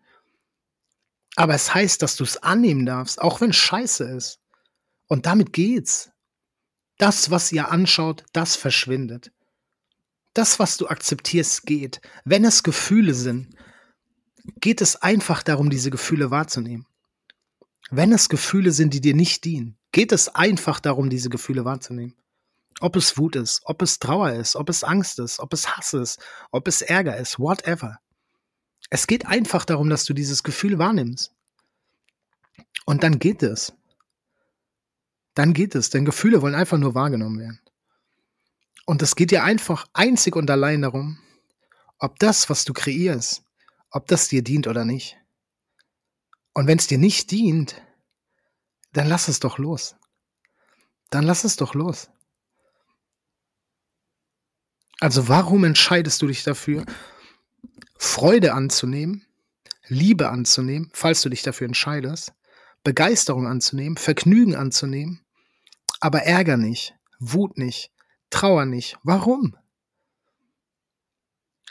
Aber 1.36 1.54
es 1.54 1.72
heißt, 1.72 2.02
dass 2.02 2.16
du 2.16 2.24
es 2.24 2.42
annehmen 2.42 2.84
darfst, 2.84 3.20
auch 3.20 3.40
wenn 3.40 3.52
scheiße 3.52 4.04
ist. 4.04 4.40
Und 5.06 5.26
damit 5.26 5.52
geht's. 5.52 6.10
Das, 6.98 7.30
was 7.30 7.52
ihr 7.52 7.70
anschaut, 7.70 8.24
das 8.32 8.56
verschwindet. 8.56 9.30
Das, 10.34 10.58
was 10.58 10.78
du 10.78 10.88
akzeptierst, 10.88 11.64
geht. 11.64 12.00
Wenn 12.24 12.44
es 12.44 12.62
Gefühle 12.62 13.14
sind, 13.14 13.54
geht 14.60 14.80
es 14.80 14.96
einfach 14.96 15.42
darum, 15.42 15.70
diese 15.70 15.90
Gefühle 15.90 16.30
wahrzunehmen. 16.30 16.86
Wenn 17.90 18.12
es 18.12 18.28
Gefühle 18.28 18.72
sind, 18.72 18.94
die 18.94 19.00
dir 19.00 19.14
nicht 19.14 19.44
dienen, 19.44 19.76
geht 19.92 20.12
es 20.12 20.28
einfach 20.28 20.80
darum, 20.80 21.08
diese 21.08 21.30
Gefühle 21.30 21.64
wahrzunehmen. 21.64 22.14
Ob 22.80 22.96
es 22.96 23.16
Wut 23.16 23.36
ist, 23.36 23.62
ob 23.64 23.80
es 23.80 23.98
Trauer 23.98 24.32
ist, 24.32 24.56
ob 24.56 24.68
es 24.68 24.84
Angst 24.84 25.18
ist, 25.18 25.40
ob 25.40 25.52
es 25.52 25.76
Hass 25.76 25.94
ist, 25.94 26.20
ob 26.50 26.68
es 26.68 26.82
Ärger 26.82 27.16
ist, 27.16 27.38
whatever. 27.38 27.98
Es 28.90 29.06
geht 29.06 29.26
einfach 29.26 29.64
darum, 29.64 29.88
dass 29.88 30.04
du 30.04 30.12
dieses 30.12 30.42
Gefühl 30.42 30.78
wahrnimmst. 30.78 31.32
Und 32.84 33.02
dann 33.02 33.18
geht 33.18 33.42
es. 33.42 33.72
Dann 35.34 35.54
geht 35.54 35.74
es, 35.74 35.90
denn 35.90 36.04
Gefühle 36.04 36.42
wollen 36.42 36.54
einfach 36.54 36.78
nur 36.78 36.94
wahrgenommen 36.94 37.38
werden. 37.38 37.60
Und 38.84 39.02
es 39.02 39.16
geht 39.16 39.30
dir 39.30 39.42
einfach 39.42 39.86
einzig 39.92 40.36
und 40.36 40.50
allein 40.50 40.82
darum, 40.82 41.18
ob 41.98 42.18
das, 42.18 42.48
was 42.50 42.64
du 42.64 42.72
kreierst, 42.72 43.42
ob 43.90 44.06
das 44.06 44.28
dir 44.28 44.42
dient 44.42 44.66
oder 44.66 44.84
nicht. 44.84 45.18
Und 46.56 46.66
wenn 46.68 46.78
es 46.78 46.86
dir 46.86 46.96
nicht 46.96 47.32
dient, 47.32 47.82
dann 48.94 49.08
lass 49.08 49.28
es 49.28 49.40
doch 49.40 49.58
los. 49.58 49.94
Dann 51.10 51.24
lass 51.26 51.44
es 51.44 51.56
doch 51.56 51.74
los. 51.74 52.08
Also 54.98 55.28
warum 55.28 55.64
entscheidest 55.64 56.22
du 56.22 56.28
dich 56.28 56.44
dafür, 56.44 56.86
Freude 57.98 58.54
anzunehmen, 58.54 59.26
Liebe 59.88 60.30
anzunehmen, 60.30 60.88
falls 60.94 61.20
du 61.20 61.28
dich 61.28 61.42
dafür 61.42 61.66
entscheidest, 61.66 62.32
Begeisterung 62.82 63.46
anzunehmen, 63.46 63.98
Vergnügen 63.98 64.56
anzunehmen, 64.56 65.26
aber 66.00 66.22
Ärger 66.22 66.56
nicht, 66.56 66.94
Wut 67.18 67.58
nicht, 67.58 67.92
Trauer 68.30 68.64
nicht. 68.64 68.96
Warum? 69.02 69.58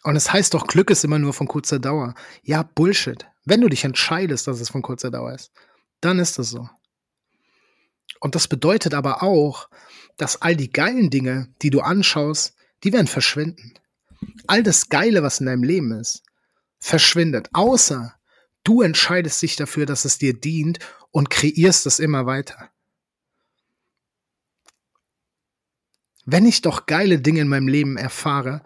Und 0.03 0.15
es 0.15 0.31
heißt 0.31 0.53
doch, 0.53 0.67
Glück 0.67 0.91
ist 0.91 1.03
immer 1.03 1.17
nur 1.17 1.33
von 1.33 1.47
kurzer 1.47 1.79
Dauer. 1.79 2.13
Ja, 2.43 2.61
Bullshit. 2.61 3.25
Wenn 3.45 3.61
du 3.61 3.69
dich 3.69 3.83
entscheidest, 3.83 4.47
dass 4.47 4.59
es 4.59 4.69
von 4.69 4.81
kurzer 4.81 5.11
Dauer 5.11 5.33
ist, 5.33 5.51
dann 6.01 6.19
ist 6.19 6.37
es 6.39 6.49
so. 6.49 6.67
Und 8.19 8.35
das 8.35 8.47
bedeutet 8.47 8.93
aber 8.93 9.21
auch, 9.23 9.69
dass 10.17 10.41
all 10.41 10.55
die 10.55 10.71
geilen 10.71 11.09
Dinge, 11.09 11.53
die 11.61 11.69
du 11.69 11.81
anschaust, 11.81 12.55
die 12.83 12.91
werden 12.91 13.07
verschwinden. 13.07 13.73
All 14.47 14.63
das 14.63 14.89
Geile, 14.89 15.21
was 15.21 15.39
in 15.39 15.45
deinem 15.45 15.63
Leben 15.63 15.91
ist, 15.91 16.23
verschwindet. 16.79 17.49
Außer 17.53 18.15
du 18.63 18.81
entscheidest 18.81 19.41
dich 19.41 19.55
dafür, 19.55 19.85
dass 19.85 20.05
es 20.05 20.17
dir 20.17 20.33
dient 20.33 20.79
und 21.11 21.29
kreierst 21.29 21.85
es 21.85 21.99
immer 21.99 22.25
weiter. 22.25 22.71
Wenn 26.25 26.45
ich 26.45 26.61
doch 26.61 26.87
geile 26.87 27.19
Dinge 27.19 27.41
in 27.41 27.47
meinem 27.47 27.67
Leben 27.67 27.97
erfahre, 27.97 28.63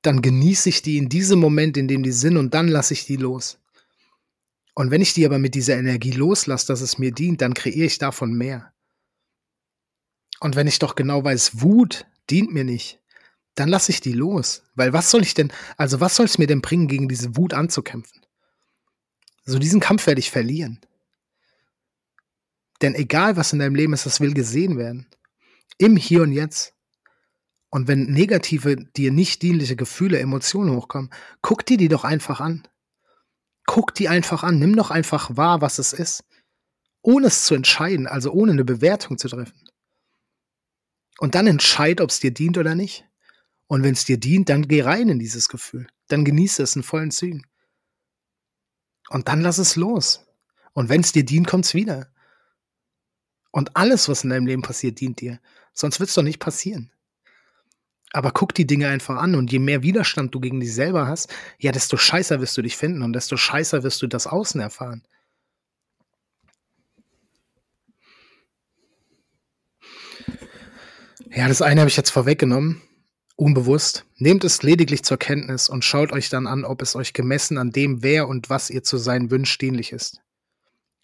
dann 0.00 0.22
genieße 0.22 0.70
ich 0.70 0.80
die 0.80 0.96
in 0.96 1.10
diesem 1.10 1.38
Moment, 1.38 1.76
in 1.76 1.88
dem 1.88 2.02
die 2.02 2.12
sind, 2.12 2.38
und 2.38 2.54
dann 2.54 2.68
lasse 2.68 2.94
ich 2.94 3.04
die 3.04 3.16
los. 3.16 3.58
Und 4.74 4.90
wenn 4.90 5.00
ich 5.00 5.14
die 5.14 5.24
aber 5.24 5.38
mit 5.38 5.54
dieser 5.54 5.76
Energie 5.76 6.10
loslasse, 6.10 6.66
dass 6.66 6.80
es 6.80 6.98
mir 6.98 7.12
dient, 7.12 7.40
dann 7.40 7.54
kreiere 7.54 7.86
ich 7.86 7.98
davon 7.98 8.34
mehr. 8.34 8.72
Und 10.40 10.56
wenn 10.56 10.66
ich 10.66 10.80
doch 10.80 10.96
genau 10.96 11.24
weiß, 11.24 11.62
Wut 11.62 12.06
dient 12.28 12.52
mir 12.52 12.64
nicht, 12.64 13.00
dann 13.54 13.68
lasse 13.68 13.92
ich 13.92 14.00
die 14.00 14.12
los. 14.12 14.64
Weil 14.74 14.92
was 14.92 15.10
soll 15.10 15.22
ich 15.22 15.34
denn, 15.34 15.52
also 15.76 16.00
was 16.00 16.16
soll 16.16 16.26
es 16.26 16.38
mir 16.38 16.48
denn 16.48 16.60
bringen, 16.60 16.88
gegen 16.88 17.08
diese 17.08 17.36
Wut 17.36 17.54
anzukämpfen? 17.54 18.20
So 19.44 19.58
diesen 19.58 19.80
Kampf 19.80 20.06
werde 20.06 20.18
ich 20.18 20.30
verlieren. 20.30 20.80
Denn 22.82 22.94
egal 22.94 23.36
was 23.36 23.52
in 23.52 23.60
deinem 23.60 23.76
Leben 23.76 23.92
ist, 23.92 24.06
das 24.06 24.20
will 24.20 24.34
gesehen 24.34 24.76
werden. 24.76 25.06
Im 25.78 25.96
Hier 25.96 26.22
und 26.22 26.32
Jetzt. 26.32 26.74
Und 27.70 27.88
wenn 27.88 28.04
negative, 28.04 28.76
dir 28.76 29.12
nicht 29.12 29.42
dienliche 29.42 29.76
Gefühle, 29.76 30.18
Emotionen 30.18 30.74
hochkommen, 30.74 31.10
guck 31.42 31.64
dir 31.64 31.76
die 31.76 31.88
doch 31.88 32.04
einfach 32.04 32.40
an. 32.40 32.66
Guck 33.66 33.94
die 33.94 34.08
einfach 34.08 34.42
an. 34.42 34.58
Nimm 34.58 34.76
doch 34.76 34.90
einfach 34.90 35.36
wahr, 35.36 35.60
was 35.60 35.78
es 35.78 35.92
ist. 35.92 36.24
Ohne 37.02 37.26
es 37.26 37.44
zu 37.44 37.54
entscheiden, 37.54 38.06
also 38.06 38.32
ohne 38.32 38.52
eine 38.52 38.64
Bewertung 38.64 39.18
zu 39.18 39.28
treffen. 39.28 39.68
Und 41.18 41.34
dann 41.34 41.46
entscheid, 41.46 42.00
ob 42.00 42.10
es 42.10 42.20
dir 42.20 42.32
dient 42.32 42.58
oder 42.58 42.74
nicht. 42.74 43.06
Und 43.66 43.82
wenn 43.82 43.92
es 43.92 44.04
dir 44.04 44.18
dient, 44.18 44.48
dann 44.48 44.68
geh 44.68 44.82
rein 44.82 45.08
in 45.08 45.18
dieses 45.18 45.48
Gefühl. 45.48 45.86
Dann 46.08 46.24
genieße 46.24 46.62
es 46.62 46.76
in 46.76 46.82
vollen 46.82 47.10
Zügen. 47.10 47.46
Und 49.08 49.28
dann 49.28 49.40
lass 49.40 49.58
es 49.58 49.76
los. 49.76 50.26
Und 50.72 50.88
wenn 50.88 51.00
es 51.00 51.12
dir 51.12 51.24
dient, 51.24 51.46
kommt 51.46 51.66
es 51.66 51.74
wieder. 51.74 52.12
Und 53.50 53.76
alles, 53.76 54.08
was 54.08 54.24
in 54.24 54.30
deinem 54.30 54.46
Leben 54.46 54.62
passiert, 54.62 55.00
dient 55.00 55.20
dir. 55.20 55.40
Sonst 55.72 56.00
wird 56.00 56.08
es 56.08 56.14
doch 56.14 56.22
nicht 56.22 56.40
passieren. 56.40 56.90
Aber 58.14 58.30
guck 58.30 58.54
die 58.54 58.64
Dinge 58.64 58.86
einfach 58.86 59.16
an 59.16 59.34
und 59.34 59.50
je 59.50 59.58
mehr 59.58 59.82
Widerstand 59.82 60.32
du 60.32 60.38
gegen 60.38 60.60
dich 60.60 60.72
selber 60.72 61.08
hast, 61.08 61.34
ja, 61.58 61.72
desto 61.72 61.96
scheißer 61.96 62.40
wirst 62.40 62.56
du 62.56 62.62
dich 62.62 62.76
finden 62.76 63.02
und 63.02 63.12
desto 63.12 63.36
scheißer 63.36 63.82
wirst 63.82 64.00
du 64.02 64.06
das 64.06 64.28
Außen 64.28 64.60
erfahren. 64.60 65.02
Ja, 71.34 71.48
das 71.48 71.60
eine 71.60 71.80
habe 71.80 71.88
ich 71.88 71.96
jetzt 71.96 72.10
vorweggenommen, 72.10 72.82
unbewusst. 73.34 74.04
Nehmt 74.18 74.44
es 74.44 74.62
lediglich 74.62 75.02
zur 75.02 75.16
Kenntnis 75.16 75.68
und 75.68 75.84
schaut 75.84 76.12
euch 76.12 76.28
dann 76.28 76.46
an, 76.46 76.64
ob 76.64 76.82
es 76.82 76.94
euch 76.94 77.14
gemessen 77.14 77.58
an 77.58 77.72
dem, 77.72 78.04
wer 78.04 78.28
und 78.28 78.48
was 78.48 78.70
ihr 78.70 78.84
zu 78.84 78.96
sein 78.96 79.32
wünscht, 79.32 79.60
dienlich 79.60 79.90
ist. 79.90 80.20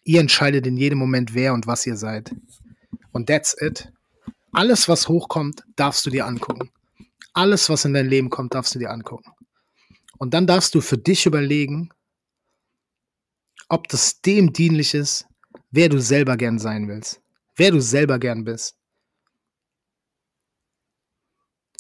Ihr 0.05 0.20
entscheidet 0.20 0.64
in 0.64 0.77
jedem 0.77 0.99
Moment, 0.99 1.35
wer 1.35 1.55
und 1.55 1.66
was 1.66 1.85
ihr 1.88 1.96
seid. 1.96 2.33
Und 3.11 3.27
that's 3.27 3.57
it. 3.61 3.92
Alles, 4.53 4.88
was 4.88 5.09
hochkommt, 5.09 5.64
darfst 5.75 6.07
du 6.07 6.11
dir 6.11 6.25
angucken. 6.25 6.70
Alles, 7.33 7.69
was 7.69 7.85
in 7.85 7.95
dein 7.95 8.09
Leben 8.09 8.31
kommt, 8.31 8.55
darfst 8.55 8.75
du 8.75 8.79
dir 8.79 8.90
angucken. 8.90 9.33
Und 10.19 10.35
dann 10.35 10.47
darfst 10.47 10.75
du 10.75 10.81
für 10.81 10.99
dich 10.99 11.27
überlegen, 11.27 11.90
ob 13.69 13.88
das 13.88 14.21
dem 14.21 14.53
dienlich 14.53 14.95
ist, 14.95 15.27
wer 15.71 15.88
du 15.88 16.01
selber 16.01 16.37
gern 16.37 16.59
sein 16.59 16.88
willst, 16.88 17.23
wer 17.57 17.71
du 17.71 17.81
selber 17.81 18.19
gern 18.19 18.45
bist. 18.45 18.77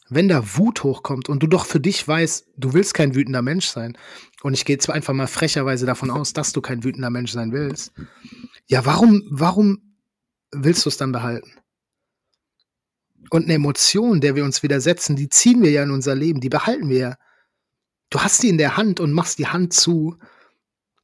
Wenn 0.08 0.28
da 0.28 0.56
Wut 0.56 0.82
hochkommt 0.82 1.28
und 1.28 1.40
du 1.42 1.46
doch 1.46 1.66
für 1.66 1.78
dich 1.78 2.06
weißt, 2.06 2.48
du 2.56 2.72
willst 2.72 2.94
kein 2.94 3.14
wütender 3.14 3.42
Mensch 3.42 3.66
sein, 3.66 3.96
und 4.42 4.54
ich 4.54 4.64
gehe 4.64 4.78
zwar 4.78 4.94
einfach 4.94 5.14
mal 5.14 5.28
frecherweise 5.28 5.86
davon 5.86 6.10
aus, 6.10 6.32
dass 6.32 6.52
du 6.52 6.60
kein 6.60 6.82
wütender 6.82 7.10
Mensch 7.10 7.30
sein 7.32 7.52
willst, 7.52 7.92
ja, 8.66 8.84
warum, 8.86 9.22
warum 9.30 9.96
willst 10.50 10.84
du 10.84 10.88
es 10.88 10.96
dann 10.96 11.12
behalten? 11.12 11.59
Und 13.30 13.44
eine 13.44 13.54
Emotion, 13.54 14.20
der 14.20 14.34
wir 14.34 14.44
uns 14.44 14.62
widersetzen, 14.62 15.16
die 15.16 15.28
ziehen 15.28 15.62
wir 15.62 15.70
ja 15.70 15.84
in 15.84 15.92
unser 15.92 16.14
Leben, 16.14 16.40
die 16.40 16.48
behalten 16.48 16.88
wir 16.88 16.98
ja. 16.98 17.18
Du 18.10 18.20
hast 18.20 18.42
die 18.42 18.48
in 18.48 18.58
der 18.58 18.76
Hand 18.76 18.98
und 18.98 19.12
machst 19.12 19.38
die 19.38 19.46
Hand 19.46 19.72
zu. 19.72 20.18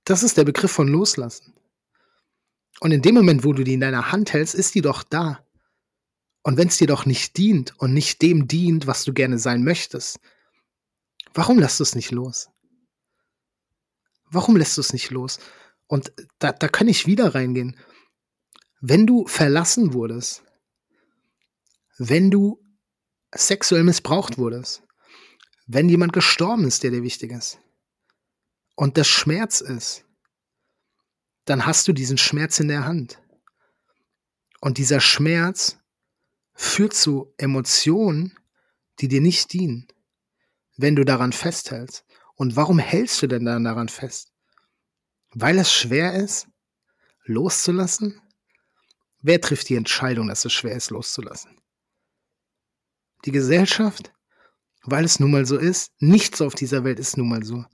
Das 0.04 0.24
ist 0.24 0.36
der 0.36 0.44
Begriff 0.44 0.72
von 0.72 0.88
Loslassen. 0.88 1.54
Und 2.80 2.90
in 2.90 3.00
dem 3.00 3.14
Moment, 3.14 3.44
wo 3.44 3.52
du 3.52 3.62
die 3.62 3.74
in 3.74 3.80
deiner 3.80 4.10
Hand 4.10 4.32
hältst, 4.32 4.56
ist 4.56 4.74
die 4.74 4.82
doch 4.82 5.04
da. 5.04 5.46
Und 6.42 6.58
wenn 6.58 6.68
es 6.68 6.78
dir 6.78 6.88
doch 6.88 7.06
nicht 7.06 7.36
dient 7.36 7.74
und 7.78 7.94
nicht 7.94 8.22
dem 8.22 8.48
dient, 8.48 8.86
was 8.86 9.04
du 9.04 9.12
gerne 9.12 9.38
sein 9.38 9.62
möchtest, 9.62 10.18
warum 11.32 11.58
lässt 11.58 11.78
du 11.78 11.84
es 11.84 11.94
nicht 11.94 12.10
los? 12.10 12.50
Warum 14.30 14.56
lässt 14.56 14.76
du 14.76 14.80
es 14.80 14.92
nicht 14.92 15.10
los? 15.10 15.38
Und 15.86 16.12
da, 16.40 16.52
da 16.52 16.68
kann 16.68 16.88
ich 16.88 17.06
wieder 17.06 17.34
reingehen. 17.34 17.76
Wenn 18.80 19.06
du 19.06 19.26
verlassen 19.26 19.92
wurdest, 19.92 20.42
wenn 21.98 22.30
du 22.30 22.62
sexuell 23.34 23.84
missbraucht 23.84 24.38
wurdest, 24.38 24.82
wenn 25.66 25.88
jemand 25.88 26.12
gestorben 26.12 26.66
ist, 26.66 26.82
der 26.82 26.90
dir 26.90 27.02
wichtig 27.02 27.32
ist, 27.32 27.58
und 28.76 28.98
das 28.98 29.08
Schmerz 29.08 29.60
ist, 29.60 30.04
dann 31.46 31.64
hast 31.64 31.88
du 31.88 31.92
diesen 31.92 32.18
Schmerz 32.18 32.60
in 32.60 32.68
der 32.68 32.84
Hand. 32.84 33.22
Und 34.60 34.78
dieser 34.78 35.00
Schmerz 35.00 35.78
führt 36.54 36.92
zu 36.92 37.32
Emotionen, 37.38 38.36
die 39.00 39.08
dir 39.08 39.20
nicht 39.20 39.52
dienen, 39.52 39.88
wenn 40.76 40.96
du 40.96 41.04
daran 41.04 41.32
festhältst. 41.32 42.04
Und 42.34 42.56
warum 42.56 42.78
hältst 42.78 43.22
du 43.22 43.26
denn 43.26 43.44
dann 43.44 43.64
daran 43.64 43.88
fest? 43.88 44.32
Weil 45.30 45.58
es 45.58 45.72
schwer 45.72 46.14
ist, 46.14 46.48
loszulassen? 47.24 48.20
Wer 49.20 49.40
trifft 49.40 49.68
die 49.68 49.76
Entscheidung, 49.76 50.28
dass 50.28 50.44
es 50.44 50.52
schwer 50.52 50.76
ist, 50.76 50.90
loszulassen? 50.90 51.58
Die 53.26 53.32
Gesellschaft? 53.32 54.12
Weil 54.82 55.04
es 55.04 55.20
nun 55.20 55.32
mal 55.32 55.46
so 55.46 55.58
ist. 55.58 55.92
Nichts 55.98 56.40
auf 56.40 56.54
dieser 56.54 56.84
Welt 56.84 56.98
ist 56.98 57.16
nun 57.16 57.28
mal 57.28 57.44
so 57.44 57.64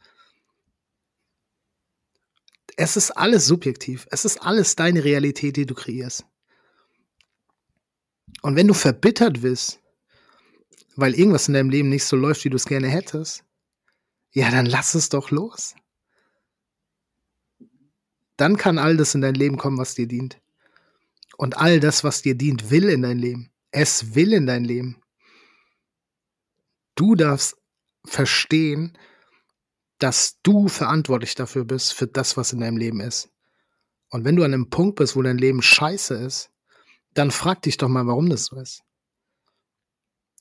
es 2.77 2.97
ist 2.97 3.11
alles 3.13 3.47
subjektiv. 3.47 4.07
Es 4.11 4.25
ist 4.25 4.39
alles 4.43 4.77
deine 4.77 5.05
Realität, 5.05 5.57
die 5.57 5.67
du 5.67 5.75
kreierst. 5.75 6.25
Und 8.43 8.57
wenn 8.57 8.67
du 8.67 8.75
verbittert 8.75 9.43
bist, 9.43 9.81
weil 10.97 11.15
irgendwas 11.15 11.49
in 11.49 11.55
deinem 11.55 11.71
Leben 11.71 11.89
nicht 11.89 12.05
so 12.05 12.17
läuft, 12.17 12.45
wie 12.45 12.51
du 12.51 12.57
es 12.57 12.67
gerne 12.67 12.89
hättest, 12.89 13.45
ja, 14.33 14.51
dann 14.51 14.67
lass 14.67 14.95
es 14.95 15.09
doch 15.09 15.31
los. 15.31 15.75
Dann 18.37 18.57
kann 18.57 18.79
all 18.79 18.97
das 18.97 19.15
in 19.15 19.21
dein 19.21 19.35
Leben 19.35 19.59
kommen, 19.59 19.79
was 19.79 19.95
dir 19.95 20.09
dient. 20.09 20.41
Und 21.37 21.57
all 21.59 21.81
das, 21.81 22.03
was 22.05 22.23
dir 22.23 22.35
dient, 22.35 22.71
will 22.71 22.89
in 22.89 23.03
dein 23.03 23.19
Leben. 23.19 23.51
Es 23.71 24.15
will 24.15 24.33
in 24.33 24.47
dein 24.47 24.65
Leben. 24.65 25.02
Du 26.95 27.15
darfst 27.15 27.57
verstehen, 28.05 28.97
dass 29.99 30.41
du 30.43 30.69
verantwortlich 30.69 31.35
dafür 31.35 31.65
bist, 31.65 31.95
für 31.95 32.07
das, 32.07 32.37
was 32.37 32.53
in 32.53 32.61
deinem 32.61 32.77
Leben 32.77 33.01
ist. 33.01 33.31
Und 34.11 34.25
wenn 34.25 34.37
du 34.37 34.43
an 34.43 34.53
einem 34.53 34.69
Punkt 34.69 34.97
bist, 34.97 35.17
wo 35.17 35.23
dein 35.23 35.39
Leben 35.39 35.63
scheiße 35.63 36.15
ist, 36.15 36.51
dann 37.15 37.31
frag 37.31 37.63
dich 37.63 37.77
doch 37.77 37.89
mal, 37.89 38.07
warum 38.07 38.29
das 38.29 38.47
so 38.47 38.57
ist. 38.57 38.83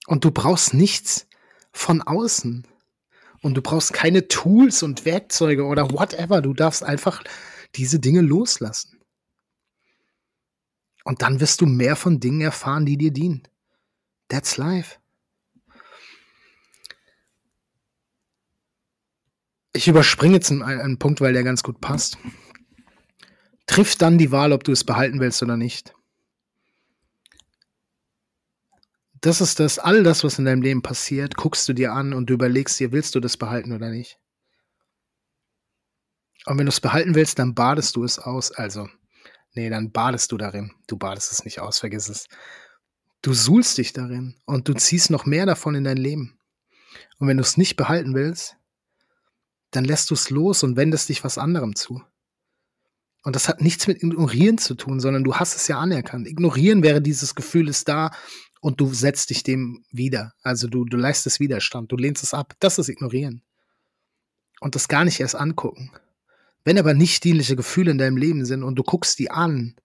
Und 0.08 0.26
du 0.26 0.32
brauchst 0.32 0.74
nichts 0.74 1.28
von 1.72 2.02
außen. 2.02 2.68
Und 3.42 3.56
du 3.56 3.62
brauchst 3.62 3.94
keine 3.94 4.28
Tools 4.28 4.84
und 4.84 5.06
Werkzeuge 5.06 5.66
oder 5.66 5.92
whatever. 5.92 6.42
Du 6.42 6.54
darfst 6.54 6.84
einfach 6.84 7.24
diese 7.76 8.00
Dinge 8.00 8.22
loslassen. 8.22 9.00
Und 11.04 11.22
dann 11.22 11.40
wirst 11.40 11.62
du 11.62 11.66
mehr 11.66 11.96
von 11.96 12.20
Dingen 12.20 12.42
erfahren, 12.42 12.86
die 12.86 12.98
dir 12.98 13.12
dienen. 13.12 13.48
That's 14.28 14.58
life. 14.58 15.01
Ich 19.74 19.88
überspringe 19.88 20.36
jetzt 20.36 20.52
einen, 20.52 20.64
einen 20.64 21.00
Punkt, 21.00 21.22
weil 21.22 21.34
der 21.34 21.44
ganz 21.44 21.64
gut 21.64 21.80
passt. 21.80 22.18
Triff 23.68 23.96
dann 23.96 24.18
die 24.18 24.32
Wahl, 24.32 24.52
ob 24.52 24.64
du 24.64 24.72
es 24.72 24.84
behalten 24.84 25.20
willst 25.20 25.42
oder 25.42 25.56
nicht. 25.56 25.94
Das 29.22 29.40
ist 29.40 29.60
das, 29.60 29.78
all 29.78 30.04
das, 30.04 30.24
was 30.24 30.40
in 30.40 30.46
deinem 30.46 30.64
Leben 30.64 30.82
passiert, 30.82 31.38
guckst 31.38 31.70
du 31.70 31.74
dir 31.74 31.94
an 31.94 32.14
und 32.14 32.30
du 32.30 32.34
überlegst 32.34 32.80
dir, 32.80 32.92
willst 32.92 33.14
du 33.14 33.20
das 33.20 33.38
behalten 33.38 33.72
oder 33.72 33.90
nicht. 33.90 34.20
Und 36.48 36.58
wenn 36.58 36.66
du 36.66 36.72
es 36.72 36.82
behalten 36.82 37.14
willst, 37.14 37.38
dann 37.38 37.54
badest 37.54 37.96
du 37.96 38.04
es 38.04 38.18
aus. 38.18 38.52
Also, 38.52 38.90
nee, 39.54 39.70
dann 39.70 39.92
badest 39.92 40.32
du 40.32 40.38
darin. 40.38 40.72
Du 40.88 40.98
badest 40.98 41.32
es 41.32 41.46
nicht 41.46 41.60
aus, 41.60 41.80
vergiss 41.80 42.10
es. 42.10 42.28
Du 43.22 43.34
suhlst 43.34 43.78
dich 43.78 43.94
darin 43.94 44.36
und 44.46 44.68
du 44.68 44.74
ziehst 44.74 45.12
noch 45.12 45.28
mehr 45.28 45.46
davon 45.46 45.76
in 45.76 45.84
dein 45.84 45.98
Leben. 45.98 46.40
Und 47.20 47.28
wenn 47.28 47.38
du 47.38 47.44
es 47.44 47.58
nicht 47.58 47.76
behalten 47.76 48.16
willst, 48.16 48.58
dann 49.72 49.86
lässt 49.86 50.10
du 50.10 50.14
es 50.14 50.30
los 50.30 50.64
und 50.64 50.76
wendest 50.76 51.10
dich 51.10 51.24
was 51.24 51.38
anderem 51.38 51.76
zu. 51.76 52.02
Und 53.24 53.36
das 53.36 53.48
hat 53.48 53.62
nichts 53.62 53.88
mit 53.88 54.02
Ignorieren 54.02 54.58
zu 54.58 54.76
tun, 54.76 55.00
sondern 55.00 55.24
du 55.24 55.36
hast 55.36 55.56
es 55.56 55.68
ja 55.68 55.80
anerkannt. 55.80 56.28
Ignorieren 56.28 56.84
wäre 56.84 57.02
dieses 57.02 57.36
Gefühl 57.36 57.68
ist 57.68 57.88
da 57.88 58.12
und 58.62 58.80
du 58.82 58.94
setzt 58.94 59.30
dich 59.30 59.44
dem 59.44 59.84
wieder. 59.92 60.34
Also 60.42 60.68
du, 60.68 60.86
du 60.86 60.98
leistest 60.98 61.40
Widerstand, 61.40 61.92
du 61.92 61.98
lehnst 61.98 62.24
es 62.24 62.34
ab. 62.34 62.56
Das 62.60 62.80
ist 62.80 62.90
Ignorieren. 62.90 63.44
Und 64.60 64.76
das 64.76 64.88
gar 64.88 65.06
nicht 65.06 65.20
erst 65.20 65.36
angucken. 65.36 65.92
Wenn 66.64 66.78
aber 66.78 66.94
nicht 66.94 67.24
dienliche 67.24 67.56
Gefühle 67.56 67.92
in 67.92 67.98
deinem 67.98 68.18
Leben 68.18 68.46
sind 68.46 68.64
und 68.64 68.76
du 68.76 68.84
guckst 68.84 69.18
die 69.18 69.32
an, 69.32 69.76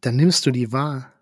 dann 0.00 0.16
nimmst 0.16 0.46
du 0.46 0.50
die 0.50 0.72
wahr. 0.72 1.12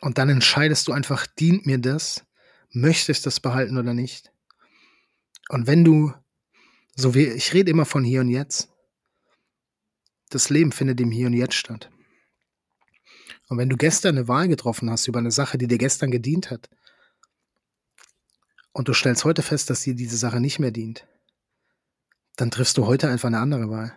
Und 0.00 0.18
dann 0.18 0.28
entscheidest 0.28 0.86
du 0.86 0.92
einfach, 0.92 1.26
dient 1.26 1.66
mir 1.66 1.78
das 1.78 2.24
möchtest 2.70 3.26
das 3.26 3.40
behalten 3.40 3.78
oder 3.78 3.94
nicht. 3.94 4.32
Und 5.48 5.66
wenn 5.66 5.84
du, 5.84 6.12
so 6.94 7.14
wie 7.14 7.26
ich 7.26 7.54
rede 7.54 7.70
immer 7.70 7.86
von 7.86 8.04
hier 8.04 8.20
und 8.20 8.28
jetzt, 8.28 8.68
das 10.30 10.50
Leben 10.50 10.72
findet 10.72 11.00
im 11.00 11.10
Hier 11.10 11.26
und 11.26 11.32
Jetzt 11.32 11.54
statt. 11.54 11.90
Und 13.48 13.56
wenn 13.56 13.70
du 13.70 13.76
gestern 13.76 14.18
eine 14.18 14.28
Wahl 14.28 14.48
getroffen 14.48 14.90
hast 14.90 15.06
über 15.06 15.18
eine 15.18 15.30
Sache, 15.30 15.56
die 15.56 15.66
dir 15.66 15.78
gestern 15.78 16.10
gedient 16.10 16.50
hat, 16.50 16.68
und 18.72 18.88
du 18.88 18.92
stellst 18.92 19.24
heute 19.24 19.42
fest, 19.42 19.70
dass 19.70 19.80
dir 19.80 19.94
diese 19.94 20.16
Sache 20.16 20.38
nicht 20.38 20.58
mehr 20.58 20.70
dient, 20.70 21.06
dann 22.36 22.50
triffst 22.50 22.78
du 22.78 22.86
heute 22.86 23.08
einfach 23.08 23.26
eine 23.26 23.40
andere 23.40 23.70
Wahl. 23.70 23.92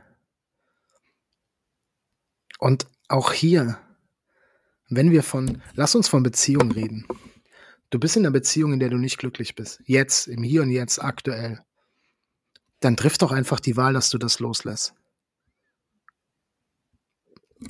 Und 2.58 2.88
auch 3.08 3.34
hier, 3.34 3.78
wenn 4.90 5.12
wir 5.12 5.22
von, 5.22 5.62
lass 5.74 5.94
uns 5.94 6.08
von 6.08 6.24
Beziehungen 6.24 6.72
reden. 6.72 7.06
Du 7.92 8.00
bist 8.00 8.16
in 8.16 8.26
einer 8.26 8.32
Beziehung, 8.32 8.74
in 8.74 8.80
der 8.80 8.90
du 8.90 8.98
nicht 8.98 9.18
glücklich 9.18 9.54
bist. 9.54 9.82
Jetzt, 9.86 10.28
im 10.28 10.44
Hier 10.44 10.62
und 10.62 10.72
Jetzt, 10.72 11.04
aktuell. 11.04 11.64
Dann 12.80 12.96
triff 12.98 13.18
doch 13.18 13.32
einfach 13.32 13.60
die 13.60 13.76
Wahl, 13.76 13.94
dass 13.94 14.10
du 14.10 14.18
das 14.18 14.40
loslässt. 14.40 14.96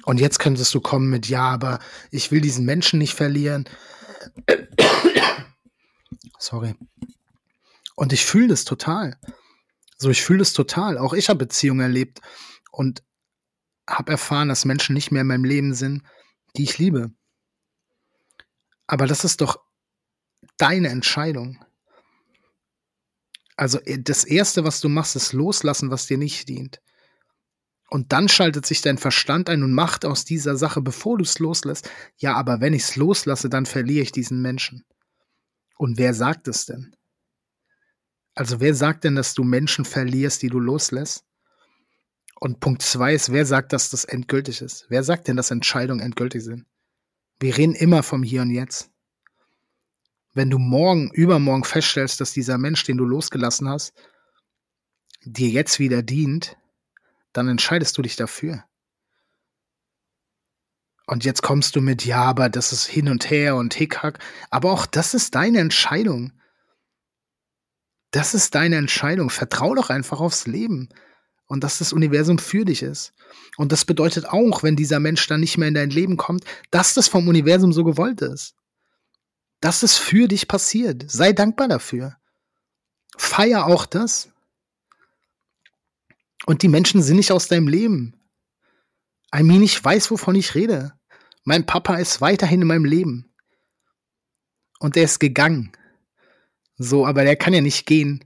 Und 0.06 0.20
jetzt 0.20 0.40
könntest 0.40 0.74
du 0.74 0.80
kommen 0.80 1.10
mit, 1.10 1.28
ja, 1.28 1.50
aber 1.50 1.80
ich 2.12 2.32
will 2.32 2.40
diesen 2.40 2.66
Menschen 2.66 3.00
nicht 3.00 3.16
verlieren. 3.16 3.68
Sorry. 6.40 6.76
Und 7.96 8.14
ich 8.14 8.24
fühle 8.24 8.48
das 8.50 8.64
total. 8.64 9.20
So, 9.98 10.10
ich 10.10 10.22
fühle 10.22 10.40
das 10.40 10.54
total. 10.54 10.98
Auch 10.98 11.14
ich 11.14 11.30
habe 11.30 11.40
Beziehungen 11.40 11.82
erlebt 11.82 12.22
und 12.72 13.04
habe 13.90 14.12
erfahren, 14.12 14.50
dass 14.50 14.66
Menschen 14.66 14.94
nicht 14.94 15.12
mehr 15.12 15.22
in 15.22 15.28
meinem 15.28 15.44
Leben 15.44 15.74
sind, 15.74 16.04
die 16.56 16.64
ich 16.64 16.78
liebe. 16.78 17.12
Aber 18.88 19.08
das 19.08 19.26
ist 19.26 19.42
doch 19.42 19.60
deine 20.58 20.90
Entscheidung. 20.90 21.64
Also 23.56 23.80
äh, 23.82 24.02
das 24.02 24.24
Erste, 24.24 24.64
was 24.64 24.82
du 24.82 24.90
machst, 24.90 25.16
ist 25.16 25.34
loslassen, 25.34 25.92
was 25.92 26.08
dir 26.08 26.18
nicht 26.18 26.50
dient. 26.50 26.82
Und 27.90 28.14
dann 28.14 28.30
schaltet 28.30 28.66
sich 28.66 28.82
dein 28.82 28.98
Verstand 28.98 29.50
ein 29.50 29.64
und 29.64 29.74
macht 29.74 30.06
aus 30.06 30.24
dieser 30.24 30.56
Sache, 30.56 30.82
bevor 30.82 31.18
du 31.18 31.24
es 31.24 31.40
loslässt, 31.40 31.90
ja, 32.18 32.36
aber 32.36 32.62
wenn 32.62 32.74
ich 32.74 32.84
es 32.84 32.96
loslasse, 32.96 33.50
dann 33.50 33.66
verliere 33.66 34.04
ich 34.04 34.14
diesen 34.14 34.42
Menschen. 34.42 34.86
Und 35.78 35.98
wer 35.98 36.14
sagt 36.14 36.48
es 36.48 36.66
denn? 36.66 36.96
Also 38.34 38.60
wer 38.60 38.74
sagt 38.76 39.04
denn, 39.04 39.16
dass 39.16 39.34
du 39.34 39.44
Menschen 39.44 39.84
verlierst, 39.84 40.42
die 40.42 40.48
du 40.48 40.60
loslässt? 40.60 41.26
Und 42.40 42.60
Punkt 42.60 42.82
zwei 42.82 43.14
ist, 43.14 43.32
wer 43.32 43.46
sagt, 43.46 43.74
dass 43.74 43.90
das 43.90 44.06
endgültig 44.06 44.62
ist? 44.62 44.86
Wer 44.90 45.04
sagt 45.04 45.28
denn, 45.28 45.36
dass 45.36 45.52
Entscheidungen 45.52 46.00
endgültig 46.00 46.44
sind? 46.44 46.66
Wir 47.40 47.58
reden 47.58 47.76
immer 47.76 48.04
vom 48.04 48.24
Hier 48.24 48.44
und 48.44 48.52
Jetzt. 48.52 48.91
Wenn 50.34 50.50
du 50.50 50.58
morgen, 50.58 51.12
übermorgen 51.12 51.64
feststellst, 51.64 52.22
dass 52.22 52.34
dieser 52.34 52.58
Mensch, 52.58 52.84
den 52.84 52.98
du 52.98 53.06
losgelassen 53.06 53.68
hast, 53.68 53.94
dir 55.24 55.50
jetzt 55.50 55.80
wieder 55.80 56.02
dient, 56.02 56.58
dann 57.34 57.48
entscheidest 57.48 57.98
du 57.98 58.02
dich 58.02 58.16
dafür. 58.16 58.64
Und 61.08 61.26
jetzt 61.26 61.42
kommst 61.42 61.76
du 61.76 61.82
mit, 61.82 62.06
ja, 62.06 62.24
aber 62.24 62.50
das 62.50 62.72
ist 62.72 62.86
hin 62.86 63.10
und 63.10 63.30
her 63.30 63.58
und 63.58 63.74
hickhack. 63.74 64.20
Aber 64.50 64.72
auch 64.72 64.86
das 64.86 65.14
ist 65.14 65.36
deine 65.36 65.60
Entscheidung. 65.60 66.32
Das 68.12 68.34
ist 68.34 68.56
deine 68.56 68.78
Entscheidung. 68.78 69.30
Vertrau 69.30 69.76
doch 69.76 69.90
einfach 69.90 70.22
aufs 70.22 70.48
Leben 70.48 70.90
und 71.48 71.66
dass 71.66 71.80
das 71.80 71.92
Universum 71.92 72.40
für 72.40 72.64
dich 72.64 72.82
ist. 72.82 73.14
Und 73.58 73.74
das 73.74 73.84
bedeutet 73.84 74.26
auch, 74.26 74.64
wenn 74.64 74.78
dieser 74.78 75.02
Mensch 75.02 75.28
dann 75.28 75.42
nicht 75.42 75.58
mehr 75.58 75.68
in 75.68 75.74
dein 75.74 75.90
Leben 75.90 76.16
kommt, 76.16 76.46
dass 76.70 76.94
das 76.94 77.10
vom 77.10 77.28
Universum 77.28 77.74
so 77.74 77.84
gewollt 77.84 78.22
ist. 78.22 78.56
Dass 79.62 79.84
es 79.84 79.98
für 79.98 80.28
dich 80.28 80.48
passiert. 80.48 81.10
Sei 81.10 81.34
dankbar 81.34 81.68
dafür. 81.68 82.18
Feier 83.18 83.68
auch 83.68 83.86
das. 83.86 84.30
Und 86.46 86.64
die 86.64 86.68
Menschen 86.68 87.02
sind 87.02 87.18
nicht 87.18 87.32
aus 87.32 87.48
deinem 87.48 87.68
Leben. 87.68 88.20
I 89.34 89.44
mean, 89.44 89.62
ich 89.62 89.82
weiß, 89.82 90.12
wovon 90.12 90.36
ich 90.36 90.56
rede. 90.56 90.94
Mein 91.44 91.66
Papa 91.66 91.96
ist 91.96 92.20
weiterhin 92.20 92.62
in 92.62 92.68
meinem 92.68 92.86
Leben. 92.86 93.34
Und 94.80 94.96
der 94.96 95.04
ist 95.04 95.20
gegangen. 95.20 95.72
So, 96.78 97.06
aber 97.06 97.24
der 97.24 97.36
kann 97.36 97.54
ja 97.54 97.62
nicht 97.62 97.86
gehen, 97.86 98.26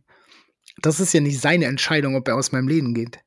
das 0.82 1.00
ist 1.00 1.14
ja 1.14 1.22
nicht 1.22 1.40
seine 1.40 1.66
Entscheidung, 1.66 2.16
ob 2.16 2.28
er 2.28 2.36
aus 2.36 2.52
meinem 2.52 2.68
Leben 2.68 2.94
geht. 2.94 3.20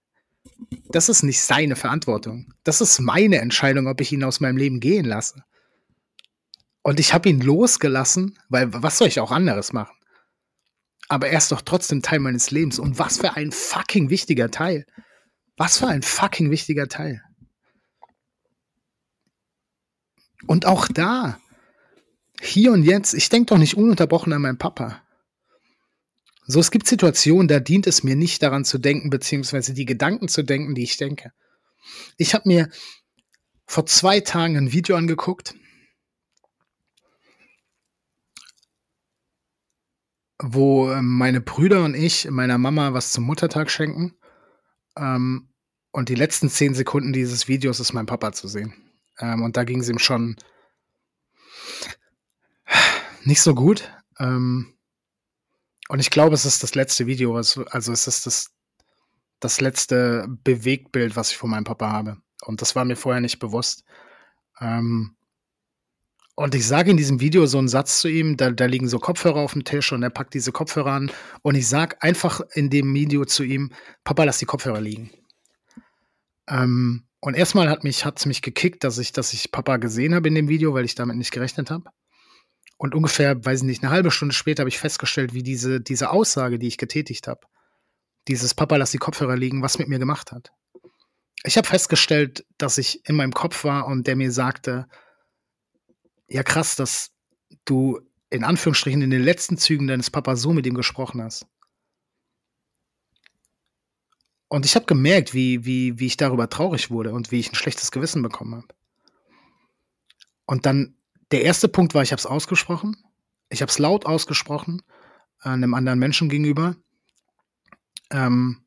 Das 0.91 1.09
ist 1.09 1.23
nicht 1.23 1.41
seine 1.41 1.77
Verantwortung. 1.77 2.53
Das 2.65 2.81
ist 2.81 2.99
meine 3.01 3.39
Entscheidung, 3.39 3.87
ob 3.87 4.01
ich 4.01 4.13
ihn 4.13 4.25
aus 4.25 4.41
meinem 4.41 4.57
Leben 4.57 4.81
gehen 4.81 5.05
lasse. 5.05 5.45
Und 6.89 6.99
ich 6.99 7.13
habe 7.13 7.29
ihn 7.29 7.43
losgelassen, 7.43 8.39
weil 8.49 8.73
was 8.73 8.97
soll 8.97 9.09
ich 9.09 9.21
auch 9.21 9.31
anderes 9.31 9.75
machen? 9.75 9.95
Aber 11.11 11.29
er 11.29 11.37
ist 11.37 11.53
doch 11.53 11.61
trotzdem 11.61 12.01
Teil 12.01 12.19
meines 12.19 12.51
Lebens. 12.51 12.79
Und 12.79 12.99
was 12.99 13.19
für 13.19 13.37
ein 13.37 13.53
fucking 13.53 14.09
wichtiger 14.09 14.51
Teil. 14.51 14.87
Was 15.59 15.77
für 15.77 15.87
ein 15.87 16.01
fucking 16.01 16.51
wichtiger 16.51 16.89
Teil. 16.89 17.23
Und 20.47 20.65
auch 20.65 20.89
da, 20.89 21.39
hier 22.41 22.73
und 22.73 22.85
jetzt, 22.85 23.13
ich 23.13 23.29
denke 23.29 23.53
doch 23.53 23.59
nicht 23.59 23.77
ununterbrochen 23.77 24.33
an 24.33 24.41
meinen 24.41 24.57
Papa. 24.57 25.03
So, 26.47 26.59
es 26.59 26.71
gibt 26.71 26.87
Situationen, 26.87 27.49
da 27.49 27.61
dient 27.61 27.87
es 27.87 28.03
mir 28.03 28.17
nicht 28.17 28.43
daran 28.43 28.65
zu 28.65 28.79
denken, 28.79 29.11
beziehungsweise 29.11 29.75
die 29.75 29.85
Gedanken 29.85 30.29
zu 30.29 30.43
denken, 30.43 30.75
die 30.75 30.85
ich 30.85 30.97
denke. 30.97 31.33
Ich 32.17 32.33
habe 32.33 32.49
mir 32.49 32.71
vor 33.67 33.85
zwei 33.85 34.21
Tagen 34.21 34.57
ein 34.57 34.73
Video 34.73 34.97
angeguckt, 34.97 35.55
wo 40.41 40.91
ähm, 40.91 41.17
meine 41.17 41.41
Brüder 41.41 41.85
und 41.85 41.95
ich 41.95 42.31
meiner 42.31 42.59
Mama 42.59 42.93
was 42.93 43.13
zum 43.13 43.25
Muttertag 43.25 43.71
schenken. 43.71 44.15
Ähm, 44.97 45.49
und 45.91 46.09
die 46.09 46.15
letzten 46.15 46.49
zehn 46.49 46.75
Sekunden 46.75 47.13
dieses 47.13 47.49
Videos 47.49 47.81
ist 47.81 47.93
mein 47.93 48.07
Papa 48.07 48.33
zu 48.33 48.47
sehen. 48.49 48.75
Ähm, 49.19 49.43
und 49.43 49.57
da 49.57 49.65
ging 49.65 49.81
es 49.81 49.89
ihm 49.89 49.99
schon 49.99 50.37
nicht 53.25 53.43
so 53.43 53.55
gut. 53.55 53.93
Ähm, 54.19 54.75
und 55.89 56.01
ich 56.01 56.11
glaube, 56.11 56.35
es 56.35 56.45
ist 56.45 56.63
das 56.63 56.75
letzte 56.75 57.07
Video, 57.07 57.35
also 57.37 57.65
es 57.93 58.07
ist 58.07 58.27
das, 58.27 58.51
das 59.41 59.61
letzte 59.61 60.27
Bewegtbild, 60.45 61.17
was 61.17 61.31
ich 61.31 61.37
von 61.37 61.51
meinem 61.51 61.65
Papa 61.65 61.91
habe. 61.91 62.19
Und 62.45 62.61
das 62.61 62.77
war 62.77 62.85
mir 62.85 62.97
vorher 62.97 63.21
nicht 63.21 63.39
bewusst. 63.39 63.85
Ähm, 64.61 65.17
und 66.39 66.55
ich 66.55 66.69
sage 66.69 66.93
in 66.93 66.97
diesem 66.97 67.19
Video 67.19 67.47
so 67.47 67.59
einen 67.59 67.67
Satz 67.67 68.01
zu 68.01 68.07
ihm, 68.07 68.37
da, 68.37 68.53
da 68.53 68.67
liegen 68.67 68.87
so 68.87 69.01
Kopfhörer 69.01 69.41
auf 69.41 69.55
dem 69.55 69.65
Tisch 69.65 69.91
und 69.91 70.05
er 70.05 70.11
packt 70.11 70.35
diese 70.35 70.53
Kopfhörer 70.53 70.93
an. 70.93 71.11
Und 71.43 71.57
ich 71.57 71.67
sage 71.67 72.01
einfach 72.01 72.41
in 72.55 72.71
dem 72.71 72.95
Video 72.95 73.25
zu 73.25 73.43
ihm, 73.43 73.73
Papa, 74.05 74.23
lass 74.23 74.39
die 74.39 74.45
Kopfhörer 74.45 74.81
liegen. 74.81 75.11
Ähm, 76.47 77.09
und 77.19 77.35
erstmal 77.35 77.69
hat 77.69 77.83
mich, 77.83 78.05
hat's 78.05 78.25
mich 78.25 78.41
gekickt, 78.41 78.85
dass 78.85 78.99
ich, 78.99 79.11
dass 79.11 79.33
ich 79.33 79.51
Papa 79.51 79.79
gesehen 79.79 80.15
habe 80.15 80.29
in 80.29 80.37
dem 80.37 80.49
Video, 80.49 80.75
weil 80.75 80.85
ich 80.85 80.95
damit 80.95 81.17
nicht 81.17 81.33
gerechnet 81.33 81.73
habe. 81.73 81.91
Und 82.77 82.95
ungefähr, 82.95 83.45
weiß 83.45 83.63
ich 83.63 83.67
nicht, 83.67 83.83
eine 83.83 83.91
halbe 83.91 84.13
Stunde 84.13 84.33
später 84.33 84.61
habe 84.61 84.69
ich 84.69 84.79
festgestellt, 84.79 85.35
wie 85.35 85.43
diese, 85.43 85.81
diese 85.81 86.11
Aussage, 86.11 86.61
die 86.61 86.69
ich 86.69 86.79
getätigt 86.79 87.27
habe, 87.27 87.41
dieses 88.29 88.55
Papa, 88.55 88.77
lass 88.77 88.93
die 88.93 88.99
Kopfhörer 88.99 89.37
liegen, 89.37 89.61
was 89.61 89.81
mit 89.81 89.89
mir 89.89 89.99
gemacht 89.99 90.31
hat. 90.31 90.53
Ich 91.43 91.57
habe 91.57 91.67
festgestellt, 91.67 92.47
dass 92.59 92.79
ich 92.79 93.05
in 93.09 93.17
meinem 93.17 93.33
Kopf 93.33 93.65
war 93.65 93.89
und 93.89 94.07
der 94.07 94.15
mir 94.15 94.31
sagte, 94.31 94.87
ja 96.29 96.43
krass, 96.43 96.77
dass 96.77 97.11
du 97.65 98.01
in 98.31 98.45
Anführungsstrichen 98.45 99.03
in 99.03 99.11
den 99.11 99.23
letzten 99.23 99.57
Zügen 99.57 99.87
deines 99.87 100.11
Papas 100.11 100.41
so 100.41 100.53
mit 100.53 100.67
ihm 100.67 100.75
gesprochen 100.75 101.23
hast. 101.23 101.47
Und 104.49 104.65
ich 104.65 104.75
habe 104.75 104.87
gemerkt, 104.87 105.35
wie, 105.35 105.65
wie, 105.65 105.99
wie 105.99 106.07
ich 106.07 106.17
darüber 106.17 106.49
traurig 106.49 106.91
wurde 106.91 107.13
und 107.13 107.31
wie 107.31 107.39
ich 107.39 107.53
ein 107.53 107.55
schlechtes 107.55 107.91
Gewissen 107.91 108.23
bekommen 108.23 108.55
habe. 108.55 108.69
Und 110.47 110.65
dann 110.65 110.95
der 111.31 111.43
erste 111.43 111.69
Punkt 111.69 111.95
war, 111.95 112.03
ich 112.03 112.13
habe 112.13 112.21
es 112.21 112.27
ausgesprochen. 112.27 112.97
Ich 113.51 113.61
habe 113.61 113.71
es 113.71 113.79
laut 113.79 114.07
ausgesprochen, 114.07 114.83
äh, 115.43 115.51
einem 115.51 115.75
anderen 115.75 115.99
Menschen 115.99 116.29
gegenüber. 116.29 116.77
Ähm, 118.11 118.63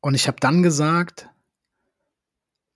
und 0.00 0.14
ich 0.14 0.26
habe 0.26 0.38
dann 0.40 0.62
gesagt 0.62 1.28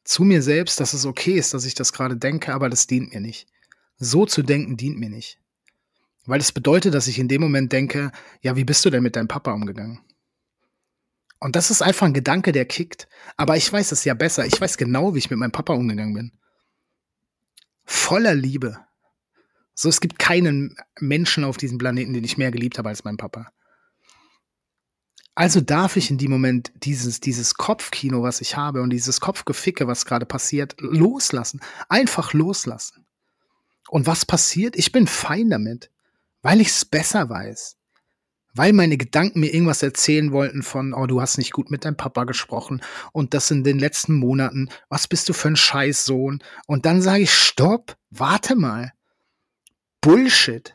zu 0.07 0.25
mir 0.25 0.43
selbst, 0.43 0.81
dass 0.81 0.95
es 0.95 1.05
okay 1.05 1.35
ist, 1.35 1.55
dass 1.55 1.65
ich 1.65 1.75
das 1.75 1.93
gerade 1.93 2.17
denke, 2.17 2.55
aber 2.55 2.69
das 2.69 2.87
dient 2.87 3.13
mir 3.13 3.21
nicht. 3.21 3.49
So 3.99 4.27
zu 4.27 4.43
denken 4.43 4.77
dient 4.77 4.99
mir 4.99 5.11
nicht. 5.11 5.39
Weil 6.25 6.41
es 6.41 6.53
bedeutet, 6.53 6.95
dass 6.95 7.07
ich 7.07 7.19
in 7.19 7.29
dem 7.29 7.41
Moment 7.41 7.73
denke, 7.73 8.11
ja, 8.43 8.57
wie 8.57 8.65
bist 8.65 8.85
du 8.85 8.91
denn 8.91 9.03
mit 9.03 9.17
deinem 9.17 9.29
Papa 9.29 9.53
umgegangen? 9.53 10.01
Und 11.39 11.55
das 11.55 11.71
ist 11.71 11.83
einfach 11.83 12.07
ein 12.07 12.15
Gedanke, 12.15 12.53
der 12.53 12.65
kickt. 12.65 13.09
Aber 13.37 13.57
ich 13.57 13.71
weiß 13.73 13.93
es 13.93 14.05
ja 14.05 14.15
besser. 14.15 14.47
Ich 14.47 14.61
weiß 14.61 14.79
genau, 14.79 15.15
wie 15.15 15.19
ich 15.19 15.31
mit 15.31 15.39
meinem 15.39 15.53
Papa 15.53 15.75
umgegangen 15.75 16.15
bin 16.15 16.33
voller 17.87 18.35
Liebe. 18.35 18.79
So, 19.75 19.89
es 19.89 20.01
gibt 20.01 20.19
keinen 20.19 20.77
Menschen 21.01 21.45
auf 21.45 21.57
diesem 21.57 21.79
Planeten, 21.79 22.13
den 22.13 22.25
ich 22.25 22.37
mehr 22.37 22.51
geliebt 22.51 22.79
habe 22.79 22.89
als 22.89 23.05
mein 23.05 23.17
Papa. 23.17 23.53
Also 25.37 25.61
darf 25.61 25.97
ich 25.97 26.11
in 26.11 26.19
dem 26.19 26.33
Moment 26.33 26.73
dieses, 26.83 27.21
dieses 27.21 27.55
Kopfkino, 27.55 28.23
was 28.23 28.41
ich 28.41 28.57
habe 28.57 28.83
und 28.83 28.91
dieses 28.91 29.21
Kopfgeficke, 29.21 29.87
was 29.87 30.05
gerade 30.05 30.27
passiert, 30.27 30.75
loslassen. 30.79 31.61
Einfach 31.89 32.33
loslassen. 32.33 33.07
Und 33.89 34.09
was 34.09 34.27
passiert? 34.27 34.75
Ich 34.75 34.91
bin 34.91 35.07
fein 35.07 35.49
damit, 35.49 35.93
weil 36.43 36.61
ich 36.61 36.69
es 36.69 36.85
besser 36.85 37.31
weiß 37.31 37.77
weil 38.57 38.73
meine 38.73 38.97
Gedanken 38.97 39.41
mir 39.41 39.53
irgendwas 39.53 39.83
erzählen 39.83 40.33
wollten 40.33 40.63
von, 40.63 40.95
oh, 40.95 41.07
du 41.07 41.21
hast 41.21 41.37
nicht 41.37 41.53
gut 41.53 41.71
mit 41.71 41.85
deinem 41.85 41.97
Papa 41.97 42.25
gesprochen 42.25 42.83
und 43.13 43.35
das 43.35 43.51
in 43.51 43.65
den 43.65 43.79
letzten 43.79 44.15
Monaten, 44.15 44.71
was 44.89 45.07
bist 45.07 45.29
du 45.29 45.35
für 45.35 45.49
ein 45.49 45.57
Scheißsohn? 45.57 46.43
Und 46.67 46.87
dann 46.87 47.03
sage 47.03 47.25
ich, 47.25 47.35
stopp, 47.35 47.97
warte 48.11 48.57
mal. 48.57 48.93
Bullshit. 50.01 50.73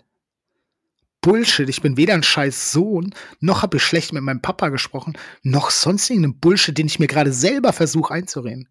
Bullshit. 1.22 1.70
Ich 1.70 1.82
bin 1.82 1.98
weder 1.98 2.14
ein 2.14 2.24
scheiß 2.24 2.72
Sohn, 2.72 3.14
noch 3.40 3.62
habe 3.62 3.78
ich 3.78 3.84
schlecht 3.84 4.12
mit 4.14 4.24
meinem 4.24 4.42
Papa 4.42 4.70
gesprochen, 4.70 5.18
noch 5.44 5.70
sonst 5.70 6.10
irgendeinen 6.10 6.40
Bullshit, 6.40 6.78
den 6.78 6.88
ich 6.88 7.00
mir 7.00 7.08
gerade 7.08 7.32
selber 7.32 7.74
versuche 7.74 8.14
einzureden. 8.14 8.68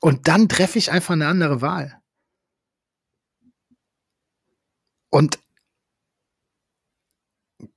Und 0.00 0.28
dann 0.28 0.48
treffe 0.48 0.78
ich 0.78 0.90
einfach 0.90 1.14
eine 1.14 1.26
andere 1.26 1.60
Wahl. 1.60 2.00
Und 5.10 5.38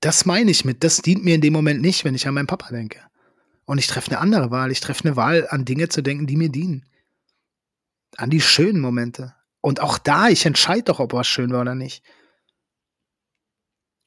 das 0.01 0.26
meine 0.26 0.51
ich 0.51 0.65
mit, 0.65 0.84
das 0.84 0.97
dient 0.97 1.24
mir 1.24 1.36
in 1.36 1.41
dem 1.41 1.53
Moment 1.53 1.82
nicht, 1.82 2.03
wenn 2.03 2.15
ich 2.15 2.28
an 2.28 2.34
meinen 2.34 2.47
Papa 2.47 2.70
denke. 2.70 3.01
Und 3.65 3.78
ich 3.78 3.88
treffe 3.88 4.11
eine 4.11 4.20
andere 4.20 4.51
Wahl. 4.51 4.72
Ich 4.72 4.80
treffe 4.80 5.05
eine 5.05 5.15
Wahl, 5.15 5.47
an 5.49 5.63
Dinge 5.63 5.89
zu 5.89 6.01
denken, 6.01 6.28
die 6.28 6.36
mir 6.36 6.49
dienen. 6.49 6.86
An 8.17 8.30
die 8.30 8.41
schönen 8.41 8.82
Momente. 8.82 9.36
Und 9.61 9.80
auch 9.80 9.97
da, 9.97 10.28
ich 10.28 10.45
entscheide 10.45 10.84
doch, 10.84 10.99
ob 10.99 11.13
was 11.13 11.28
schön 11.28 11.51
war 11.51 11.61
oder 11.61 11.76
nicht. 11.76 12.03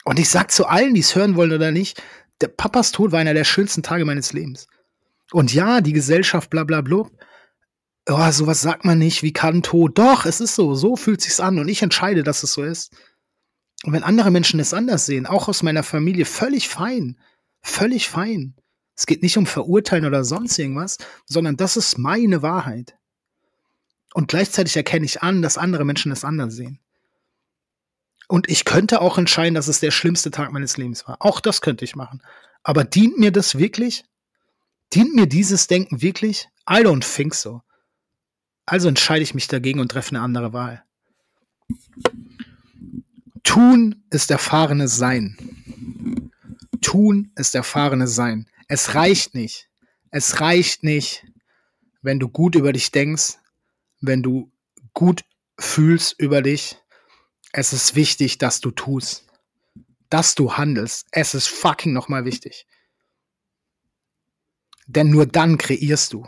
Und 0.04 0.18
ich 0.18 0.28
sag 0.28 0.50
zu 0.50 0.66
allen, 0.66 0.94
die 0.94 1.00
es 1.00 1.14
hören 1.14 1.36
wollen 1.36 1.52
oder 1.52 1.70
nicht, 1.70 2.02
der 2.40 2.48
Papas 2.48 2.92
Tod 2.92 3.12
war 3.12 3.20
einer 3.20 3.34
der 3.34 3.44
schönsten 3.44 3.82
Tage 3.82 4.04
meines 4.04 4.32
Lebens. 4.32 4.66
Und 5.32 5.54
ja, 5.54 5.80
die 5.80 5.92
Gesellschaft, 5.92 6.50
bla 6.50 6.64
bla 6.64 6.80
bla. 6.80 7.08
Oh, 8.08 8.30
sowas 8.32 8.60
sagt 8.60 8.84
man 8.84 8.98
nicht, 8.98 9.22
wie 9.22 9.32
kann 9.32 9.62
Tod? 9.62 9.96
Doch, 9.96 10.26
es 10.26 10.40
ist 10.40 10.56
so, 10.56 10.74
so 10.74 10.96
fühlt 10.96 11.20
sich's 11.20 11.38
an 11.38 11.58
und 11.58 11.68
ich 11.68 11.82
entscheide, 11.82 12.24
dass 12.24 12.42
es 12.42 12.52
so 12.52 12.64
ist. 12.64 12.92
Und 13.84 13.92
wenn 13.92 14.02
andere 14.02 14.30
Menschen 14.30 14.60
es 14.60 14.74
anders 14.74 15.06
sehen, 15.06 15.26
auch 15.26 15.48
aus 15.48 15.62
meiner 15.62 15.82
Familie, 15.82 16.24
völlig 16.24 16.68
fein. 16.68 17.18
Völlig 17.62 18.08
fein. 18.08 18.54
Es 18.96 19.06
geht 19.06 19.22
nicht 19.22 19.38
um 19.38 19.46
Verurteilen 19.46 20.04
oder 20.04 20.24
sonst 20.24 20.58
irgendwas, 20.58 20.98
sondern 21.26 21.56
das 21.56 21.76
ist 21.76 21.96
meine 21.96 22.42
Wahrheit. 22.42 22.96
Und 24.14 24.28
gleichzeitig 24.28 24.76
erkenne 24.76 25.06
ich 25.06 25.22
an, 25.22 25.42
dass 25.42 25.58
andere 25.58 25.84
Menschen 25.84 26.12
es 26.12 26.24
anders 26.24 26.54
sehen. 26.54 26.80
Und 28.32 28.48
ich 28.48 28.64
könnte 28.64 29.02
auch 29.02 29.18
entscheiden, 29.18 29.54
dass 29.54 29.68
es 29.68 29.80
der 29.80 29.90
schlimmste 29.90 30.30
Tag 30.30 30.52
meines 30.52 30.78
Lebens 30.78 31.06
war. 31.06 31.18
Auch 31.20 31.38
das 31.38 31.60
könnte 31.60 31.84
ich 31.84 31.96
machen. 31.96 32.22
Aber 32.62 32.82
dient 32.82 33.18
mir 33.18 33.30
das 33.30 33.58
wirklich? 33.58 34.06
Dient 34.94 35.14
mir 35.14 35.26
dieses 35.26 35.66
Denken 35.66 36.00
wirklich? 36.00 36.48
I 36.66 36.76
don't 36.76 37.04
think 37.04 37.34
so. 37.34 37.60
Also 38.64 38.88
entscheide 38.88 39.22
ich 39.22 39.34
mich 39.34 39.48
dagegen 39.48 39.80
und 39.80 39.90
treffe 39.90 40.12
eine 40.12 40.22
andere 40.22 40.54
Wahl. 40.54 40.82
Tun 43.44 44.02
ist 44.08 44.30
erfahrenes 44.30 44.96
Sein. 44.96 46.30
Tun 46.80 47.32
ist 47.36 47.54
erfahrenes 47.54 48.14
Sein. 48.14 48.48
Es 48.66 48.94
reicht 48.94 49.34
nicht. 49.34 49.68
Es 50.10 50.40
reicht 50.40 50.84
nicht, 50.84 51.26
wenn 52.00 52.18
du 52.18 52.30
gut 52.30 52.54
über 52.54 52.72
dich 52.72 52.92
denkst, 52.92 53.34
wenn 54.00 54.22
du 54.22 54.50
gut 54.94 55.22
fühlst 55.58 56.18
über 56.18 56.40
dich. 56.40 56.81
Es 57.52 57.72
ist 57.72 57.94
wichtig, 57.94 58.38
dass 58.38 58.60
du 58.60 58.70
tust. 58.70 59.26
Dass 60.08 60.34
du 60.34 60.54
handelst. 60.54 61.06
Es 61.10 61.34
ist 61.34 61.48
fucking 61.48 61.92
nochmal 61.92 62.24
wichtig. 62.24 62.66
Denn 64.86 65.10
nur 65.10 65.26
dann 65.26 65.58
kreierst 65.58 66.12
du. 66.12 66.26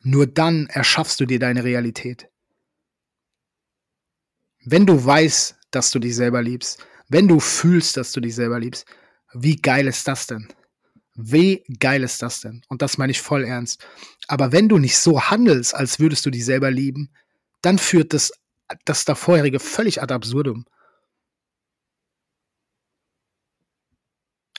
Nur 0.00 0.26
dann 0.26 0.66
erschaffst 0.66 1.18
du 1.20 1.26
dir 1.26 1.38
deine 1.38 1.64
Realität. 1.64 2.28
Wenn 4.64 4.86
du 4.86 5.02
weißt, 5.04 5.56
dass 5.70 5.90
du 5.90 5.98
dich 5.98 6.14
selber 6.14 6.42
liebst, 6.42 6.84
wenn 7.08 7.26
du 7.26 7.40
fühlst, 7.40 7.96
dass 7.96 8.12
du 8.12 8.20
dich 8.20 8.34
selber 8.34 8.60
liebst, 8.60 8.86
wie 9.32 9.56
geil 9.56 9.86
ist 9.86 10.06
das 10.06 10.26
denn? 10.26 10.48
Wie 11.14 11.64
geil 11.80 12.04
ist 12.04 12.22
das 12.22 12.40
denn? 12.40 12.62
Und 12.68 12.80
das 12.80 12.96
meine 12.96 13.10
ich 13.10 13.20
voll 13.20 13.44
ernst. 13.44 13.84
Aber 14.28 14.52
wenn 14.52 14.68
du 14.68 14.78
nicht 14.78 14.96
so 14.96 15.20
handelst, 15.20 15.74
als 15.74 15.98
würdest 15.98 16.24
du 16.24 16.30
dich 16.30 16.44
selber 16.44 16.70
lieben, 16.70 17.10
dann 17.60 17.78
führt 17.78 18.12
das, 18.12 18.30
das 18.84 19.04
davorherige 19.04 19.60
völlig 19.60 20.02
ad 20.02 20.12
absurdum. 20.12 20.66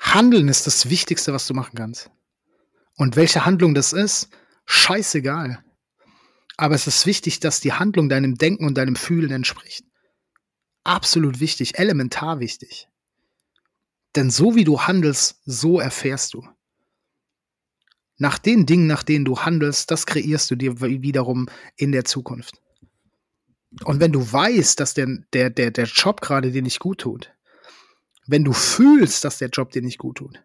Handeln 0.01 0.47
ist 0.47 0.65
das 0.65 0.89
Wichtigste, 0.89 1.33
was 1.33 1.45
du 1.47 1.53
machen 1.53 1.75
kannst. 1.75 2.09
Und 2.95 3.15
welche 3.15 3.45
Handlung 3.45 3.73
das 3.73 3.93
ist, 3.93 4.29
scheißegal. 4.65 5.63
Aber 6.57 6.75
es 6.75 6.87
ist 6.87 7.05
wichtig, 7.05 7.39
dass 7.39 7.61
die 7.61 7.73
Handlung 7.73 8.09
deinem 8.09 8.35
Denken 8.35 8.65
und 8.65 8.77
deinem 8.77 8.95
Fühlen 8.95 9.31
entspricht. 9.31 9.85
Absolut 10.83 11.39
wichtig, 11.39 11.77
elementar 11.77 12.39
wichtig. 12.39 12.87
Denn 14.15 14.29
so 14.29 14.55
wie 14.55 14.63
du 14.63 14.81
handelst, 14.81 15.41
so 15.45 15.79
erfährst 15.79 16.33
du. 16.33 16.47
Nach 18.17 18.37
den 18.37 18.65
Dingen, 18.65 18.87
nach 18.87 19.03
denen 19.03 19.23
du 19.23 19.39
handelst, 19.39 19.91
das 19.91 20.05
kreierst 20.05 20.51
du 20.51 20.55
dir 20.55 20.81
wiederum 20.81 21.47
in 21.77 21.91
der 21.91 22.03
Zukunft. 22.03 22.61
Und 23.83 23.99
wenn 23.99 24.11
du 24.11 24.31
weißt, 24.31 24.79
dass 24.79 24.93
der, 24.93 25.07
der, 25.33 25.49
der, 25.49 25.71
der 25.71 25.85
Job 25.85 26.21
gerade 26.21 26.51
dir 26.51 26.61
nicht 26.61 26.79
gut 26.79 27.01
tut, 27.01 27.33
wenn 28.27 28.43
du 28.43 28.53
fühlst, 28.53 29.23
dass 29.23 29.37
der 29.37 29.49
Job 29.49 29.71
dir 29.71 29.81
nicht 29.81 29.97
gut 29.97 30.17
tut, 30.17 30.43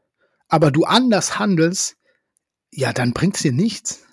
aber 0.48 0.70
du 0.70 0.84
anders 0.84 1.38
handelst, 1.38 1.96
ja, 2.70 2.92
dann 2.92 3.12
bringt 3.12 3.36
es 3.36 3.42
dir 3.42 3.52
nichts. 3.52 4.04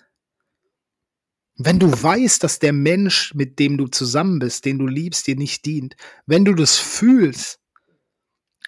Wenn 1.56 1.78
du 1.78 1.90
weißt, 1.90 2.42
dass 2.42 2.58
der 2.58 2.72
Mensch, 2.72 3.34
mit 3.34 3.58
dem 3.58 3.76
du 3.76 3.86
zusammen 3.86 4.38
bist, 4.38 4.64
den 4.64 4.78
du 4.78 4.86
liebst, 4.86 5.26
dir 5.26 5.36
nicht 5.36 5.66
dient, 5.66 5.96
wenn 6.26 6.44
du 6.44 6.54
das 6.54 6.78
fühlst, 6.78 7.60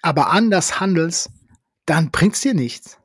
aber 0.01 0.29
anders 0.29 0.79
handelst, 0.79 1.31
dann 1.85 2.11
bringt's 2.11 2.41
dir 2.41 2.53
nichts. 2.53 2.99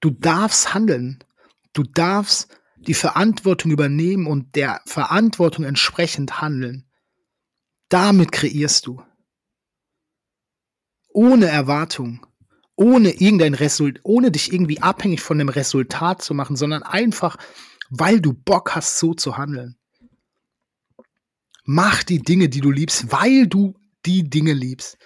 Du 0.00 0.10
darfst 0.10 0.74
handeln. 0.74 1.24
Du 1.72 1.82
darfst 1.82 2.48
die 2.86 2.94
Verantwortung 2.94 3.70
übernehmen 3.70 4.26
und 4.26 4.54
der 4.54 4.80
Verantwortung 4.86 5.64
entsprechend 5.64 6.40
handeln. 6.40 6.88
Damit 7.88 8.32
kreierst 8.32 8.86
du. 8.86 9.02
Ohne 11.08 11.46
Erwartung, 11.46 12.26
ohne 12.74 13.10
irgendein 13.10 13.54
Resultat, 13.54 14.02
ohne 14.04 14.30
dich 14.30 14.52
irgendwie 14.52 14.82
abhängig 14.82 15.22
von 15.22 15.38
dem 15.38 15.48
Resultat 15.48 16.22
zu 16.22 16.34
machen, 16.34 16.56
sondern 16.56 16.82
einfach 16.82 17.38
weil 17.90 18.20
du 18.20 18.32
Bock 18.32 18.74
hast, 18.74 18.98
so 18.98 19.14
zu 19.14 19.36
handeln. 19.36 19.76
Mach 21.64 22.02
die 22.02 22.20
Dinge, 22.20 22.48
die 22.48 22.60
du 22.60 22.70
liebst, 22.70 23.10
weil 23.10 23.46
du 23.46 23.74
die 24.04 24.28
Dinge 24.28 24.52
liebst. 24.52 24.98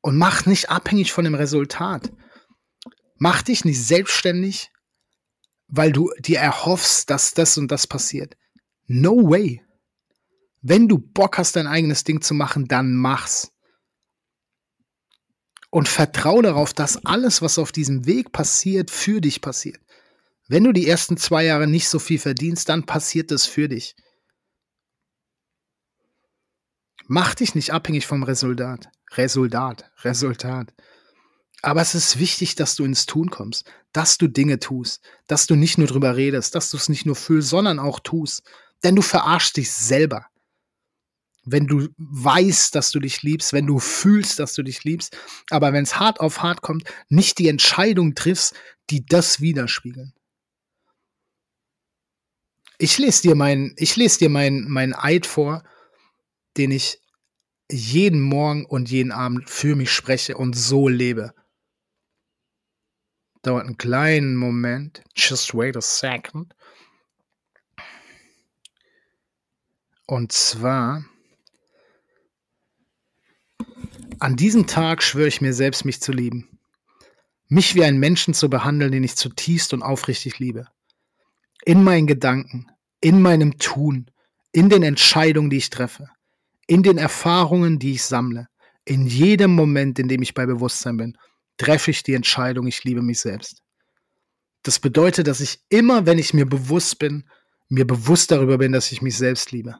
Und 0.00 0.16
mach 0.16 0.46
nicht 0.46 0.70
abhängig 0.70 1.12
von 1.12 1.24
dem 1.24 1.34
Resultat. 1.34 2.12
Mach 3.18 3.42
dich 3.42 3.64
nicht 3.64 3.82
selbstständig, 3.82 4.70
weil 5.68 5.92
du 5.92 6.10
dir 6.18 6.38
erhoffst, 6.38 7.10
dass 7.10 7.34
das 7.34 7.58
und 7.58 7.70
das 7.70 7.86
passiert. 7.86 8.36
No 8.86 9.30
way. 9.30 9.62
Wenn 10.62 10.88
du 10.88 10.98
Bock 10.98 11.38
hast, 11.38 11.56
dein 11.56 11.66
eigenes 11.66 12.04
Ding 12.04 12.20
zu 12.20 12.34
machen, 12.34 12.66
dann 12.66 12.94
mach's. 12.94 13.52
Und 15.70 15.88
vertrau 15.88 16.40
darauf, 16.42 16.72
dass 16.72 17.04
alles, 17.04 17.42
was 17.42 17.58
auf 17.58 17.72
diesem 17.72 18.06
Weg 18.06 18.32
passiert, 18.32 18.90
für 18.90 19.20
dich 19.20 19.40
passiert. 19.40 19.80
Wenn 20.48 20.64
du 20.64 20.72
die 20.72 20.88
ersten 20.88 21.16
zwei 21.16 21.44
Jahre 21.44 21.66
nicht 21.66 21.88
so 21.88 21.98
viel 21.98 22.18
verdienst, 22.18 22.68
dann 22.68 22.86
passiert 22.86 23.32
es 23.32 23.46
für 23.46 23.68
dich. 23.68 23.96
Mach 27.08 27.34
dich 27.34 27.54
nicht 27.54 27.72
abhängig 27.72 28.06
vom 28.06 28.22
Resultat. 28.22 28.88
Resultat, 29.12 29.90
Resultat. 30.02 30.72
Aber 31.62 31.80
es 31.80 31.94
ist 31.94 32.18
wichtig, 32.18 32.54
dass 32.54 32.76
du 32.76 32.84
ins 32.84 33.06
Tun 33.06 33.30
kommst, 33.30 33.70
dass 33.96 34.18
du 34.18 34.28
Dinge 34.28 34.58
tust, 34.58 35.00
dass 35.26 35.46
du 35.46 35.54
nicht 35.54 35.78
nur 35.78 35.86
drüber 35.86 36.16
redest, 36.16 36.54
dass 36.54 36.70
du 36.70 36.76
es 36.76 36.90
nicht 36.90 37.06
nur 37.06 37.16
fühlst, 37.16 37.48
sondern 37.48 37.78
auch 37.78 37.98
tust. 37.98 38.42
Denn 38.84 38.94
du 38.94 39.00
verarschst 39.00 39.56
dich 39.56 39.72
selber. 39.72 40.26
Wenn 41.44 41.66
du 41.66 41.88
weißt, 41.96 42.74
dass 42.74 42.90
du 42.90 43.00
dich 43.00 43.22
liebst, 43.22 43.54
wenn 43.54 43.66
du 43.66 43.78
fühlst, 43.78 44.38
dass 44.38 44.52
du 44.52 44.62
dich 44.62 44.84
liebst, 44.84 45.16
aber 45.48 45.72
wenn 45.72 45.84
es 45.84 45.98
hart 45.98 46.20
auf 46.20 46.42
hart 46.42 46.60
kommt, 46.60 46.84
nicht 47.08 47.38
die 47.38 47.48
Entscheidung 47.48 48.14
triffst, 48.14 48.54
die 48.90 49.06
das 49.06 49.40
widerspiegeln. 49.40 50.12
Ich 52.76 52.98
lese 52.98 53.22
dir 53.22 53.34
mein, 53.34 53.74
ich 53.78 53.96
lese 53.96 54.18
dir 54.18 54.28
mein, 54.28 54.66
mein 54.68 54.92
Eid 54.92 55.24
vor, 55.24 55.64
den 56.58 56.70
ich 56.70 57.00
jeden 57.70 58.20
Morgen 58.20 58.66
und 58.66 58.90
jeden 58.90 59.12
Abend 59.12 59.48
für 59.48 59.74
mich 59.74 59.90
spreche 59.90 60.36
und 60.36 60.54
so 60.54 60.86
lebe. 60.86 61.32
Dauert 63.46 63.66
einen 63.66 63.78
kleinen 63.78 64.34
Moment. 64.34 65.04
Just 65.14 65.54
wait 65.54 65.76
a 65.76 65.80
second. 65.80 66.52
Und 70.06 70.32
zwar, 70.32 71.04
an 74.18 74.34
diesem 74.34 74.66
Tag 74.66 75.00
schwöre 75.00 75.28
ich 75.28 75.40
mir 75.40 75.52
selbst, 75.52 75.84
mich 75.84 76.00
zu 76.00 76.10
lieben. 76.10 76.58
Mich 77.48 77.76
wie 77.76 77.84
einen 77.84 78.00
Menschen 78.00 78.34
zu 78.34 78.50
behandeln, 78.50 78.90
den 78.90 79.04
ich 79.04 79.14
zutiefst 79.14 79.72
und 79.72 79.82
aufrichtig 79.82 80.40
liebe 80.40 80.66
in 81.64 81.84
meinen 81.84 82.08
Gedanken, 82.08 82.66
in 83.00 83.22
meinem 83.22 83.58
Tun, 83.58 84.10
in 84.50 84.70
den 84.70 84.82
Entscheidungen, 84.82 85.50
die 85.50 85.58
ich 85.58 85.70
treffe, 85.70 86.08
in 86.66 86.82
den 86.82 86.98
Erfahrungen, 86.98 87.78
die 87.78 87.92
ich 87.92 88.02
sammle, 88.02 88.48
in 88.84 89.06
jedem 89.06 89.54
Moment, 89.54 90.00
in 90.00 90.08
dem 90.08 90.22
ich 90.22 90.34
bei 90.34 90.46
Bewusstsein 90.46 90.96
bin, 90.96 91.18
treffe 91.56 91.90
ich 91.90 92.02
die 92.02 92.14
Entscheidung, 92.14 92.66
ich 92.66 92.84
liebe 92.84 93.02
mich 93.02 93.20
selbst. 93.20 93.62
Das 94.62 94.78
bedeutet, 94.78 95.26
dass 95.26 95.40
ich 95.40 95.60
immer, 95.68 96.06
wenn 96.06 96.18
ich 96.18 96.34
mir 96.34 96.46
bewusst 96.46 96.98
bin, 96.98 97.28
mir 97.68 97.86
bewusst 97.86 98.30
darüber 98.30 98.58
bin, 98.58 98.72
dass 98.72 98.92
ich 98.92 99.02
mich 99.02 99.16
selbst 99.16 99.52
liebe. 99.52 99.76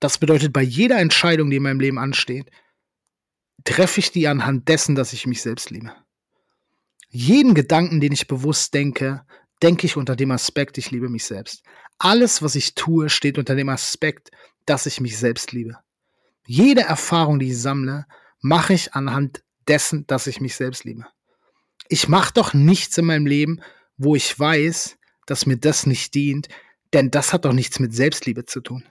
Das 0.00 0.18
bedeutet, 0.18 0.52
bei 0.52 0.62
jeder 0.62 0.98
Entscheidung, 0.98 1.50
die 1.50 1.56
in 1.56 1.62
meinem 1.62 1.80
Leben 1.80 1.98
ansteht, 1.98 2.50
treffe 3.64 4.00
ich 4.00 4.10
die 4.10 4.28
anhand 4.28 4.68
dessen, 4.68 4.94
dass 4.94 5.12
ich 5.12 5.26
mich 5.26 5.42
selbst 5.42 5.70
liebe. 5.70 5.92
Jeden 7.08 7.54
Gedanken, 7.54 8.00
den 8.00 8.12
ich 8.12 8.26
bewusst 8.26 8.74
denke, 8.74 9.24
denke 9.62 9.86
ich 9.86 9.96
unter 9.96 10.16
dem 10.16 10.30
Aspekt, 10.30 10.78
ich 10.78 10.90
liebe 10.90 11.08
mich 11.08 11.24
selbst. 11.24 11.62
Alles, 11.98 12.42
was 12.42 12.54
ich 12.54 12.74
tue, 12.74 13.08
steht 13.08 13.38
unter 13.38 13.54
dem 13.54 13.68
Aspekt, 13.68 14.30
dass 14.66 14.86
ich 14.86 15.00
mich 15.00 15.18
selbst 15.18 15.52
liebe. 15.52 15.78
Jede 16.46 16.82
Erfahrung, 16.82 17.38
die 17.38 17.48
ich 17.48 17.60
sammle, 17.60 18.06
mache 18.40 18.74
ich 18.74 18.94
anhand 18.94 19.44
dessen, 19.68 20.06
dass 20.06 20.26
ich 20.26 20.40
mich 20.40 20.56
selbst 20.56 20.84
liebe. 20.84 21.06
Ich 21.88 22.08
mache 22.08 22.32
doch 22.34 22.54
nichts 22.54 22.96
in 22.98 23.06
meinem 23.06 23.26
Leben, 23.26 23.60
wo 23.96 24.14
ich 24.14 24.38
weiß, 24.38 24.98
dass 25.26 25.46
mir 25.46 25.56
das 25.56 25.86
nicht 25.86 26.14
dient, 26.14 26.48
denn 26.92 27.10
das 27.10 27.32
hat 27.32 27.44
doch 27.44 27.52
nichts 27.52 27.78
mit 27.78 27.94
Selbstliebe 27.94 28.44
zu 28.44 28.60
tun. 28.60 28.84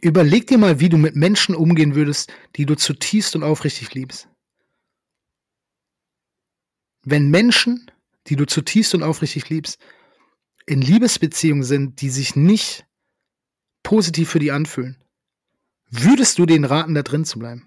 Überleg 0.00 0.46
dir 0.46 0.58
mal, 0.58 0.78
wie 0.78 0.88
du 0.88 0.96
mit 0.96 1.16
Menschen 1.16 1.54
umgehen 1.54 1.94
würdest, 1.94 2.32
die 2.56 2.66
du 2.66 2.76
zutiefst 2.76 3.34
und 3.34 3.42
aufrichtig 3.42 3.94
liebst. 3.94 4.28
Wenn 7.02 7.30
Menschen, 7.30 7.90
die 8.28 8.36
du 8.36 8.46
zutiefst 8.46 8.94
und 8.94 9.02
aufrichtig 9.02 9.48
liebst, 9.48 9.80
in 10.66 10.82
Liebesbeziehungen 10.82 11.64
sind, 11.64 12.00
die 12.00 12.10
sich 12.10 12.36
nicht 12.36 12.86
positiv 13.82 14.30
für 14.30 14.38
dich 14.38 14.52
anfühlen, 14.52 15.02
würdest 15.90 16.38
du 16.38 16.46
denen 16.46 16.64
raten, 16.64 16.94
da 16.94 17.02
drin 17.02 17.24
zu 17.24 17.38
bleiben? 17.38 17.64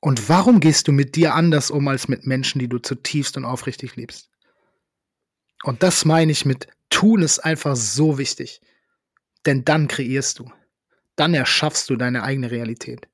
Und 0.00 0.28
warum 0.28 0.60
gehst 0.60 0.88
du 0.88 0.92
mit 0.92 1.14
dir 1.14 1.34
anders 1.34 1.70
um 1.70 1.86
als 1.88 2.08
mit 2.08 2.26
Menschen, 2.26 2.58
die 2.58 2.68
du 2.68 2.78
zutiefst 2.78 3.36
und 3.36 3.44
aufrichtig 3.44 3.96
liebst? 3.96 4.30
Und 5.62 5.82
das 5.82 6.04
meine 6.04 6.32
ich 6.32 6.46
mit 6.46 6.68
tun 6.88 7.22
ist 7.22 7.38
einfach 7.40 7.76
so 7.76 8.18
wichtig. 8.18 8.60
Denn 9.46 9.64
dann 9.64 9.88
kreierst 9.88 10.38
du. 10.38 10.50
Dann 11.16 11.34
erschaffst 11.34 11.88
du 11.90 11.96
deine 11.96 12.22
eigene 12.22 12.50
Realität. 12.50 13.08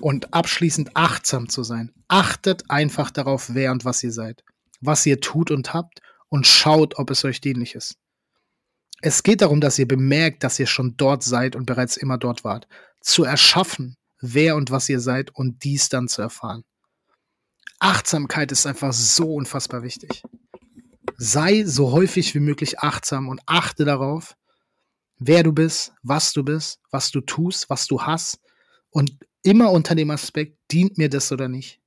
Und 0.00 0.32
abschließend 0.32 0.96
achtsam 0.96 1.48
zu 1.48 1.62
sein. 1.62 1.92
Achtet 2.08 2.70
einfach 2.70 3.10
darauf, 3.10 3.54
wer 3.54 3.70
und 3.70 3.84
was 3.84 4.02
ihr 4.02 4.12
seid, 4.12 4.44
was 4.80 5.04
ihr 5.06 5.20
tut 5.20 5.50
und 5.50 5.72
habt 5.74 6.00
und 6.28 6.46
schaut, 6.46 6.98
ob 6.98 7.10
es 7.10 7.24
euch 7.24 7.40
dienlich 7.40 7.74
ist. 7.74 7.98
Es 9.02 9.22
geht 9.22 9.40
darum, 9.40 9.60
dass 9.60 9.78
ihr 9.78 9.88
bemerkt, 9.88 10.44
dass 10.44 10.58
ihr 10.58 10.66
schon 10.66 10.96
dort 10.96 11.22
seid 11.22 11.56
und 11.56 11.66
bereits 11.66 11.96
immer 11.96 12.18
dort 12.18 12.44
wart. 12.44 12.68
Zu 13.00 13.24
erschaffen, 13.24 13.96
wer 14.20 14.56
und 14.56 14.70
was 14.70 14.88
ihr 14.88 15.00
seid 15.00 15.34
und 15.34 15.64
dies 15.64 15.88
dann 15.88 16.08
zu 16.08 16.20
erfahren. 16.20 16.64
Achtsamkeit 17.78 18.52
ist 18.52 18.66
einfach 18.66 18.92
so 18.92 19.34
unfassbar 19.34 19.82
wichtig. 19.82 20.22
Sei 21.16 21.64
so 21.64 21.92
häufig 21.92 22.34
wie 22.34 22.40
möglich 22.40 22.80
achtsam 22.80 23.28
und 23.28 23.40
achte 23.46 23.84
darauf, 23.84 24.36
wer 25.18 25.42
du 25.42 25.52
bist, 25.52 25.92
was 26.02 26.32
du 26.32 26.42
bist, 26.42 26.80
was 26.90 27.10
du 27.10 27.22
tust, 27.22 27.70
was 27.70 27.86
du 27.86 28.02
hast 28.02 28.38
und 28.90 29.16
immer 29.42 29.70
unter 29.70 29.94
dem 29.94 30.10
Aspekt, 30.10 30.58
dient 30.70 30.98
mir 30.98 31.08
das 31.08 31.32
oder 31.32 31.48
nicht. 31.48 31.80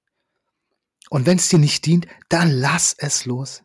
Und 1.09 1.27
wenn 1.27 1.37
es 1.37 1.49
dir 1.49 1.59
nicht 1.59 1.85
dient, 1.85 2.07
dann 2.29 2.49
lass 2.49 2.95
es 2.97 3.25
los. 3.25 3.61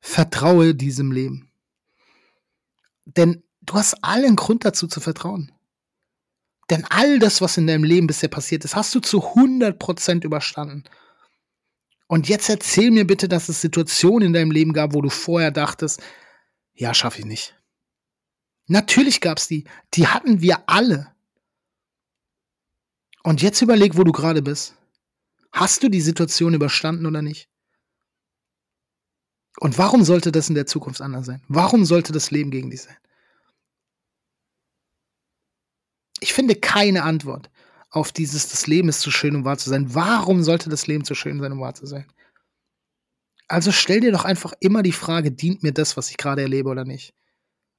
Vertraue 0.00 0.74
diesem 0.74 1.12
Leben. 1.12 1.50
Denn 3.04 3.42
du 3.62 3.74
hast 3.74 4.02
allen 4.02 4.36
Grund 4.36 4.64
dazu 4.64 4.86
zu 4.86 5.00
vertrauen. 5.00 5.52
Denn 6.70 6.86
all 6.88 7.18
das, 7.18 7.40
was 7.40 7.56
in 7.56 7.66
deinem 7.66 7.84
Leben 7.84 8.06
bisher 8.06 8.28
passiert 8.28 8.64
ist, 8.64 8.74
hast 8.74 8.94
du 8.94 9.00
zu 9.00 9.22
100% 9.34 10.24
überstanden. 10.24 10.84
Und 12.06 12.28
jetzt 12.28 12.48
erzähl 12.48 12.90
mir 12.90 13.06
bitte, 13.06 13.28
dass 13.28 13.48
es 13.48 13.60
Situationen 13.60 14.28
in 14.28 14.32
deinem 14.32 14.50
Leben 14.50 14.72
gab, 14.72 14.94
wo 14.94 15.02
du 15.02 15.10
vorher 15.10 15.50
dachtest, 15.50 16.02
ja, 16.74 16.94
schaffe 16.94 17.20
ich 17.20 17.24
nicht. 17.24 17.54
Natürlich 18.66 19.20
gab 19.20 19.38
es 19.38 19.48
die. 19.48 19.64
Die 19.94 20.08
hatten 20.08 20.40
wir 20.40 20.62
alle. 20.66 21.14
Und 23.22 23.42
jetzt 23.42 23.62
überleg, 23.62 23.96
wo 23.96 24.04
du 24.04 24.12
gerade 24.12 24.42
bist. 24.42 24.74
Hast 25.52 25.82
du 25.82 25.88
die 25.88 26.00
Situation 26.00 26.54
überstanden 26.54 27.06
oder 27.06 27.22
nicht? 27.22 27.48
Und 29.60 29.78
warum 29.78 30.04
sollte 30.04 30.32
das 30.32 30.48
in 30.48 30.54
der 30.54 30.66
Zukunft 30.66 31.00
anders 31.00 31.26
sein? 31.26 31.42
Warum 31.48 31.84
sollte 31.84 32.12
das 32.12 32.30
Leben 32.30 32.50
gegen 32.50 32.70
dich 32.70 32.82
sein? 32.82 32.96
Ich 36.20 36.32
finde 36.32 36.54
keine 36.56 37.02
Antwort 37.02 37.50
auf 37.90 38.10
dieses, 38.10 38.48
das 38.48 38.66
Leben 38.66 38.88
ist 38.88 39.00
zu 39.00 39.10
schön, 39.10 39.36
um 39.36 39.44
wahr 39.44 39.58
zu 39.58 39.70
sein. 39.70 39.94
Warum 39.94 40.42
sollte 40.42 40.68
das 40.68 40.86
Leben 40.86 41.04
zu 41.04 41.14
schön 41.14 41.38
sein, 41.38 41.52
um 41.52 41.60
wahr 41.60 41.74
zu 41.74 41.86
sein? 41.86 42.06
Also 43.46 43.70
stell 43.72 44.00
dir 44.00 44.10
doch 44.10 44.24
einfach 44.24 44.52
immer 44.58 44.82
die 44.82 44.92
Frage, 44.92 45.30
dient 45.30 45.62
mir 45.62 45.72
das, 45.72 45.96
was 45.96 46.10
ich 46.10 46.16
gerade 46.16 46.42
erlebe 46.42 46.68
oder 46.70 46.84
nicht? 46.84 47.14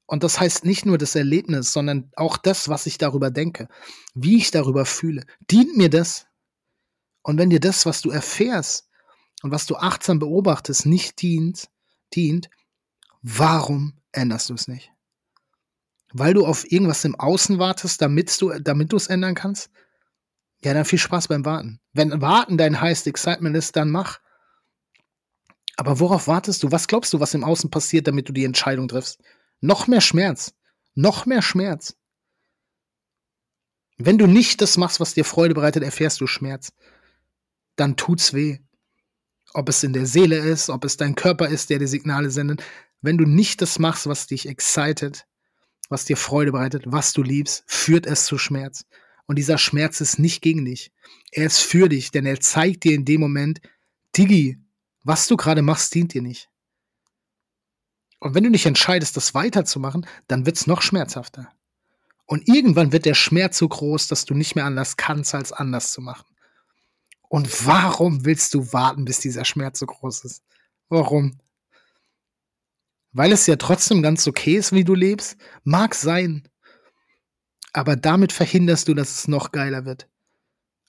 Und 0.06 0.24
das 0.24 0.40
heißt 0.40 0.64
nicht 0.64 0.86
nur 0.86 0.98
das 0.98 1.16
Erlebnis, 1.16 1.74
sondern 1.74 2.12
auch 2.16 2.38
das, 2.38 2.70
was 2.70 2.86
ich 2.86 2.98
darüber 2.98 3.32
denke, 3.32 3.68
wie 4.14 4.38
ich 4.38 4.52
darüber 4.52 4.86
fühle. 4.86 5.24
Dient 5.52 5.76
mir 5.76 5.90
das? 5.90 6.28
Und 7.24 7.40
wenn 7.40 7.50
dir 7.50 7.60
das, 7.60 7.86
was 7.88 8.02
du 8.02 8.12
erfährst 8.12 8.88
und 9.46 9.52
was 9.52 9.66
du 9.66 9.78
achtsam 9.78 10.20
beobachtest, 10.20 10.86
nicht 10.86 11.22
dient, 11.22 11.70
dient, 12.14 12.50
warum 13.22 13.94
änderst 14.12 14.50
du 14.50 14.56
es 14.56 14.68
nicht? 14.68 14.92
weil 16.18 16.34
du 16.34 16.46
auf 16.46 16.72
irgendwas 16.72 17.04
im 17.04 17.16
Außen 17.20 17.60
wartest, 17.60 18.02
damit 18.02 18.42
du 18.42 18.58
damit 18.60 18.94
du 18.94 18.96
es 18.96 19.08
ändern 19.08 19.36
kannst? 19.36 19.70
Ja, 20.64 20.74
dann 20.74 20.86
viel 20.86 20.98
Spaß 20.98 21.28
beim 21.28 21.44
Warten. 21.44 21.82
Wenn 21.92 22.22
Warten 22.22 22.58
dein 22.58 22.80
heißt 22.80 23.06
Excitement 23.08 23.56
ist, 23.56 23.76
dann 23.76 23.92
mach. 23.92 24.22
Aber 25.76 26.00
worauf 26.00 26.30
wartest 26.30 26.64
du? 26.64 26.72
Was 26.72 26.88
glaubst 26.88 27.12
du, 27.12 27.20
was 27.20 27.34
im 27.34 27.44
Außen 27.44 27.70
passiert, 27.70 28.08
damit 28.08 28.30
du 28.30 28.34
die 28.34 28.46
Entscheidung 28.46 28.88
triffst? 28.88 29.20
Noch 29.60 29.88
mehr 29.88 30.00
Schmerz. 30.00 30.54
Noch 30.94 31.26
mehr 31.26 31.42
Schmerz. 31.42 31.98
Wenn 33.98 34.18
du 34.18 34.26
nicht 34.26 34.62
das 34.62 34.78
machst, 34.78 35.02
was 35.02 35.16
dir 35.16 35.26
Freude 35.26 35.54
bereitet, 35.54 35.84
erfährst 35.84 36.22
du 36.22 36.28
Schmerz. 36.28 36.72
Dann 37.76 37.98
tut's 37.98 38.34
weh. 38.34 38.60
Ob 39.56 39.70
es 39.70 39.84
in 39.84 39.94
der 39.94 40.06
Seele 40.06 40.36
ist, 40.36 40.70
ob 40.70 40.84
es 40.84 40.98
dein 40.98 41.16
Körper 41.16 41.48
ist, 41.48 41.70
der 41.70 41.80
dir 41.80 41.88
Signale 41.88 42.30
sendet. 42.30 42.62
Wenn 43.02 43.18
du 43.18 43.24
nicht 43.24 43.62
das 43.62 43.80
machst, 43.80 44.06
was 44.06 44.28
dich 44.28 44.50
excited, 44.50 45.26
was 45.88 46.04
dir 46.04 46.18
Freude 46.18 46.52
bereitet, 46.52 46.84
was 46.88 47.14
du 47.14 47.24
liebst, 47.24 47.64
führt 47.66 48.06
es 48.06 48.26
zu 48.26 48.38
Schmerz. 48.38 48.86
Und 49.28 49.38
dieser 49.38 49.58
Schmerz 49.58 50.02
ist 50.02 50.20
nicht 50.20 50.42
gegen 50.42 50.66
dich. 50.66 50.92
Er 51.32 51.46
ist 51.46 51.62
für 51.62 51.88
dich, 51.88 52.12
denn 52.12 52.26
er 52.26 52.42
zeigt 52.42 52.84
dir 52.84 52.94
in 52.94 53.06
dem 53.06 53.22
Moment, 53.22 53.62
Digi, 54.18 54.60
was 55.04 55.26
du 55.28 55.38
gerade 55.38 55.62
machst, 55.62 55.96
dient 55.96 56.14
dir 56.14 56.22
nicht. 56.22 56.50
Und 58.20 58.36
wenn 58.36 58.44
du 58.44 58.52
dich 58.52 58.66
entscheidest, 58.66 59.16
das 59.16 59.34
weiterzumachen, 59.34 60.06
dann 60.28 60.46
wird 60.46 60.58
es 60.58 60.68
noch 60.68 60.82
schmerzhafter. 60.82 61.50
Und 62.26 62.50
irgendwann 62.50 62.92
wird 62.92 63.06
der 63.06 63.14
Schmerz 63.14 63.58
so 63.58 63.70
groß, 63.70 64.10
dass 64.10 64.26
du 64.26 64.34
nicht 64.34 64.56
mehr 64.56 64.66
anders 64.66 64.98
kannst, 64.98 65.34
als 65.34 65.54
anders 65.54 65.94
zu 65.94 66.02
machen. 66.02 66.26
Und 67.36 67.66
warum 67.66 68.24
willst 68.24 68.54
du 68.54 68.72
warten, 68.72 69.04
bis 69.04 69.20
dieser 69.20 69.44
Schmerz 69.44 69.80
so 69.80 69.86
groß 69.86 70.24
ist? 70.24 70.44
Warum? 70.88 71.38
weil 73.16 73.32
es 73.32 73.48
ja 73.48 73.56
trotzdem 73.56 74.04
ganz 74.04 74.28
okay 74.28 74.58
ist, 74.58 74.74
wie 74.74 74.84
du 74.84 74.94
lebst, 74.94 75.38
mag 75.64 75.96
sein. 75.96 76.50
Aber 77.72 77.96
damit 77.96 78.34
verhinderst 78.34 78.90
du, 78.90 78.94
dass 78.94 79.20
es 79.20 79.28
noch 79.30 79.54
geiler 79.54 79.86
wird 79.86 80.10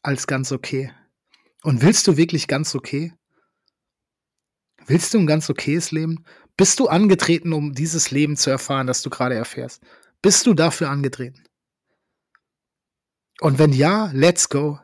als 0.03 0.27
ganz 0.27 0.51
okay. 0.51 0.93
Und 1.63 1.83
willst 1.83 2.05
du 2.09 2.17
wirklich 2.17 2.49
ganz 2.49 2.75
okay? 2.75 3.13
Willst 4.87 5.15
du 5.15 5.19
ein 5.19 5.27
ganz 5.29 5.49
okayes 5.49 5.93
Leben? 5.93 6.25
Bist 6.57 6.81
du 6.81 6.89
angetreten, 6.89 7.53
um 7.53 7.75
dieses 7.75 8.11
Leben 8.11 8.37
zu 8.37 8.51
erfahren, 8.51 8.89
das 8.89 9.03
du 9.03 9.11
gerade 9.11 9.37
erfährst? 9.37 9.81
Bist 10.21 10.47
du 10.47 10.55
dafür 10.55 10.91
angetreten? 10.91 11.45
Und 13.41 13.61
wenn 13.61 13.73
ja, 13.73 14.11
let's 14.13 14.49
go. 14.49 14.81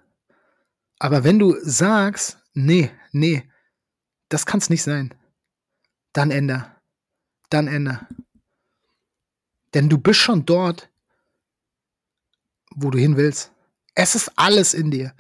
Aber 1.03 1.25
wenn 1.25 1.41
du 1.41 1.57
sagst, 1.63 2.39
nee, 2.55 2.91
nee, 3.11 3.43
das 4.29 4.47
kann's 4.47 4.71
nicht 4.71 4.85
sein, 4.85 5.13
dann 6.13 6.31
änder 6.31 6.73
dann 7.53 7.69
ändere. 7.69 8.07
Denn 9.75 9.89
du 9.89 9.99
bist 9.99 10.21
schon 10.21 10.45
dort, 10.45 10.91
wo 12.75 12.91
du 12.91 12.99
hin 12.99 13.17
willst. 13.17 13.53
Es 13.95 14.15
ist 14.15 14.33
alles 14.37 14.75
in 14.75 14.91
dir. 14.91 15.15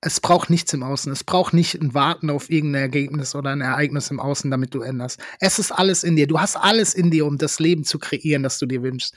Es 0.00 0.20
braucht 0.20 0.50
nichts 0.50 0.72
im 0.72 0.82
Außen. 0.82 1.10
Es 1.10 1.24
braucht 1.24 1.54
nicht 1.54 1.80
ein 1.80 1.94
Warten 1.94 2.30
auf 2.30 2.50
irgendein 2.50 2.82
Ergebnis 2.82 3.34
oder 3.34 3.50
ein 3.50 3.60
Ereignis 3.60 4.10
im 4.10 4.20
Außen, 4.20 4.50
damit 4.50 4.74
du 4.74 4.82
änderst. 4.82 5.18
Es 5.40 5.58
ist 5.58 5.72
alles 5.72 6.04
in 6.04 6.16
dir. 6.16 6.26
Du 6.26 6.38
hast 6.38 6.56
alles 6.56 6.94
in 6.94 7.10
dir, 7.10 7.26
um 7.26 7.38
das 7.38 7.58
Leben 7.58 7.84
zu 7.84 7.98
kreieren, 7.98 8.42
das 8.42 8.58
du 8.58 8.66
dir 8.66 8.82
wünschst. 8.82 9.16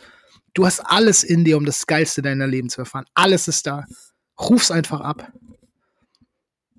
Du 0.54 0.66
hast 0.66 0.80
alles 0.80 1.24
in 1.24 1.44
dir, 1.44 1.58
um 1.58 1.66
das 1.66 1.86
Geilste 1.86 2.22
deiner 2.22 2.48
Leben 2.48 2.70
zu 2.70 2.82
erfahren. 2.82 3.06
Alles 3.14 3.48
ist 3.48 3.68
da. 3.68 3.86
Ruf's 4.40 4.72
einfach 4.72 5.02
ab. 5.02 5.32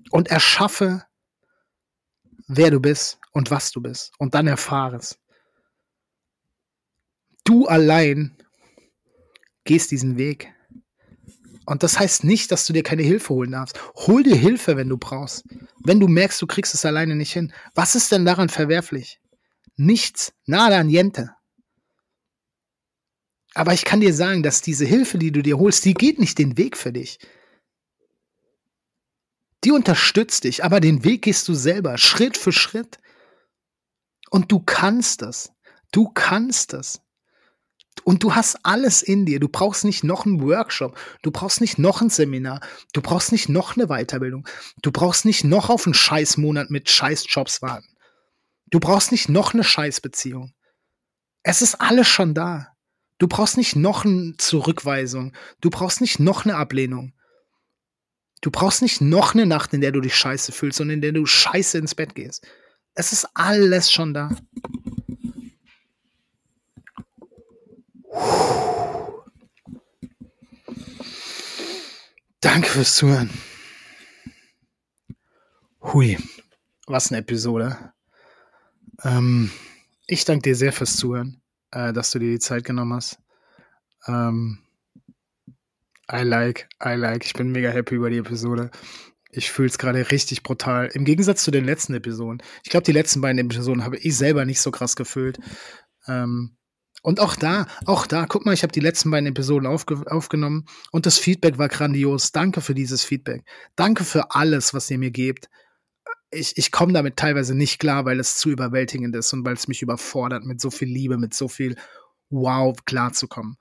Und 0.09 0.29
erschaffe, 0.29 1.05
wer 2.47 2.71
du 2.71 2.79
bist 2.79 3.19
und 3.31 3.51
was 3.51 3.71
du 3.71 3.81
bist. 3.81 4.11
Und 4.17 4.33
dann 4.33 4.47
erfahre 4.47 4.97
es 4.97 5.19
du 7.49 7.65
allein 7.65 8.37
gehst 9.63 9.91
diesen 9.91 10.17
Weg. 10.17 10.53
Und 11.65 11.83
das 11.83 11.99
heißt 11.99 12.23
nicht, 12.23 12.51
dass 12.51 12.65
du 12.65 12.73
dir 12.73 12.83
keine 12.83 13.03
Hilfe 13.03 13.33
holen 13.33 13.51
darfst. 13.51 13.79
Hol 13.95 14.23
dir 14.23 14.35
Hilfe, 14.35 14.77
wenn 14.77 14.89
du 14.89 14.97
brauchst. 14.97 15.43
Wenn 15.83 15.99
du 15.99 16.07
merkst, 16.07 16.41
du 16.41 16.47
kriegst 16.47 16.73
es 16.73 16.85
alleine 16.85 17.15
nicht 17.15 17.33
hin. 17.33 17.53
Was 17.75 17.95
ist 17.95 18.11
denn 18.11 18.25
daran 18.25 18.49
verwerflich? 18.49 19.19
Nichts. 19.75 20.33
Nada 20.45 20.83
niente. 20.83 21.31
Aber 23.55 23.73
ich 23.73 23.83
kann 23.83 23.99
dir 23.99 24.13
sagen, 24.13 24.43
dass 24.43 24.61
diese 24.61 24.85
Hilfe, 24.85 25.17
die 25.17 25.31
du 25.31 25.41
dir 25.41 25.57
holst, 25.57 25.85
die 25.85 25.93
geht 25.95 26.19
nicht 26.19 26.37
den 26.37 26.57
Weg 26.57 26.77
für 26.77 26.91
dich. 26.91 27.19
Die 29.63 29.71
unterstützt 29.71 30.45
dich, 30.45 30.63
aber 30.63 30.79
den 30.79 31.03
Weg 31.03 31.23
gehst 31.23 31.47
du 31.47 31.53
selber, 31.53 31.97
Schritt 31.97 32.37
für 32.37 32.51
Schritt. 32.51 32.99
Und 34.29 34.51
du 34.51 34.59
kannst 34.59 35.21
das. 35.21 35.51
Du 35.91 36.09
kannst 36.09 36.73
das. 36.73 37.01
Und 38.03 38.23
du 38.23 38.35
hast 38.35 38.59
alles 38.63 39.01
in 39.01 39.25
dir. 39.25 39.39
Du 39.39 39.49
brauchst 39.49 39.83
nicht 39.83 40.03
noch 40.03 40.25
einen 40.25 40.41
Workshop. 40.41 40.97
Du 41.21 41.31
brauchst 41.31 41.59
nicht 41.59 41.77
noch 41.77 42.01
ein 42.01 42.09
Seminar. 42.09 42.61
Du 42.93 43.01
brauchst 43.01 43.31
nicht 43.31 43.49
noch 43.49 43.75
eine 43.75 43.87
Weiterbildung. 43.87 44.47
Du 44.81 44.91
brauchst 44.91 45.25
nicht 45.25 45.43
noch 45.43 45.69
auf 45.69 45.85
einen 45.85 45.93
Scheißmonat 45.93 46.69
mit 46.69 46.89
Scheißjobs 46.89 47.61
warten. 47.61 47.97
Du 48.67 48.79
brauchst 48.79 49.11
nicht 49.11 49.29
noch 49.29 49.53
eine 49.53 49.63
Scheißbeziehung. 49.63 50.53
Es 51.43 51.61
ist 51.61 51.75
alles 51.81 52.07
schon 52.07 52.33
da. 52.33 52.73
Du 53.17 53.27
brauchst 53.27 53.57
nicht 53.57 53.75
noch 53.75 54.05
eine 54.05 54.35
Zurückweisung. 54.37 55.33
Du 55.59 55.69
brauchst 55.69 55.99
nicht 55.99 56.19
noch 56.19 56.45
eine 56.45 56.55
Ablehnung. 56.55 57.13
Du 58.41 58.51
brauchst 58.51 58.81
nicht 58.81 59.01
noch 59.01 59.33
eine 59.33 59.45
Nacht, 59.45 59.73
in 59.73 59.81
der 59.81 59.91
du 59.91 60.01
dich 60.01 60.15
scheiße 60.15 60.51
fühlst 60.51 60.79
und 60.81 60.89
in 60.89 61.01
der 61.01 61.11
du 61.11 61.25
scheiße 61.25 61.77
ins 61.77 61.95
Bett 61.95 62.15
gehst. 62.15 62.47
Es 62.93 63.11
ist 63.11 63.27
alles 63.33 63.91
schon 63.91 64.13
da. 64.13 64.29
Danke 72.41 72.69
fürs 72.69 72.95
Zuhören. 72.95 73.29
Hui, 75.81 76.17
was 76.87 77.11
eine 77.11 77.19
Episode. 77.19 77.93
Ähm, 79.03 79.51
ich 80.07 80.23
danke 80.25 80.43
dir 80.43 80.55
sehr 80.55 80.71
fürs 80.71 80.95
Zuhören, 80.95 81.41
äh, 81.71 81.91
dass 81.93 82.11
du 82.11 82.19
dir 82.19 82.31
die 82.31 82.39
Zeit 82.39 82.63
genommen 82.63 82.93
hast. 82.93 83.19
Ähm, 84.07 84.59
I 86.11 86.23
like, 86.23 86.67
I 86.83 86.95
like. 86.95 87.25
Ich 87.25 87.33
bin 87.33 87.51
mega 87.51 87.69
happy 87.69 87.95
über 87.95 88.09
die 88.09 88.17
Episode. 88.17 88.71
Ich 89.31 89.51
fühle 89.51 89.69
es 89.69 89.77
gerade 89.77 90.09
richtig 90.11 90.41
brutal. 90.41 90.89
Im 90.93 91.05
Gegensatz 91.05 91.43
zu 91.43 91.51
den 91.51 91.65
letzten 91.65 91.93
Episoden. 91.93 92.41
Ich 92.63 92.71
glaube, 92.71 92.85
die 92.85 92.91
letzten 92.91 93.21
beiden 93.21 93.39
Episoden 93.39 93.83
habe 93.83 93.97
ich 93.97 94.17
selber 94.17 94.45
nicht 94.45 94.59
so 94.59 94.71
krass 94.71 94.95
gefühlt. 94.95 95.39
Ähm, 96.07 96.57
und 97.01 97.19
auch 97.19 97.35
da, 97.35 97.67
auch 97.85 98.07
da, 98.07 98.25
guck 98.25 98.45
mal, 98.45 98.53
ich 98.53 98.63
habe 98.63 98.73
die 98.73 98.79
letzten 98.79 99.11
beiden 99.11 99.27
Episoden 99.27 99.67
aufge 99.67 100.03
aufgenommen 100.11 100.65
und 100.91 101.05
das 101.05 101.17
Feedback 101.17 101.57
war 101.57 101.69
grandios. 101.69 102.31
Danke 102.31 102.61
für 102.61 102.73
dieses 102.73 103.03
Feedback. 103.03 103.45
Danke 103.75 104.03
für 104.03 104.31
alles, 104.31 104.73
was 104.73 104.89
ihr 104.91 104.97
mir 104.97 105.11
gebt. 105.11 105.49
Ich, 106.31 106.57
ich 106.57 106.71
komme 106.71 106.93
damit 106.93 107.15
teilweise 107.15 107.55
nicht 107.55 107.79
klar, 107.79 108.05
weil 108.05 108.19
es 108.19 108.37
zu 108.37 108.49
überwältigend 108.49 109.15
ist 109.15 109.31
und 109.31 109.45
weil 109.45 109.53
es 109.53 109.67
mich 109.67 109.81
überfordert, 109.81 110.43
mit 110.43 110.59
so 110.59 110.71
viel 110.71 110.89
Liebe, 110.89 111.17
mit 111.17 111.33
so 111.33 111.47
viel 111.47 111.75
Wow 112.29 112.77
klarzukommen. 112.85 113.57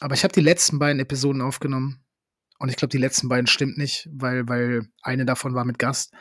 Aber 0.00 0.14
ich 0.14 0.24
habe 0.24 0.34
die 0.34 0.40
letzten 0.40 0.78
beiden 0.78 1.00
Episoden 1.00 1.40
aufgenommen 1.40 2.04
und 2.58 2.68
ich 2.68 2.76
glaube, 2.76 2.90
die 2.90 2.98
letzten 2.98 3.28
beiden 3.28 3.46
stimmt 3.46 3.78
nicht, 3.78 4.08
weil, 4.12 4.48
weil 4.48 4.88
eine 5.02 5.24
davon 5.24 5.54
war 5.54 5.64
mit 5.64 5.78
Gast. 5.78 6.12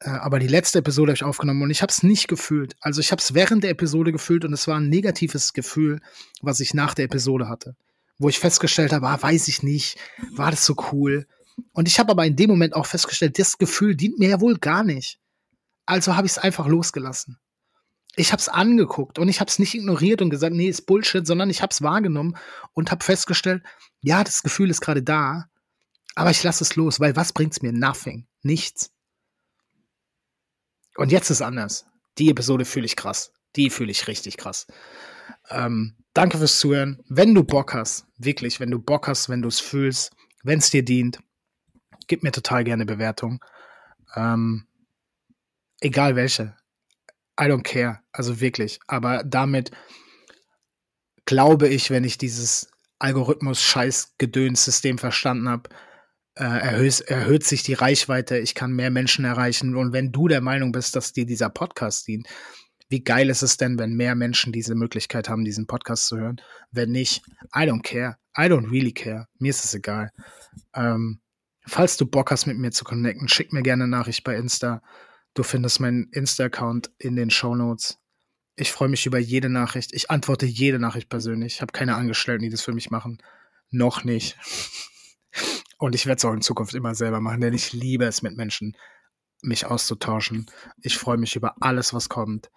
Äh, 0.00 0.10
aber 0.10 0.38
die 0.38 0.48
letzte 0.48 0.78
Episode 0.78 1.10
habe 1.10 1.16
ich 1.16 1.24
aufgenommen 1.24 1.62
und 1.62 1.70
ich 1.70 1.82
habe 1.82 1.90
es 1.90 2.02
nicht 2.02 2.28
gefühlt. 2.28 2.76
Also 2.80 3.00
ich 3.00 3.12
habe 3.12 3.20
es 3.20 3.34
während 3.34 3.64
der 3.64 3.70
Episode 3.70 4.12
gefühlt 4.12 4.44
und 4.44 4.52
es 4.52 4.66
war 4.66 4.78
ein 4.78 4.88
negatives 4.88 5.52
Gefühl, 5.52 6.00
was 6.40 6.60
ich 6.60 6.74
nach 6.74 6.94
der 6.94 7.06
Episode 7.06 7.48
hatte. 7.48 7.76
Wo 8.18 8.28
ich 8.28 8.38
festgestellt 8.38 8.92
habe, 8.92 9.08
ah, 9.08 9.20
weiß 9.20 9.48
ich 9.48 9.62
nicht, 9.62 9.98
war 10.32 10.50
das 10.50 10.64
so 10.64 10.76
cool. 10.92 11.26
Und 11.72 11.88
ich 11.88 11.98
habe 11.98 12.10
aber 12.10 12.24
in 12.26 12.36
dem 12.36 12.50
Moment 12.50 12.74
auch 12.74 12.86
festgestellt, 12.86 13.38
das 13.38 13.58
Gefühl 13.58 13.96
dient 13.96 14.18
mir 14.18 14.30
ja 14.30 14.40
wohl 14.40 14.58
gar 14.58 14.84
nicht. 14.84 15.18
Also 15.86 16.16
habe 16.16 16.26
ich 16.26 16.32
es 16.32 16.38
einfach 16.38 16.66
losgelassen. 16.66 17.38
Ich 18.16 18.32
habe 18.32 18.40
es 18.40 18.48
angeguckt 18.48 19.18
und 19.18 19.28
ich 19.28 19.40
habe 19.40 19.48
es 19.48 19.58
nicht 19.58 19.74
ignoriert 19.74 20.20
und 20.20 20.30
gesagt, 20.30 20.54
nee, 20.54 20.68
ist 20.68 20.86
Bullshit, 20.86 21.26
sondern 21.26 21.48
ich 21.48 21.62
habe 21.62 21.70
es 21.70 21.82
wahrgenommen 21.82 22.36
und 22.74 22.90
habe 22.90 23.04
festgestellt, 23.04 23.62
ja, 24.00 24.22
das 24.22 24.42
Gefühl 24.42 24.70
ist 24.70 24.82
gerade 24.82 25.02
da, 25.02 25.46
aber 26.14 26.30
ich 26.30 26.42
lasse 26.42 26.64
es 26.64 26.76
los, 26.76 27.00
weil 27.00 27.16
was 27.16 27.32
bringt's 27.32 27.62
mir? 27.62 27.72
Nothing. 27.72 28.26
Nichts. 28.42 28.92
Und 30.96 31.10
jetzt 31.10 31.30
ist 31.30 31.40
anders. 31.40 31.86
Die 32.18 32.30
Episode 32.30 32.64
fühle 32.64 32.86
ich 32.86 32.96
krass. 32.96 33.32
Die 33.56 33.70
fühle 33.70 33.90
ich 33.90 34.08
richtig 34.08 34.36
krass. 34.36 34.66
Ähm, 35.48 35.96
danke 36.12 36.38
fürs 36.38 36.58
Zuhören. 36.58 37.02
Wenn 37.08 37.34
du 37.34 37.44
Bock 37.44 37.72
hast, 37.74 38.06
wirklich, 38.18 38.60
wenn 38.60 38.70
du 38.70 38.78
Bock 38.78 39.08
hast, 39.08 39.28
wenn 39.28 39.42
du 39.42 39.48
es 39.48 39.60
fühlst, 39.60 40.14
wenn 40.42 40.58
es 40.58 40.70
dir 40.70 40.84
dient, 40.84 41.20
gib 42.08 42.22
mir 42.22 42.32
total 42.32 42.64
gerne 42.64 42.84
Bewertung. 42.84 43.42
Ähm, 44.14 44.66
egal 45.80 46.16
welche. 46.16 46.56
I 47.40 47.44
don't 47.44 47.62
care. 47.62 48.00
Also 48.12 48.40
wirklich. 48.40 48.80
Aber 48.86 49.22
damit 49.24 49.70
glaube 51.24 51.68
ich, 51.68 51.90
wenn 51.90 52.04
ich 52.04 52.18
dieses 52.18 52.70
Algorithmus-Scheiß-Gedöns-System 52.98 54.98
verstanden 54.98 55.48
habe, 55.48 55.70
äh, 56.34 56.44
erhöht, 56.44 57.00
erhöht 57.02 57.44
sich 57.44 57.62
die 57.62 57.74
Reichweite, 57.74 58.38
ich 58.38 58.54
kann 58.54 58.72
mehr 58.72 58.90
Menschen 58.90 59.24
erreichen. 59.24 59.76
Und 59.76 59.92
wenn 59.92 60.12
du 60.12 60.28
der 60.28 60.40
Meinung 60.40 60.72
bist, 60.72 60.96
dass 60.96 61.12
dir 61.12 61.26
dieser 61.26 61.50
Podcast 61.50 62.06
dient, 62.06 62.28
wie 62.88 63.02
geil 63.02 63.30
ist 63.30 63.42
es 63.42 63.56
denn, 63.56 63.78
wenn 63.78 63.94
mehr 63.94 64.14
Menschen 64.14 64.52
diese 64.52 64.74
Möglichkeit 64.74 65.28
haben, 65.28 65.44
diesen 65.44 65.66
Podcast 65.66 66.06
zu 66.06 66.18
hören? 66.18 66.40
Wenn 66.70 66.90
nicht, 66.90 67.22
I 67.54 67.60
don't 67.60 67.82
care. 67.82 68.16
I 68.36 68.42
don't 68.42 68.70
really 68.70 68.92
care. 68.92 69.28
Mir 69.38 69.50
ist 69.50 69.64
es 69.64 69.74
egal. 69.74 70.10
Ähm, 70.74 71.20
falls 71.66 71.96
du 71.96 72.06
Bock 72.06 72.30
hast, 72.30 72.46
mit 72.46 72.58
mir 72.58 72.70
zu 72.70 72.84
connecten, 72.84 73.28
schick 73.28 73.52
mir 73.52 73.62
gerne 73.62 73.84
eine 73.84 73.90
Nachricht 73.90 74.24
bei 74.24 74.36
Insta. 74.36 74.82
Du 75.34 75.42
findest 75.42 75.80
meinen 75.80 76.08
Insta-Account 76.12 76.90
in 76.98 77.16
den 77.16 77.30
Show 77.30 77.54
Notes. 77.54 77.98
Ich 78.54 78.70
freue 78.70 78.88
mich 78.88 79.06
über 79.06 79.18
jede 79.18 79.48
Nachricht. 79.48 79.94
Ich 79.94 80.10
antworte 80.10 80.44
jede 80.44 80.78
Nachricht 80.78 81.08
persönlich. 81.08 81.54
Ich 81.54 81.62
habe 81.62 81.72
keine 81.72 81.96
Angestellten, 81.96 82.44
die 82.44 82.50
das 82.50 82.62
für 82.62 82.72
mich 82.72 82.90
machen. 82.90 83.22
Noch 83.70 84.04
nicht. 84.04 84.36
Und 85.78 85.94
ich 85.94 86.06
werde 86.06 86.18
es 86.18 86.24
auch 86.24 86.34
in 86.34 86.42
Zukunft 86.42 86.74
immer 86.74 86.94
selber 86.94 87.20
machen, 87.20 87.40
denn 87.40 87.54
ich 87.54 87.72
liebe 87.72 88.04
es 88.04 88.22
mit 88.22 88.36
Menschen, 88.36 88.76
mich 89.42 89.66
auszutauschen. 89.66 90.46
Ich 90.80 90.96
freue 90.96 91.16
mich 91.16 91.34
über 91.34 91.56
alles, 91.60 91.94
was 91.94 92.08
kommt. 92.08 92.50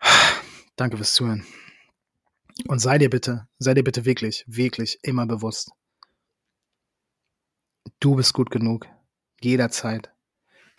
Danke 0.76 0.96
fürs 0.96 1.12
Zuhören. 1.12 1.44
Und 2.68 2.78
sei 2.78 2.98
dir 2.98 3.10
bitte, 3.10 3.48
sei 3.58 3.74
dir 3.74 3.84
bitte 3.84 4.04
wirklich, 4.04 4.44
wirklich 4.46 4.98
immer 5.02 5.26
bewusst. 5.26 5.72
Du 7.98 8.14
bist 8.16 8.32
gut 8.32 8.50
genug. 8.50 8.86
Jederzeit. 9.42 10.12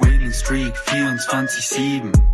Winning 0.00 0.32
Streak 0.32 0.74
24-7. 0.74 2.33